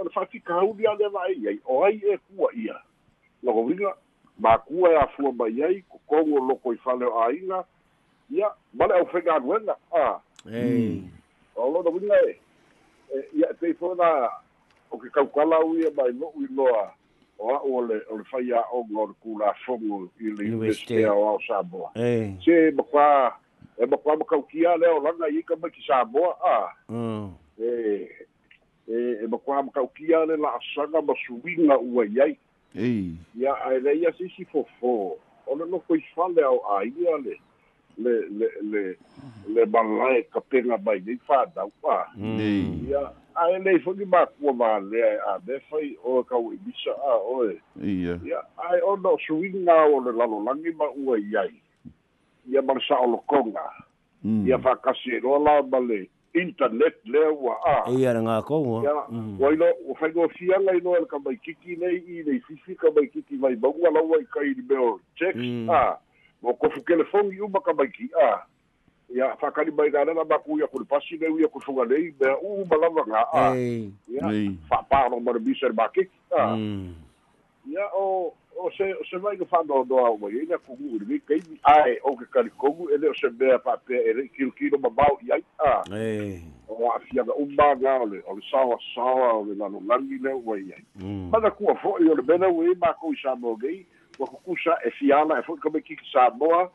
le 0.98 1.08
vai 1.10 1.34
ai 1.48 1.58
o 1.66 1.82
ai 1.82 1.98
e 1.98 2.18
kua 2.30 2.54
ia 2.54 2.78
lo 3.42 3.52
ko 3.52 3.64
vinga 3.66 3.94
ma 4.38 4.58
kua 4.58 4.90
e 4.92 4.96
afua 4.96 5.32
mai 5.32 5.62
ai 5.62 5.82
ko 5.90 5.98
kongo 6.06 6.38
loko 6.38 6.72
i 6.72 6.76
fale 6.76 7.04
o 7.04 7.18
ainga 7.26 7.64
ia 8.30 8.46
male 8.74 8.94
au 8.94 9.06
fega 9.06 9.34
anuenga 9.34 9.74
a 9.90 10.20
o 11.56 11.70
lo 11.70 11.82
do 11.82 11.90
Eh, 13.14 13.24
ia 13.38 13.50
e 13.50 13.54
pei 13.54 13.74
fo'i 13.74 13.96
la 13.98 14.30
o 14.90 14.98
ke 14.98 15.10
kaukalau 15.10 15.76
ia 15.78 15.90
mai 15.96 16.12
lo'u 16.12 16.42
iloa 16.44 16.90
o 17.38 17.54
a'u 17.54 17.76
ole 17.76 18.00
o 18.10 18.18
le 18.18 18.24
fai 18.24 18.50
a'oga 18.52 18.98
o 18.98 19.06
le 19.06 19.14
kulafogo 19.22 20.08
i 20.20 20.30
le 20.30 20.44
universitea 20.50 21.14
o 21.14 21.28
ao 21.28 21.40
samoa. 21.46 21.90
Se 22.44 22.70
makua 22.70 23.36
e 23.78 23.86
makua 23.86 24.16
makaukia 24.16 24.76
lea 24.76 24.94
o 24.94 25.00
laga 25.02 25.28
i 25.28 25.42
ka 25.42 25.56
mai 25.56 25.70
ki 25.70 25.82
samoa 25.86 26.36
a. 26.42 26.58
E 27.58 28.08
e 28.88 28.96
e 29.22 29.26
makua 29.26 29.62
makaukia 29.62 30.26
le 30.26 30.36
la'asaga 30.36 31.02
ma 31.02 31.14
suiga 31.26 31.78
ua 31.78 32.06
i 32.06 32.20
ai 32.20 32.38
ia 33.38 33.54
ae 33.66 33.78
leia 33.80 34.12
sisi 34.18 34.46
fofō 34.50 35.16
o 35.46 35.56
le 35.56 35.64
loko 35.70 35.94
fale 36.14 36.42
ao 36.42 36.58
aia 36.78 37.18
le 37.22 37.38
le 37.98 38.28
le 38.30 38.48
le 38.62 38.96
le 39.48 39.66
balai 39.66 40.24
ka 40.32 40.40
penga 40.40 40.78
mai 40.84 41.00
ni 41.06 41.16
fa 41.26 41.46
da 41.54 41.66
pa 41.82 42.08
ei 42.18 42.90
ya 42.90 43.12
ai 43.34 43.58
le 43.62 43.78
fo 43.80 43.92
ni 43.92 44.04
ma 44.04 44.26
ko 44.26 44.52
ma 44.52 44.78
le 44.78 45.02
a 45.30 45.38
be 45.38 45.58
fai 45.70 45.96
o 46.04 46.22
ka 46.22 46.36
u 46.36 46.52
bisa 46.64 46.90
a 46.90 47.14
o 47.18 47.50
e 47.50 47.58
ia 47.82 48.18
ya 48.24 48.40
ai 48.70 48.80
o 48.82 48.96
no 48.96 49.16
suinga 49.26 49.84
o 49.90 50.00
le 50.00 50.12
lalo 50.12 50.42
langi 50.44 50.70
ma 50.78 50.86
ua 50.96 51.18
iai 51.18 51.54
ia 52.50 52.62
ma 52.62 52.74
sa 52.88 53.00
o 53.00 53.06
lo 53.06 53.18
konga. 53.26 53.64
Ia 54.24 54.58
fa 54.58 54.76
kasi 54.76 55.20
ro 55.20 55.38
la 55.38 55.62
ma 55.62 55.78
le 55.80 56.08
internet 56.34 56.96
le 57.04 57.28
wa 57.30 57.54
a. 57.64 57.90
Ia 57.92 58.12
nga 58.20 58.42
ko 58.42 58.60
wa 58.60 58.82
ya 58.84 58.94
wa 59.38 59.52
ino 59.52 59.64
o 59.88 59.94
fai 59.94 60.10
go 60.12 60.28
fia 60.28 60.58
ngai 60.60 60.80
no 60.82 60.96
el 60.96 61.06
ka 61.06 61.18
mai 61.24 61.36
kiki 61.36 61.76
nei 61.80 62.00
i 62.04 62.24
nei 62.26 62.40
fifi 62.44 62.74
ka 62.76 62.88
mai 62.96 63.06
kiki 63.08 63.36
mai 63.36 63.54
ba 63.56 63.68
wa 63.68 63.90
la 63.90 64.00
wa 64.02 64.16
kai 64.34 64.52
di 64.54 64.62
bel 64.62 64.98
check 65.16 65.36
a 65.70 65.96
mo 66.44 66.52
ko 66.60 66.68
fu 66.68 66.84
telefon 66.84 67.32
yu 67.32 67.48
ba 67.48 67.60
ka 67.64 67.72
mai 67.72 67.88
ki 67.88 68.12
a. 68.20 68.44
Ya 69.14 69.36
fa 69.40 69.50
ka 69.50 69.64
di 69.64 69.70
mai 69.70 69.90
ga 69.90 70.04
na 70.04 70.24
ba 70.24 70.38
ku 70.44 70.58
ya 70.60 70.66
ku 70.66 70.84
pasi 70.84 71.16
nei 71.16 71.40
ya 71.40 71.48
ku 71.48 71.60
fu 71.64 71.72
ga 71.72 71.84
nei 71.88 72.10
be 72.12 72.28
u 72.44 72.64
ba 72.68 72.76
la 72.76 72.88
nga 72.92 73.22
a 73.32 73.44
ya 74.08 74.28
fa 74.68 74.84
pa 74.84 75.08
no 75.08 75.20
mo 75.20 75.32
bi 75.40 75.54
ser 75.56 75.72
ba 75.72 75.88
ki 75.88 76.04
a 76.36 76.56
ya 77.68 77.84
o 77.96 78.32
o 78.56 78.70
se 78.76 78.84
se 79.10 79.16
vai 79.18 79.36
que 79.36 79.44
fando 79.44 79.84
do 79.84 79.98
ao 79.98 80.16
mai 80.16 80.32
ina 80.32 80.58
ku 80.58 80.76
ngu 80.76 81.04
ni 81.08 81.18
kai 81.20 81.40
ai 81.64 81.98
o 82.02 82.16
ke 82.16 82.26
kali 82.32 82.50
kongu 82.58 82.88
ele 82.92 83.08
o 83.08 83.14
se 83.14 83.28
be 83.28 83.50
pa 83.64 83.76
pe 83.76 83.94
ele 83.94 84.28
kil 84.36 84.50
kilo 84.52 84.78
ma 84.78 84.88
bau 84.88 85.18
ia 85.22 85.38
a. 85.58 85.84
Eh 85.92 86.40
o 86.68 86.90
a 86.90 86.98
fia 87.04 87.22
ga 87.24 87.34
umba 87.36 87.74
ga 87.76 88.00
ole 88.02 88.18
o 88.26 88.40
sawa 88.50 88.78
sawa 88.94 89.34
o 89.36 89.44
le 89.44 89.54
lano 89.54 89.82
langi 89.86 90.18
le 90.18 90.32
wa 90.32 90.56
ia 90.56 90.80
mana 91.04 91.50
ku 91.50 91.68
fo 91.82 91.98
i 92.00 92.08
o 92.08 92.14
le 92.14 92.22
bena 92.22 92.48
we 92.48 92.74
ma 92.80 92.92
ku 92.94 93.14
sa 93.22 93.34
mo 93.36 93.54
gei 93.60 93.84
wa 94.18 94.26
ku 94.26 94.56
sa 94.64 94.78
e 94.84 94.90
fiala 94.98 95.38
e 95.38 95.42
fo 95.42 95.56
ka 95.56 95.70
me 95.70 95.80
ki 95.80 95.96
sa 96.12 96.30
moa 96.30 96.70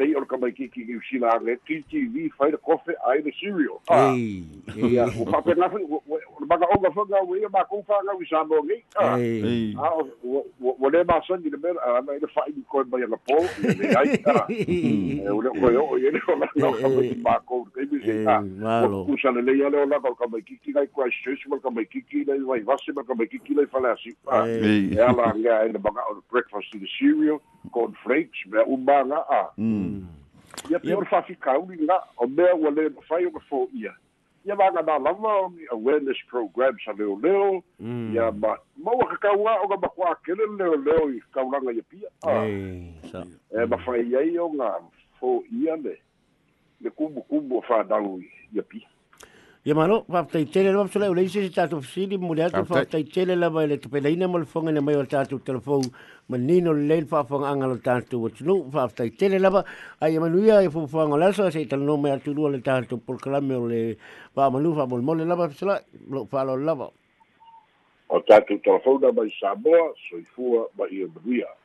pei 0.00 0.14
o 0.16 0.24
ka 0.24 0.36
mai 0.40 0.52
ki 0.56 0.68
ki 0.72 0.86
ki 0.88 0.96
sila 1.10 1.36
le 1.44 1.56
ki 1.68 1.76
ki 1.92 2.00
vi 2.12 2.28
fai 2.38 2.50
kofe 2.68 2.92
ai 3.12 3.20
de 3.26 3.32
cereal 3.38 3.80
ei 3.96 4.44
ia 4.88 5.04
o 5.20 5.26
pa 5.28 5.40
pe 5.44 5.54
na 5.60 5.68
o 5.68 6.00
ba 6.52 6.56
ga 6.62 6.68
o 6.76 6.78
ga 6.84 6.90
fo 6.96 7.04
ga 7.10 7.20
we 7.28 7.40
ma 7.56 7.64
ku 7.72 7.82
fa 7.90 8.00
ga 8.06 8.44
mo 8.48 8.62
ei 8.70 9.74
o 9.76 10.88
le 10.94 11.04
ma 11.10 11.20
son 11.26 11.44
le 11.44 11.58
mer 11.64 11.76
a 11.84 12.00
ko 12.72 12.84
ba 12.94 13.00
ya 13.02 13.08
po 13.28 13.36
le 13.60 13.86
ai 14.00 14.08
e 14.48 15.28
o 15.28 15.40
le 15.44 15.50
ko 15.60 15.72
yo 15.76 15.84
o 15.84 16.00
ye 16.04 16.10
le 16.16 16.20
o 16.28 16.38
la 16.40 16.48
ma 17.28 17.36
ko 17.52 17.60
te 17.74 17.84
bi 17.92 18.00
se 18.06 18.24
sa 18.24 18.40
le 18.40 19.52
ya 19.60 19.68
le 19.68 19.84
o 19.84 19.86
la 19.92 20.00
ko 20.00 20.14
ga 20.16 20.26
ko 20.96 21.04
le 21.04 22.40
vai 22.48 22.60
va 22.72 22.76
se 22.86 22.92
ka 22.96 23.14
ba 23.14 23.26
ki 23.26 23.38
ki 23.44 23.54
le 23.60 23.66
fa 23.66 23.84
la 23.84 23.94
si 24.02 24.16
ei 24.40 24.94
ya 24.96 25.12
la 25.12 25.32
nga 25.36 25.60
ile 25.68 25.78
ba 25.78 25.90
ga 25.92 26.08
o 26.08 26.22
breakfast 26.32 26.72
the 26.72 26.88
cereal 26.96 27.40
corn 27.76 27.92
flakes 28.02 28.40
ba 28.48 29.04
nga 29.04 29.20
ah 29.28 29.48
ya 30.68 30.78
pe 30.78 30.94
o 30.94 31.04
fa 31.04 31.22
fi 31.22 31.34
ka 31.34 31.58
u 31.58 31.66
nga 31.66 31.98
o 32.16 32.26
me 32.26 32.44
o 32.52 32.70
le 32.70 32.90
fa 33.08 33.20
yo 33.20 33.30
ko 33.30 33.40
fo 33.48 33.68
ia. 33.74 33.94
Ia 34.44 34.54
va 34.56 34.70
ga 34.72 34.82
na 34.82 34.98
lava 34.98 35.32
o 35.44 35.48
ni 35.54 35.66
awareness 35.70 36.18
programs 36.28 36.82
a 36.88 36.92
leo 36.92 37.16
leo. 37.22 37.62
Ia 37.80 38.30
ma 38.32 38.56
ma 38.76 38.92
wa 38.92 39.16
ka 39.16 39.32
wa 39.32 39.62
o 39.62 39.68
ga 39.68 39.76
ba 39.76 39.88
kwa 39.88 40.14
ke 40.24 40.34
le 40.34 40.46
leo 40.58 40.76
leo 40.76 41.10
i 41.10 41.20
ka 41.32 41.44
uranga 41.44 41.72
ia 41.72 41.82
pia. 41.82 42.08
Ah. 42.26 42.44
Ei 42.44 42.92
sa. 43.10 43.24
E 43.52 43.66
ma 43.66 43.78
fa 43.78 43.96
ia 43.98 44.20
i 44.26 44.38
o 44.38 44.50
nga 44.54 44.80
fo 45.20 45.42
ia 45.52 45.76
le 45.76 45.96
le 46.80 46.90
kubu 46.90 47.22
kubu 47.22 47.62
fa 47.62 47.84
dalu 47.84 48.22
ia 48.52 48.62
pia 48.62 48.89
ia 49.62 49.74
malo 49.74 50.04
fa 50.08 50.24
tai 50.24 50.46
tele 50.46 50.72
lo 50.72 50.86
sole 50.88 51.08
o 51.08 51.12
le 51.12 51.22
isi 51.22 51.50
tatu 51.52 51.82
fili 51.82 52.16
mo 52.16 52.32
le 52.32 52.44
atu 52.44 52.64
fa 52.64 52.84
tai 52.84 53.04
tele 53.04 53.36
la 53.36 53.50
vai 53.50 53.66
le 53.66 53.76
te 53.76 53.88
pele 53.88 54.08
ina 54.10 54.26
mo 54.26 54.38
le 54.38 54.46
fonga 54.46 54.72
ne 54.72 54.80
mai 54.80 54.96
o 54.96 55.04
tatu 55.04 55.38
telefon. 55.38 55.82
Ma 56.28 56.38
nino 56.38 56.72
le 56.72 57.04
fa 57.04 57.24
fonga 57.24 57.48
anga 57.48 57.66
lo 57.66 57.76
tatu 57.76 58.24
o 58.24 58.28
tunu 58.30 58.70
fa 58.72 58.88
tai 58.88 59.10
tele 59.10 59.38
la 59.38 59.50
va 59.50 59.64
ai 60.00 60.16
manuia 60.18 60.62
e 60.62 60.70
fu 60.70 60.86
fonga 60.86 61.18
la 61.18 61.30
so 61.32 61.50
se 61.50 61.66
tal 61.66 61.80
no 61.80 61.98
me 61.98 62.10
atu 62.10 62.32
le 62.48 62.62
tatu 62.62 62.96
por 63.04 63.18
clame 63.18 63.52
o 63.52 63.66
le 63.66 63.98
va 64.34 64.48
manu 64.48 64.72
fa 64.74 64.86
mo 64.86 65.12
le 65.12 65.24
la 65.26 65.34
va 65.34 65.50
sala 65.50 65.76
lo 66.08 66.24
fa 66.24 66.42
lo 66.42 66.56
la 66.56 66.74
va 66.74 66.88
o 68.08 68.20
tatu 68.20 68.58
telefona 68.64 69.12
mai 69.12 69.28
Samoa 69.38 69.92
soifua 70.08 70.70
ma 70.78 70.88
ia 70.88 71.06
manuia 71.12 71.60